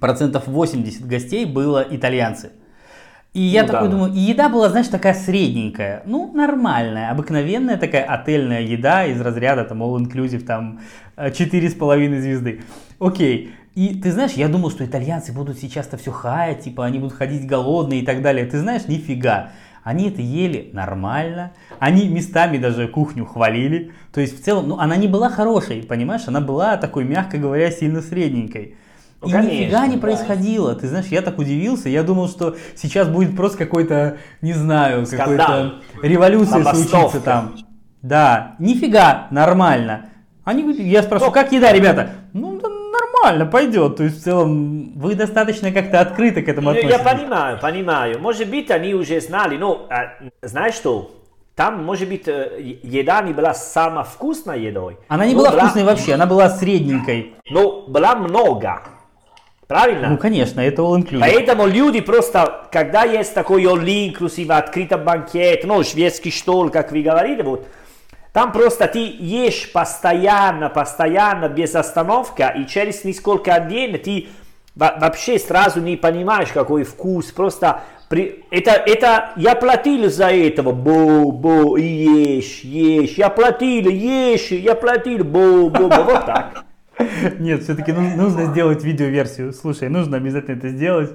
процентов 0.00 0.46
80 0.46 1.06
гостей 1.06 1.44
было 1.44 1.84
итальянцы. 1.88 2.52
И 3.34 3.42
я 3.42 3.62
ну, 3.62 3.68
такой 3.68 3.88
да. 3.88 3.94
думаю, 3.94 4.12
и 4.14 4.18
еда 4.18 4.48
была, 4.48 4.70
знаешь, 4.70 4.88
такая 4.88 5.12
средненькая, 5.12 6.02
ну, 6.06 6.32
нормальная, 6.32 7.10
обыкновенная 7.10 7.76
такая 7.76 8.04
отельная 8.04 8.62
еда 8.62 9.04
из 9.04 9.20
разряда 9.20 9.64
там 9.64 9.82
all 9.82 9.98
inclusive, 9.98 10.44
там, 10.44 10.80
4,5 11.16 12.20
звезды. 12.20 12.62
Окей. 12.98 13.52
И 13.74 13.94
ты 14.00 14.10
знаешь, 14.10 14.32
я 14.32 14.48
думал, 14.48 14.70
что 14.70 14.84
итальянцы 14.84 15.32
будут 15.32 15.58
сейчас-то 15.58 15.98
все 15.98 16.10
хаять, 16.10 16.64
типа 16.64 16.84
они 16.84 16.98
будут 16.98 17.16
ходить 17.16 17.46
голодные 17.46 18.00
и 18.00 18.04
так 18.04 18.22
далее. 18.22 18.44
Ты 18.46 18.58
знаешь, 18.58 18.88
нифига. 18.88 19.50
Они 19.84 20.08
это 20.08 20.20
ели 20.20 20.70
нормально, 20.72 21.52
они 21.78 22.08
местами 22.08 22.58
даже 22.58 22.88
кухню 22.88 23.24
хвалили. 23.24 23.92
То 24.12 24.20
есть 24.20 24.40
в 24.40 24.44
целом, 24.44 24.68
ну 24.68 24.78
она 24.78 24.96
не 24.96 25.06
была 25.06 25.30
хорошей, 25.30 25.82
понимаешь, 25.82 26.26
она 26.26 26.40
была 26.40 26.76
такой, 26.76 27.04
мягко 27.04 27.38
говоря, 27.38 27.70
сильно 27.70 28.02
средненькой. 28.02 28.74
Ну, 29.20 29.28
и 29.28 29.32
конечно, 29.32 29.52
нифига 29.52 29.86
не 29.86 29.96
да. 29.96 30.00
происходило. 30.00 30.74
Ты 30.74 30.86
знаешь, 30.86 31.06
я 31.06 31.22
так 31.22 31.38
удивился. 31.38 31.88
Я 31.88 32.02
думал, 32.02 32.28
что 32.28 32.56
сейчас 32.76 33.08
будет 33.08 33.36
просто 33.36 33.58
какой-то, 33.58 34.18
не 34.42 34.52
знаю, 34.52 35.06
какой-то 35.06 35.74
революция 36.02 36.62
случится 36.64 37.20
там. 37.20 37.56
Да, 38.00 38.54
нифига, 38.58 39.26
нормально. 39.30 40.10
Они, 40.44 40.72
я 40.88 41.02
спрашиваю, 41.02 41.32
как 41.32 41.52
еда, 41.52 41.72
ребята? 41.72 42.10
Ну, 42.32 42.60
нормально, 42.60 43.44
пойдет. 43.44 43.96
То 43.96 44.04
есть, 44.04 44.20
в 44.20 44.22
целом, 44.22 44.92
вы 44.94 45.14
достаточно 45.14 45.72
как-то 45.72 46.00
открыто 46.00 46.40
к 46.42 46.48
этому 46.48 46.70
относитесь. 46.70 46.96
Я 46.96 46.98
понимаю, 47.00 47.58
понимаю. 47.60 48.20
Может 48.20 48.48
быть, 48.48 48.70
они 48.70 48.94
уже 48.94 49.20
знали, 49.20 49.56
но 49.56 49.86
а, 49.90 50.12
знаешь 50.42 50.74
что? 50.74 51.14
Там, 51.54 51.84
может 51.84 52.08
быть, 52.08 52.28
э, 52.28 52.78
еда 52.84 53.20
не 53.20 53.32
была 53.32 53.52
самой 53.52 54.04
вкусной 54.04 54.62
едой. 54.62 54.96
Она 55.08 55.26
не 55.26 55.34
была, 55.34 55.50
была 55.50 55.62
вкусной 55.62 55.82
вообще, 55.82 56.14
она 56.14 56.26
была 56.26 56.50
средненькой. 56.50 57.34
Но 57.50 57.82
была 57.88 58.14
много. 58.14 58.80
Правильно? 59.68 60.08
Ну, 60.08 60.16
конечно, 60.16 60.60
это 60.60 60.80
all 60.80 60.96
inclusive. 60.96 61.20
Поэтому 61.20 61.66
люди 61.66 62.00
просто, 62.00 62.62
когда 62.72 63.04
есть 63.04 63.34
такой 63.34 63.64
all 63.64 63.84
inclusive, 63.84 64.50
открытый 64.50 64.96
банкет, 64.96 65.64
ну, 65.64 65.84
шведский 65.84 66.30
стол, 66.30 66.70
как 66.70 66.90
вы 66.90 67.02
говорили, 67.02 67.42
вот, 67.42 67.66
там 68.32 68.50
просто 68.52 68.86
ты 68.86 68.98
ешь 68.98 69.70
постоянно, 69.70 70.70
постоянно, 70.70 71.50
без 71.50 71.74
остановки, 71.74 72.46
и 72.56 72.66
через 72.66 73.04
несколько 73.04 73.60
дней 73.60 73.98
ты 73.98 74.28
вообще 74.74 75.38
сразу 75.38 75.80
не 75.80 75.96
понимаешь, 75.96 76.48
какой 76.48 76.84
вкус. 76.84 77.26
Просто 77.26 77.82
при... 78.08 78.44
это, 78.50 78.70
это 78.70 79.32
я 79.36 79.54
платил 79.54 80.08
за 80.08 80.30
этого, 80.30 80.72
бо, 80.72 81.30
бо, 81.30 81.76
ешь, 81.76 82.60
ешь. 82.60 83.18
Я 83.18 83.28
платил, 83.28 83.90
ешь, 83.90 84.50
я 84.50 84.74
платил, 84.74 85.24
бо, 85.24 85.68
бо, 85.68 85.88
бо, 85.88 86.02
вот 86.04 86.24
так. 86.24 86.64
Нет, 87.38 87.62
все-таки 87.62 87.92
нужно 87.92 88.46
сделать 88.46 88.84
видеоверсию. 88.84 89.52
Слушай, 89.52 89.88
нужно 89.88 90.16
обязательно 90.16 90.56
это 90.56 90.68
сделать. 90.68 91.10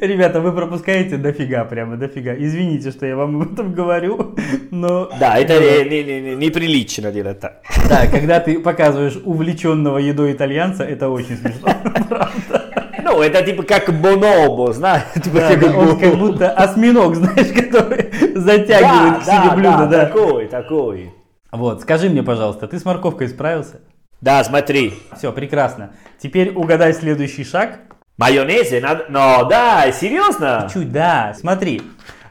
Ребята, 0.00 0.40
вы 0.40 0.52
пропускаете 0.52 1.16
дофига, 1.16 1.64
прямо 1.64 1.96
дофига. 1.96 2.34
Извините, 2.34 2.90
что 2.90 3.06
я 3.06 3.16
вам 3.16 3.40
об 3.40 3.52
этом 3.52 3.72
говорю, 3.72 4.34
но... 4.70 5.10
Да, 5.18 5.38
это 5.38 5.54
неприлично 5.54 7.10
делать 7.10 7.40
так. 7.40 7.62
Да, 7.88 8.06
когда 8.06 8.40
ты 8.40 8.58
показываешь 8.58 9.18
увлеченного 9.24 9.98
едой 9.98 10.32
итальянца, 10.32 10.84
это 10.84 11.08
очень 11.08 11.36
смешно, 11.36 11.68
правда. 12.08 12.64
Ну, 13.02 13.20
это 13.20 13.42
типа 13.42 13.62
как 13.62 13.92
бонобо, 14.00 14.72
знаешь? 14.72 15.02
Типа 15.14 15.38
да, 15.38 15.56
как, 15.56 15.76
он 15.76 15.98
как 15.98 16.16
будто 16.16 16.50
осьминог, 16.50 17.14
знаешь, 17.14 17.48
который 17.54 18.10
затягивает 18.34 19.14
да, 19.14 19.20
к 19.20 19.24
себе 19.24 19.48
да, 19.48 19.54
блюдо. 19.54 19.76
Да, 19.78 19.86
да, 19.86 20.06
такой, 20.06 20.46
такой. 20.46 21.12
Вот, 21.54 21.82
скажи 21.82 22.10
мне, 22.10 22.22
пожалуйста, 22.22 22.66
ты 22.66 22.80
с 22.80 22.84
морковкой 22.84 23.28
справился? 23.28 23.80
Да, 24.20 24.42
смотри. 24.42 24.94
Все, 25.16 25.32
прекрасно. 25.32 25.92
Теперь 26.18 26.50
угадай 26.50 26.92
следующий 26.92 27.44
шаг. 27.44 27.78
Майонезе 28.16 28.80
надо... 28.80 29.06
Но, 29.08 29.44
да, 29.44 29.90
серьезно? 29.92 30.68
Чуть, 30.72 30.90
да. 30.90 31.32
Смотри, 31.38 31.82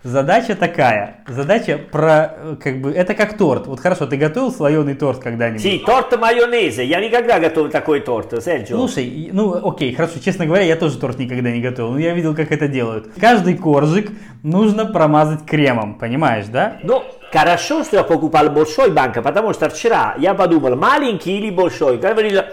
задача 0.04 0.56
такая. 0.56 1.24
Задача 1.28 1.78
про, 1.78 2.58
как 2.62 2.82
бы, 2.82 2.92
это 2.92 3.14
как 3.14 3.38
торт. 3.38 3.68
Вот 3.68 3.80
хорошо, 3.80 4.06
ты 4.06 4.18
готовил 4.18 4.52
слоеный 4.52 4.96
торт 4.96 5.20
когда-нибудь? 5.20 5.62
Си, 5.62 5.82
торт 5.86 6.20
майонезе. 6.20 6.86
Я 6.86 7.00
никогда 7.00 7.40
готовил 7.40 7.70
такой 7.70 8.02
торт, 8.02 8.44
Серджио. 8.44 8.78
Слушай, 8.78 9.30
ну, 9.32 9.68
окей, 9.68 9.94
хорошо, 9.94 10.20
честно 10.20 10.46
говоря, 10.46 10.64
я 10.64 10.76
тоже 10.76 10.98
торт 10.98 11.18
никогда 11.20 11.52
не 11.52 11.62
готовил, 11.62 11.92
но 11.92 12.00
я 12.00 12.14
видел, 12.14 12.36
как 12.36 12.52
это 12.52 12.68
делают. 12.68 13.10
Каждый 13.20 13.58
коржик 13.58 14.12
нужно 14.44 14.86
промазать 14.86 15.46
кремом, 15.46 15.96
понимаешь, 15.96 16.46
да? 16.48 16.78
Ну, 16.84 17.04
хорошо, 17.32 17.84
что 17.84 17.98
я 17.98 18.04
покупал 18.04 18.50
большой 18.50 18.92
банк, 18.92 19.22
потому 19.24 19.54
что 19.54 19.70
вчера 19.70 20.16
я 20.18 20.34
подумал, 20.34 20.76
маленький 20.76 21.38
или 21.38 21.50
большой. 21.50 21.98
Говорили, 21.98 22.46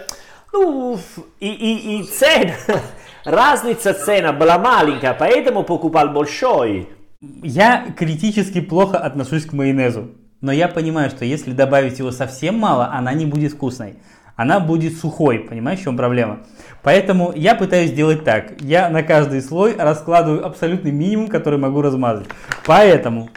ну, 0.53 0.97
и, 1.39 1.47
и, 1.47 1.99
и 1.99 2.03
цена 2.03 2.53
разница 3.25 3.93
цена 3.93 4.33
была 4.33 4.57
маленькая, 4.57 5.13
поэтому 5.13 5.63
покупал 5.63 6.09
большой. 6.09 6.87
Я 7.21 7.93
критически 7.95 8.61
плохо 8.61 8.97
отношусь 8.97 9.45
к 9.45 9.53
майонезу. 9.53 10.09
Но 10.41 10.51
я 10.51 10.67
понимаю, 10.67 11.11
что 11.11 11.23
если 11.23 11.51
добавить 11.51 11.99
его 11.99 12.11
совсем 12.11 12.57
мало, 12.57 12.91
она 12.91 13.13
не 13.13 13.27
будет 13.27 13.53
вкусной. 13.53 13.95
Она 14.35 14.59
будет 14.59 14.97
сухой, 14.97 15.37
понимаешь, 15.39 15.79
в 15.79 15.83
чем 15.83 15.97
проблема? 15.97 16.39
Поэтому 16.81 17.31
я 17.35 17.53
пытаюсь 17.53 17.91
сделать 17.91 18.23
так. 18.23 18.59
Я 18.61 18.89
на 18.89 19.03
каждый 19.03 19.41
слой 19.43 19.75
раскладываю 19.77 20.43
абсолютный 20.43 20.91
минимум, 20.91 21.27
который 21.27 21.59
могу 21.59 21.83
размазать. 21.83 22.25
Поэтому 22.65 23.29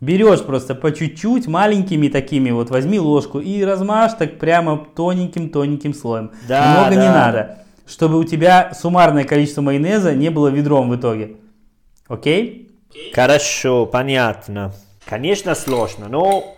берешь 0.00 0.42
просто 0.42 0.74
по 0.74 0.92
чуть-чуть, 0.92 1.46
маленькими 1.48 2.08
такими, 2.08 2.50
вот 2.50 2.68
возьми 2.68 2.98
ложку 2.98 3.40
и 3.40 3.62
размажь 3.64 4.12
так 4.18 4.38
прямо 4.38 4.86
тоненьким-тоненьким 4.94 5.94
слоем. 5.94 6.32
Да, 6.46 6.72
Много 6.72 6.96
да. 6.96 7.02
не 7.02 7.08
надо 7.08 7.56
чтобы 7.86 8.18
у 8.20 8.24
тебя 8.24 8.72
суммарное 8.72 9.24
количество 9.24 9.62
майонеза 9.62 10.14
не 10.14 10.30
было 10.30 10.46
ведром 10.46 10.90
в 10.90 10.94
итоге. 10.94 11.38
Окей? 12.06 12.69
Хорошо, 13.14 13.86
понятно. 13.86 14.72
Конечно, 15.04 15.54
сложно, 15.54 16.08
но 16.08 16.56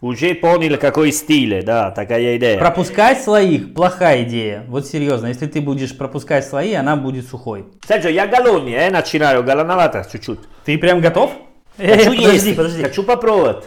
уже 0.00 0.34
понял, 0.34 0.76
какой 0.78 1.12
стиль, 1.12 1.62
да, 1.64 1.90
такая 1.90 2.36
идея. 2.36 2.58
Пропускать 2.58 3.22
слои– 3.22 3.58
плохая 3.74 4.24
идея. 4.24 4.64
Вот 4.68 4.86
серьезно, 4.86 5.28
если 5.28 5.46
ты 5.46 5.60
будешь 5.60 5.96
пропускать 5.96 6.46
слои, 6.46 6.72
она 6.74 6.96
будет 6.96 7.28
сухой. 7.28 7.66
Серджо, 7.86 8.08
я 8.08 8.26
галони, 8.26 8.72
э, 8.72 8.90
начинаю, 8.90 9.44
галановато 9.44 10.06
чуть-чуть. 10.10 10.40
Ты 10.64 10.78
прям 10.78 11.00
готов? 11.00 11.32
Хочу 11.76 11.88
э, 11.88 12.16
подожди, 12.16 12.22
есть, 12.22 12.56
подожди. 12.56 12.82
Хочу 12.82 13.02
попробовать. 13.04 13.64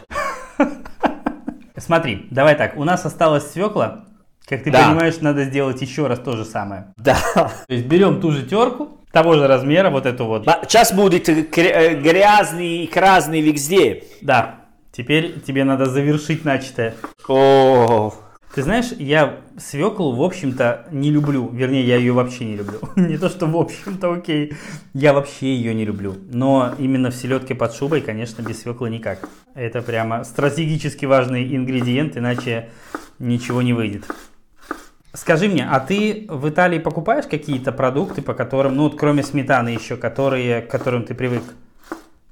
Смотри, 1.77 2.27
давай 2.31 2.55
так, 2.55 2.77
у 2.77 2.83
нас 2.83 3.05
осталось 3.05 3.51
свекла, 3.51 4.05
как 4.45 4.63
ты 4.63 4.71
да. 4.71 4.87
понимаешь, 4.87 5.19
надо 5.21 5.43
сделать 5.43 5.81
еще 5.81 6.07
раз 6.07 6.19
то 6.19 6.35
же 6.35 6.45
самое. 6.45 6.93
Да. 6.97 7.17
То 7.33 7.73
есть 7.73 7.85
берем 7.85 8.21
ту 8.21 8.31
же 8.31 8.43
терку, 8.43 8.99
того 9.15 9.35
же 9.35 9.47
размера, 9.47 9.89
вот 9.89 10.05
эту 10.05 10.25
вот. 10.25 10.43
Сейчас 10.63 10.91
будет 10.91 11.29
э, 11.29 11.95
грязный 11.95 12.83
и 12.83 12.87
красный 12.87 13.39
везде. 13.39 14.03
Да. 14.21 14.55
Теперь 14.91 15.39
тебе 15.39 15.63
надо 15.63 15.85
завершить 15.85 16.43
начатое. 16.43 16.95
О. 17.29 18.13
Ты 18.53 18.63
знаешь, 18.63 18.91
я 18.99 19.37
свеклу, 19.57 20.13
в 20.13 20.21
общем-то, 20.21 20.87
не 20.91 21.11
люблю. 21.11 21.49
Вернее, 21.49 21.85
я 21.85 21.95
ее 21.95 22.11
вообще 22.11 22.43
не 22.43 22.57
люблю. 22.57 22.79
не 22.97 23.17
то, 23.17 23.29
что 23.29 23.45
в 23.45 23.55
общем-то 23.55 24.11
окей. 24.11 24.51
Я 24.93 25.13
вообще 25.13 25.55
ее 25.55 25.73
не 25.73 25.85
люблю. 25.85 26.15
Но 26.33 26.75
именно 26.77 27.09
в 27.09 27.15
селедке 27.15 27.55
под 27.55 27.73
шубой, 27.73 28.01
конечно, 28.01 28.41
без 28.41 28.63
свеклы 28.63 28.89
никак. 28.89 29.29
Это 29.53 29.81
прямо 29.81 30.25
стратегически 30.25 31.05
важный 31.05 31.55
ингредиент, 31.55 32.17
иначе 32.17 32.67
ничего 33.19 33.61
не 33.61 33.71
выйдет. 33.71 34.03
Скажи 35.15 35.47
мне, 35.47 35.67
а 35.69 35.79
ты 35.79 36.25
в 36.27 36.49
Италии 36.49 36.79
покупаешь 36.79 37.25
какие-то 37.25 37.71
продукты, 37.71 38.21
по 38.21 38.33
которым, 38.33 38.75
ну 38.75 38.83
вот 38.83 38.97
кроме 38.99 39.23
сметаны 39.23 39.69
еще, 39.69 39.95
которые, 39.95 40.61
к 40.61 40.69
которым 40.69 41.03
ты 41.03 41.13
привык 41.13 41.43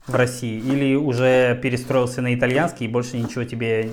в 0.06 0.14
России? 0.16 0.60
Или 0.60 0.96
уже 0.96 1.58
перестроился 1.62 2.22
на 2.22 2.36
итальянский 2.36 2.86
и 2.86 2.90
больше 2.90 3.18
ничего 3.18 3.46
тебе 3.46 3.90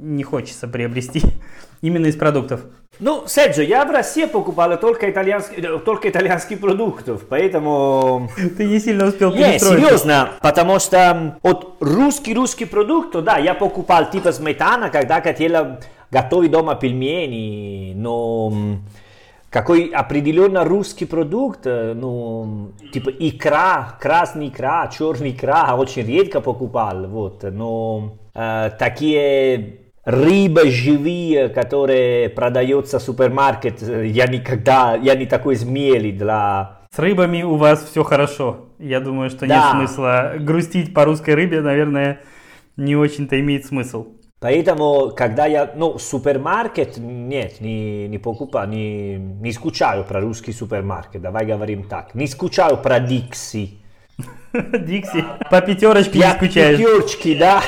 не 0.00 0.22
хочется 0.22 0.68
приобрести 0.68 1.22
именно 1.82 2.06
из 2.06 2.16
продуктов? 2.16 2.62
Ну, 2.98 3.24
Серджо, 3.26 3.62
я 3.62 3.84
в 3.86 3.90
России 3.90 4.26
покупал 4.26 4.78
только, 4.78 5.10
итальянский, 5.10 5.62
только 5.84 6.10
итальянских 6.10 6.60
продуктов, 6.60 7.22
поэтому... 7.28 8.30
Ты 8.56 8.66
не 8.66 8.78
сильно 8.78 9.06
успел 9.06 9.32
перестроиться. 9.32 9.70
Не, 9.70 9.76
серьезно, 9.76 10.30
потому 10.42 10.78
что 10.78 11.38
от 11.42 11.76
русский-русский 11.80 12.66
продукт, 12.66 13.12
да, 13.22 13.38
я 13.38 13.54
покупал 13.54 14.10
типа 14.10 14.32
сметана, 14.32 14.90
когда 14.90 15.22
хотела 15.22 15.80
готовый 16.10 16.48
дома 16.48 16.74
пельмени, 16.74 17.92
но 17.94 18.52
какой 19.50 19.86
определенно 19.88 20.64
русский 20.64 21.06
продукт, 21.06 21.64
ну, 21.64 22.72
типа 22.92 23.10
икра, 23.10 23.96
красный 24.00 24.48
икра, 24.48 24.88
черный 24.88 25.30
икра, 25.30 25.74
очень 25.76 26.06
редко 26.06 26.40
покупал, 26.40 27.06
вот, 27.06 27.42
но 27.42 28.18
э, 28.34 28.70
такие 28.78 29.80
рыбы 30.04 30.70
живые, 30.70 31.48
которые 31.48 32.28
продаются 32.28 32.98
в 32.98 33.02
супермаркет, 33.02 33.82
я 33.82 34.26
никогда, 34.26 34.94
я 34.94 35.14
не 35.14 35.26
такой 35.26 35.56
смелый 35.56 36.12
для... 36.12 36.78
С 36.94 36.98
рыбами 36.98 37.42
у 37.42 37.54
вас 37.54 37.84
все 37.84 38.02
хорошо. 38.02 38.70
Я 38.78 39.00
думаю, 39.00 39.30
что 39.30 39.46
да. 39.46 39.54
нет 39.54 39.64
смысла 39.72 40.34
грустить 40.40 40.92
по 40.92 41.04
русской 41.04 41.34
рыбе, 41.34 41.60
наверное, 41.60 42.20
не 42.76 42.96
очень-то 42.96 43.38
имеет 43.38 43.66
смысл. 43.66 44.08
Поэтому, 44.40 45.12
когда 45.14 45.44
я, 45.44 45.70
ну, 45.76 45.98
супермаркет, 45.98 46.96
нет, 46.96 47.60
не, 47.60 48.08
не 48.08 48.16
покупаю, 48.16 48.70
не, 48.70 49.16
не 49.16 49.52
скучаю 49.52 50.02
про 50.02 50.22
русский 50.22 50.52
супермаркет, 50.52 51.20
давай 51.20 51.44
говорим 51.44 51.84
так. 51.84 52.14
Не 52.14 52.26
скучаю 52.26 52.78
про 52.78 53.00
Дикси. 53.00 53.82
Дикси? 54.54 55.24
По 55.50 55.60
пятерочке 55.60 56.20
не 56.20 56.30
скучаешь? 56.30 56.78
Пятерочки, 56.78 57.38
да. 57.38 57.62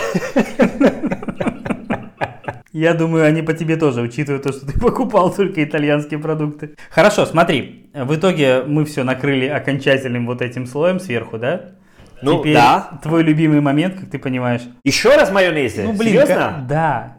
Я 2.73 2.95
думаю, 2.95 3.27
они 3.27 3.43
по 3.43 3.53
тебе 3.53 3.77
тоже, 3.77 4.01
учитывая 4.01 4.41
то, 4.41 4.51
что 4.51 4.65
ты 4.65 4.81
покупал 4.81 5.31
только 5.31 5.63
итальянские 5.63 6.19
продукты. 6.19 6.75
Хорошо, 6.91 7.27
смотри, 7.27 7.91
в 7.93 8.17
итоге 8.17 8.63
мы 8.63 8.87
все 8.87 9.05
накрыли 9.05 9.47
окончательным 9.47 10.27
вот 10.27 10.41
этим 10.41 10.65
слоем 10.65 10.99
сверху, 10.99 11.37
да? 11.37 11.73
Ну, 12.23 12.41
Теперь 12.41 12.55
да. 12.55 12.99
твой 13.03 13.23
любимый 13.23 13.61
момент, 13.61 13.99
как 13.99 14.11
ты 14.11 14.19
понимаешь. 14.19 14.63
Еще 14.85 15.15
раз 15.15 15.31
майонезе? 15.31 15.85
Ну, 15.85 15.93
блин, 15.93 16.13
Серьезно? 16.13 16.35
Как... 16.35 16.67
Да. 16.67 17.17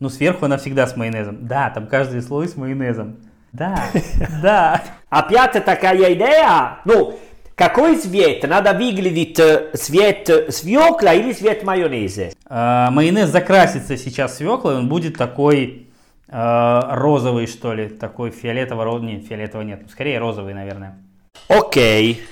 Ну, 0.00 0.08
сверху 0.08 0.44
она 0.46 0.58
всегда 0.58 0.86
с 0.86 0.96
майонезом. 0.96 1.46
Да, 1.46 1.70
там 1.70 1.86
каждый 1.86 2.22
слой 2.22 2.48
с 2.48 2.56
майонезом. 2.56 3.16
Да, 3.52 3.84
да. 4.42 4.82
Опять 5.10 5.64
такая 5.64 6.14
идея. 6.14 6.78
Ну, 6.84 7.18
какой 7.54 7.96
цвет? 7.96 8.42
Надо 8.48 8.72
выглядеть 8.72 9.38
э, 9.38 9.70
цвет 9.74 10.28
свекла 10.50 11.14
или 11.14 11.32
цвет 11.32 11.62
майонеза? 11.62 12.30
А, 12.46 12.90
майонез 12.90 13.28
закрасится 13.30 13.96
сейчас 13.96 14.36
свеклой, 14.36 14.76
он 14.76 14.88
будет 14.88 15.16
такой 15.16 15.86
а, 16.28 16.96
розовый, 16.96 17.46
что 17.46 17.72
ли, 17.72 17.88
такой 17.88 18.30
фиолетово-розовый. 18.30 19.14
Нет, 19.14 19.26
фиолетового 19.26 19.64
нет, 19.64 19.82
скорее 19.90 20.18
розовый, 20.18 20.52
наверное. 20.52 20.98
Окей. 21.48 22.24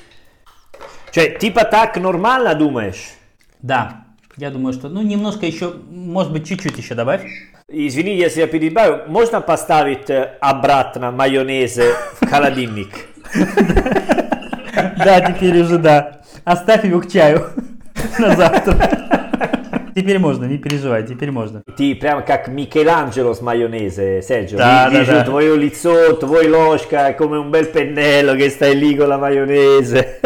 Cioè, 1.12 1.38
типа 1.38 1.64
так 1.64 1.98
нормально 1.98 2.54
думаешь? 2.54 3.14
Да, 3.60 4.04
я 4.38 4.50
думаю, 4.50 4.72
что, 4.72 4.88
ну, 4.88 5.02
немножко 5.02 5.44
еще, 5.44 5.74
может 5.90 6.32
быть, 6.32 6.48
чуть-чуть 6.48 6.78
еще 6.78 6.94
добавь. 6.94 7.20
Извини, 7.68 8.16
если 8.16 8.40
я 8.40 8.46
перебавлю, 8.46 9.02
можно 9.08 9.42
поставить 9.42 10.10
обратно 10.40 11.10
майонез 11.10 11.78
в 12.20 12.26
холодильник? 12.26 12.88
Да, 14.74 15.20
теперь 15.20 15.60
уже 15.60 15.76
да. 15.78 16.22
Оставь 16.44 16.84
его 16.84 17.00
к 17.00 17.10
чаю 17.10 17.50
на 18.18 18.34
завтра. 18.34 18.74
Теперь 19.94 20.18
можно, 20.18 20.46
не 20.46 20.56
переживай, 20.56 21.06
теперь 21.06 21.30
можно. 21.30 21.62
Ты 21.76 21.94
прям 21.94 22.24
как 22.24 22.48
Микеланджело 22.48 23.34
с 23.34 23.42
майонезе, 23.42 24.20
Sergio. 24.20 24.56
Да, 24.56 24.88
да, 24.90 25.04
да. 25.04 25.24
твое 25.24 25.54
лицо, 25.56 26.14
твой 26.14 26.48
ложка, 26.48 27.14
come 27.18 27.36
un 27.36 27.50
bel 27.50 27.66
pennello 27.66 28.34
che 28.34 28.48
stai 28.48 28.74
lì 28.74 28.96
con 28.96 29.08
la 29.08 29.18
maionese. 29.18 30.20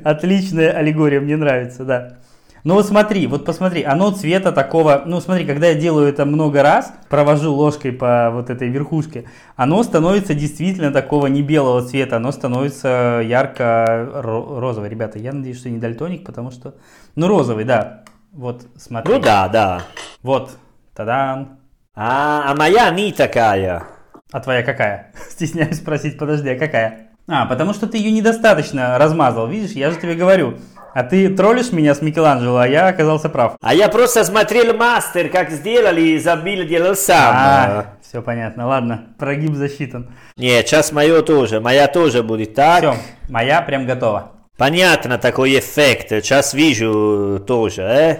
Отличная 0.04 0.72
аллегория, 0.72 1.20
мне 1.20 1.36
нравится, 1.36 1.84
да. 1.84 2.18
Ну 2.64 2.74
вот 2.74 2.86
смотри, 2.86 3.26
вот 3.26 3.44
посмотри, 3.44 3.82
оно 3.82 4.12
цвета 4.12 4.52
такого, 4.52 5.02
ну 5.04 5.20
смотри, 5.20 5.44
когда 5.44 5.66
я 5.66 5.74
делаю 5.74 6.06
это 6.08 6.24
много 6.24 6.62
раз, 6.62 6.94
провожу 7.08 7.52
ложкой 7.52 7.90
по 7.90 8.30
вот 8.32 8.50
этой 8.50 8.68
верхушке, 8.68 9.24
оно 9.56 9.82
становится 9.82 10.34
действительно 10.34 10.92
такого 10.92 11.26
не 11.26 11.42
белого 11.42 11.82
цвета, 11.82 12.16
оно 12.16 12.30
становится 12.30 13.20
ярко-розовое. 13.24 14.88
Ребята, 14.88 15.18
я 15.18 15.32
надеюсь, 15.32 15.58
что 15.58 15.70
не 15.70 15.78
дальтоник, 15.78 16.24
потому 16.24 16.52
что, 16.52 16.76
ну 17.16 17.26
розовый, 17.26 17.64
да. 17.64 18.04
Вот, 18.30 18.64
смотри. 18.76 19.12
Ну 19.12 19.20
да, 19.20 19.48
да. 19.48 19.82
Вот, 20.22 20.52
тадан. 20.94 21.58
А, 21.96 22.44
а 22.46 22.54
моя 22.54 22.90
не 22.90 23.12
такая. 23.12 23.82
А 24.30 24.40
твоя 24.40 24.62
какая? 24.62 25.12
Стесняюсь 25.30 25.78
спросить, 25.78 26.16
подожди, 26.16 26.48
а 26.48 26.58
какая? 26.58 27.11
А, 27.34 27.46
потому 27.46 27.72
что 27.72 27.86
ты 27.86 27.96
ее 27.96 28.10
недостаточно 28.10 28.98
размазал, 28.98 29.46
видишь, 29.46 29.70
я 29.70 29.90
же 29.90 29.96
тебе 29.96 30.14
говорю. 30.14 30.58
А 30.92 31.02
ты 31.02 31.34
троллишь 31.34 31.72
меня 31.72 31.94
с 31.94 32.02
Микеланджело, 32.02 32.58
а 32.58 32.68
я 32.68 32.88
оказался 32.88 33.30
прав. 33.30 33.56
А 33.62 33.72
я 33.72 33.88
просто 33.88 34.22
смотрел 34.22 34.76
мастер, 34.76 35.30
как 35.30 35.50
сделали, 35.50 36.02
и 36.02 36.18
забил, 36.18 36.66
делал 36.66 36.94
сам. 36.94 37.34
А, 37.34 37.86
все 38.02 38.20
понятно, 38.20 38.66
ладно, 38.66 39.06
прогиб 39.18 39.54
засчитан. 39.54 40.14
Нет, 40.36 40.68
сейчас 40.68 40.92
мое 40.92 41.22
тоже, 41.22 41.60
моя 41.60 41.88
тоже 41.88 42.22
будет 42.22 42.54
так. 42.54 42.80
Все, 42.80 42.96
моя 43.30 43.62
прям 43.62 43.86
готова. 43.86 44.32
Понятно 44.58 45.16
такой 45.16 45.58
эффект, 45.58 46.10
сейчас 46.10 46.52
вижу 46.52 47.42
тоже, 47.46 47.82
э? 47.82 48.16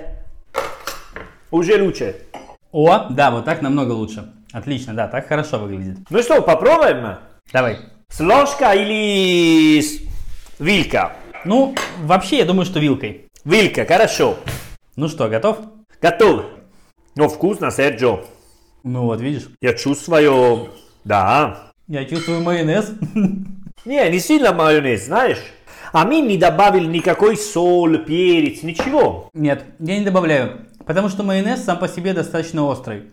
Уже 1.51 1.83
лучше. 1.83 2.17
О, 2.71 3.09
да, 3.11 3.31
вот 3.31 3.45
так 3.45 3.61
намного 3.61 3.93
лучше. 3.93 4.33
Отлично, 4.55 4.95
да, 4.95 5.07
так 5.07 5.29
хорошо 5.29 5.59
выглядит. 5.59 5.99
Ну 6.09 6.23
что, 6.23 6.41
попробуем? 6.41 7.19
Давай. 7.53 7.92
С 8.13 8.21
ложка 8.21 8.75
или 8.75 9.83
вилка? 10.59 11.17
Ну, 11.47 11.75
вообще, 12.03 12.39
я 12.39 12.45
думаю, 12.45 12.67
что 12.67 12.79
вилкой. 12.79 13.25
Вилка, 13.47 13.87
хорошо. 13.87 14.37
Ну 14.97 15.09
что, 15.09 15.31
готов? 15.31 15.61
Готов. 16.03 16.45
Ну, 17.17 17.29
вкусно, 17.31 17.71
Серджо. 17.71 18.21
Ну 18.85 19.05
вот, 19.05 19.23
видишь. 19.23 19.49
Я 19.63 19.73
чувствую... 19.73 20.69
Да. 21.05 21.73
Я 21.89 22.05
чувствую 22.05 22.43
майонез. 22.43 22.93
Не, 23.87 24.11
не 24.11 24.21
сильно 24.21 24.53
майонез, 24.53 25.07
знаешь? 25.07 25.43
А 25.95 26.05
мы 26.05 26.21
не 26.21 26.37
добавили 26.37 26.85
никакой 26.85 27.39
соль, 27.39 28.05
перец, 28.05 28.63
ничего. 28.63 29.31
Нет, 29.33 29.65
я 29.81 29.99
не 29.99 30.05
добавляю. 30.05 30.67
Потому 30.85 31.09
что 31.09 31.23
майонез 31.23 31.65
сам 31.65 31.79
по 31.79 31.89
себе 31.89 32.13
достаточно 32.13 32.63
острый. 32.65 33.05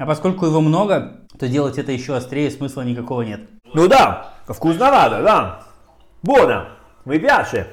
А 0.00 0.06
поскольку 0.06 0.46
его 0.46 0.62
много, 0.62 1.20
то 1.38 1.46
делать 1.46 1.76
это 1.76 1.92
еще 1.92 2.16
острее 2.16 2.50
смысла 2.50 2.80
никакого 2.80 3.20
нет. 3.20 3.40
Ну 3.74 3.86
да, 3.86 4.32
вкусновато, 4.48 5.22
да. 5.22 5.60
Mi 7.04 7.20
piace. 7.20 7.66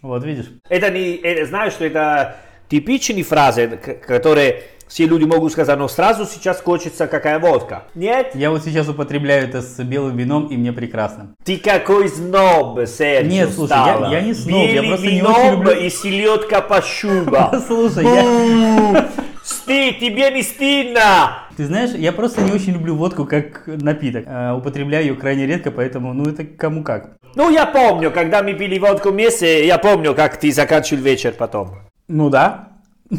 Вот 0.00 0.24
видишь. 0.24 0.46
Это 0.70 0.90
не, 0.90 1.14
это, 1.16 1.44
знаешь, 1.46 1.74
что 1.74 1.84
это 1.84 2.36
типичные 2.70 3.22
фразы, 3.22 3.68
которые 4.06 4.62
все 4.88 5.06
люди 5.06 5.24
могут 5.24 5.52
сказать, 5.52 5.78
но 5.78 5.86
сразу 5.88 6.24
сейчас 6.24 6.62
хочется 6.62 7.06
какая 7.06 7.38
водка. 7.38 7.84
Нет? 7.94 8.30
Я 8.34 8.50
вот 8.50 8.62
сейчас 8.64 8.88
употребляю 8.88 9.44
это 9.46 9.60
с 9.60 9.78
белым 9.80 10.16
вином, 10.16 10.46
и 10.46 10.56
мне 10.56 10.72
прекрасно. 10.72 11.34
Ты 11.44 11.58
какой 11.58 12.08
сноб, 12.08 12.78
Серджио, 12.86 13.30
Нет, 13.30 13.52
слушай, 13.52 13.66
стала. 13.72 14.06
я- 14.10 14.18
я 14.18 14.20
не 14.22 14.32
сноб, 14.32 14.58
я 14.68 14.72
Белый 14.72 14.88
просто 14.88 15.06
не 15.06 15.22
очень 15.22 15.50
люблю- 15.52 15.72
и 15.80 15.90
селедка 15.90 16.60
по 16.62 16.80
шуба. 16.80 17.62
Слушай, 17.66 18.04
я... 18.04 19.08
Стыд, 19.44 19.98
тебе 19.98 20.30
не 20.30 20.42
стыдно? 20.42 21.44
Ты 21.54 21.66
знаешь, 21.66 21.90
я 21.90 22.12
просто 22.12 22.40
не 22.40 22.50
очень 22.50 22.72
люблю 22.72 22.96
водку 22.96 23.26
как 23.26 23.66
напиток. 23.66 24.24
А, 24.26 24.56
употребляю 24.56 25.04
ее 25.04 25.14
крайне 25.14 25.46
редко, 25.46 25.70
поэтому, 25.70 26.14
ну, 26.14 26.24
это 26.24 26.44
кому 26.44 26.82
как. 26.82 27.18
Ну, 27.34 27.50
я 27.50 27.66
помню, 27.66 28.10
когда 28.10 28.42
мы 28.42 28.54
пили 28.54 28.78
водку 28.78 29.10
вместе, 29.10 29.66
я 29.66 29.76
помню, 29.76 30.14
как 30.14 30.40
ты 30.40 30.50
заканчивал 30.50 31.02
вечер 31.02 31.34
потом. 31.36 31.72
Ну 32.08 32.30
да. 32.30 32.70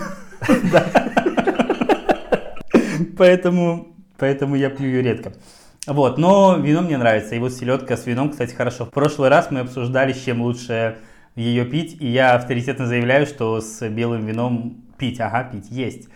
Поэтому, 3.17 3.95
поэтому 4.17 4.55
я 4.55 4.69
пью 4.69 4.87
ее 4.87 5.01
редко. 5.01 5.33
Вот, 5.87 6.17
но 6.17 6.57
вино 6.57 6.81
мне 6.81 6.97
нравится. 6.97 7.35
И 7.35 7.39
вот 7.39 7.53
селедка 7.53 7.95
с 7.95 8.05
вином, 8.05 8.29
кстати, 8.31 8.53
хорошо. 8.53 8.85
В 8.85 8.89
прошлый 8.89 9.29
раз 9.29 9.51
мы 9.51 9.61
обсуждали, 9.61 10.11
с 10.13 10.23
чем 10.23 10.41
лучше 10.41 10.97
ее 11.35 11.65
пить. 11.65 11.97
И 12.01 12.07
я 12.07 12.35
авторитетно 12.35 12.87
заявляю, 12.87 13.25
что 13.25 13.61
с 13.61 13.87
белым 13.89 14.25
вином 14.25 14.84
пить, 14.97 15.19
ага, 15.19 15.43
пить 15.43 15.67
есть. 15.69 16.07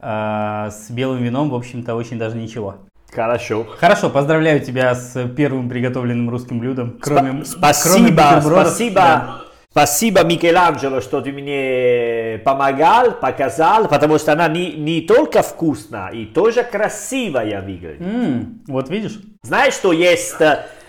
А, 0.00 0.70
с 0.70 0.90
белым 0.90 1.22
вином, 1.22 1.50
в 1.50 1.54
общем-то, 1.54 1.94
очень 1.94 2.18
даже 2.18 2.36
ничего. 2.36 2.76
Хорошо. 3.12 3.66
Хорошо, 3.78 4.10
поздравляю 4.10 4.60
тебя 4.60 4.94
с 4.94 5.26
первым 5.30 5.68
приготовленным 5.68 6.28
русским 6.30 6.58
блюдом. 6.58 6.98
Кроме, 7.00 7.30
Спа- 7.40 7.74
кроме 7.82 8.08
спасибо, 8.12 8.40
спасибо, 8.42 8.94
Да. 8.94 9.40
спасибо, 9.70 10.24
Микеланджело, 10.24 11.00
что 11.00 11.20
ты 11.22 11.32
мне 11.32 12.38
помогал, 12.44 13.12
показал, 13.12 13.88
потому 13.88 14.18
что 14.18 14.32
она 14.34 14.46
не, 14.48 14.72
не 14.72 15.00
только 15.00 15.42
вкусная, 15.42 16.10
и 16.10 16.26
тоже 16.26 16.62
красивая 16.64 17.62
выглядит. 17.62 18.00
М, 18.02 18.60
вот 18.68 18.90
видишь? 18.90 19.18
Знаешь, 19.42 19.72
что 19.74 19.92
есть, 19.92 20.36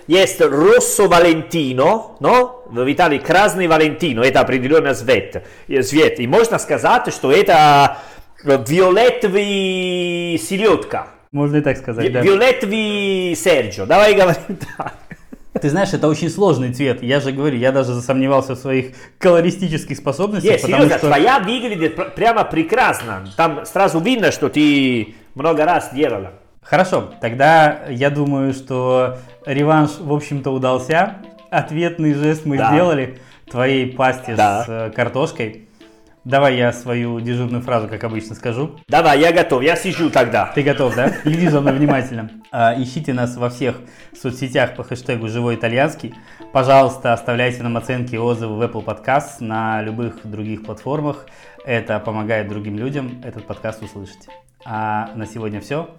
есть 0.09 0.41
Rosso 0.41 1.07
Valentino, 1.07 2.15
но 2.19 2.63
в 2.67 2.91
Италии 2.91 3.19
красный 3.19 3.67
Валентино, 3.67 4.21
это 4.21 4.41
определенный 4.41 4.95
цвет, 4.95 5.43
э, 5.67 5.81
цвет. 5.83 6.19
И 6.19 6.25
можно 6.25 6.57
сказать, 6.57 7.13
что 7.13 7.31
это 7.31 7.99
виолетовый 8.43 10.39
селедка. 10.39 11.09
Можно 11.31 11.57
и 11.57 11.61
так 11.61 11.77
сказать, 11.77 12.11
да. 12.11 12.21
Виолетовый 12.21 13.35
Серджо. 13.35 13.85
Давай 13.85 14.15
говорим 14.15 14.57
так. 14.77 14.95
Ты 15.61 15.69
знаешь, 15.69 15.93
это 15.93 16.07
очень 16.07 16.29
сложный 16.31 16.73
цвет. 16.73 17.03
Я 17.03 17.19
же 17.19 17.31
говорю, 17.31 17.57
я 17.57 17.71
даже 17.71 17.93
засомневался 17.93 18.55
в 18.55 18.57
своих 18.57 18.93
колористических 19.19 19.95
способностях, 19.95 20.53
Нет, 20.53 20.61
серьезно, 20.61 20.97
что... 20.97 21.07
твоя 21.07 21.37
выглядит 21.39 21.95
пр- 21.95 22.11
прямо 22.15 22.45
прекрасно. 22.45 23.27
Там 23.37 23.63
сразу 23.65 23.99
видно, 23.99 24.31
что 24.31 24.49
ты 24.49 25.13
много 25.35 25.65
раз 25.65 25.93
делала. 25.93 26.33
Хорошо, 26.69 27.09
тогда 27.19 27.79
я 27.89 28.11
думаю, 28.11 28.53
что 28.53 29.17
реванш, 29.43 29.97
в 29.99 30.13
общем-то, 30.13 30.51
удался. 30.51 31.15
Ответный 31.49 32.13
жест 32.13 32.45
мы 32.45 32.57
Да. 32.59 32.69
сделали 32.69 33.17
твоей 33.49 33.91
пасте 33.91 34.35
Да. 34.35 34.63
с 34.63 34.69
э, 34.69 34.91
картошкой. 34.91 35.67
Давай 36.25 36.57
я 36.57 36.71
свою 36.71 37.19
дежурную 37.21 37.63
фразу, 37.63 37.87
как 37.87 38.03
обычно, 38.03 38.35
скажу. 38.35 38.75
Давай, 38.87 39.19
я 39.19 39.31
готов, 39.31 39.63
я 39.63 39.75
сижу 39.75 40.11
тогда. 40.11 40.51
Ты 40.53 40.61
готов, 40.61 40.95
да? 40.95 41.09
Следи 41.23 41.47
за 41.47 41.59
мной 41.59 41.73
внимательно. 41.73 42.29
А, 42.51 42.75
Ищите 42.77 43.13
нас 43.13 43.35
во 43.35 43.49
всех 43.49 43.77
соцсетях 44.15 44.75
по 44.75 44.83
хэштегу 44.83 45.27
«Живой 45.27 45.55
итальянский». 45.55 46.13
Пожалуйста, 46.53 47.13
оставляйте 47.13 47.63
нам 47.63 47.77
оценки 47.77 48.13
и 48.13 48.19
отзывы 48.19 48.57
в 48.57 48.61
Apple 48.61 48.85
Podcast 48.85 49.37
на 49.39 49.81
любых 49.81 50.19
других 50.23 50.63
платформах. 50.65 51.25
Это 51.65 51.97
помогает 51.99 52.47
другим 52.47 52.77
людям 52.77 53.23
этот 53.23 53.47
подкаст 53.47 53.81
услышать. 53.81 54.27
А 54.65 55.09
на 55.15 55.25
сегодня 55.25 55.61
все. 55.61 55.89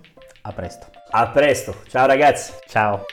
A 0.42 0.52
presto. 0.52 0.86
A 1.10 1.26
presto, 1.28 1.74
ciao 1.88 2.06
ragazzi. 2.06 2.52
Ciao. 2.66 3.04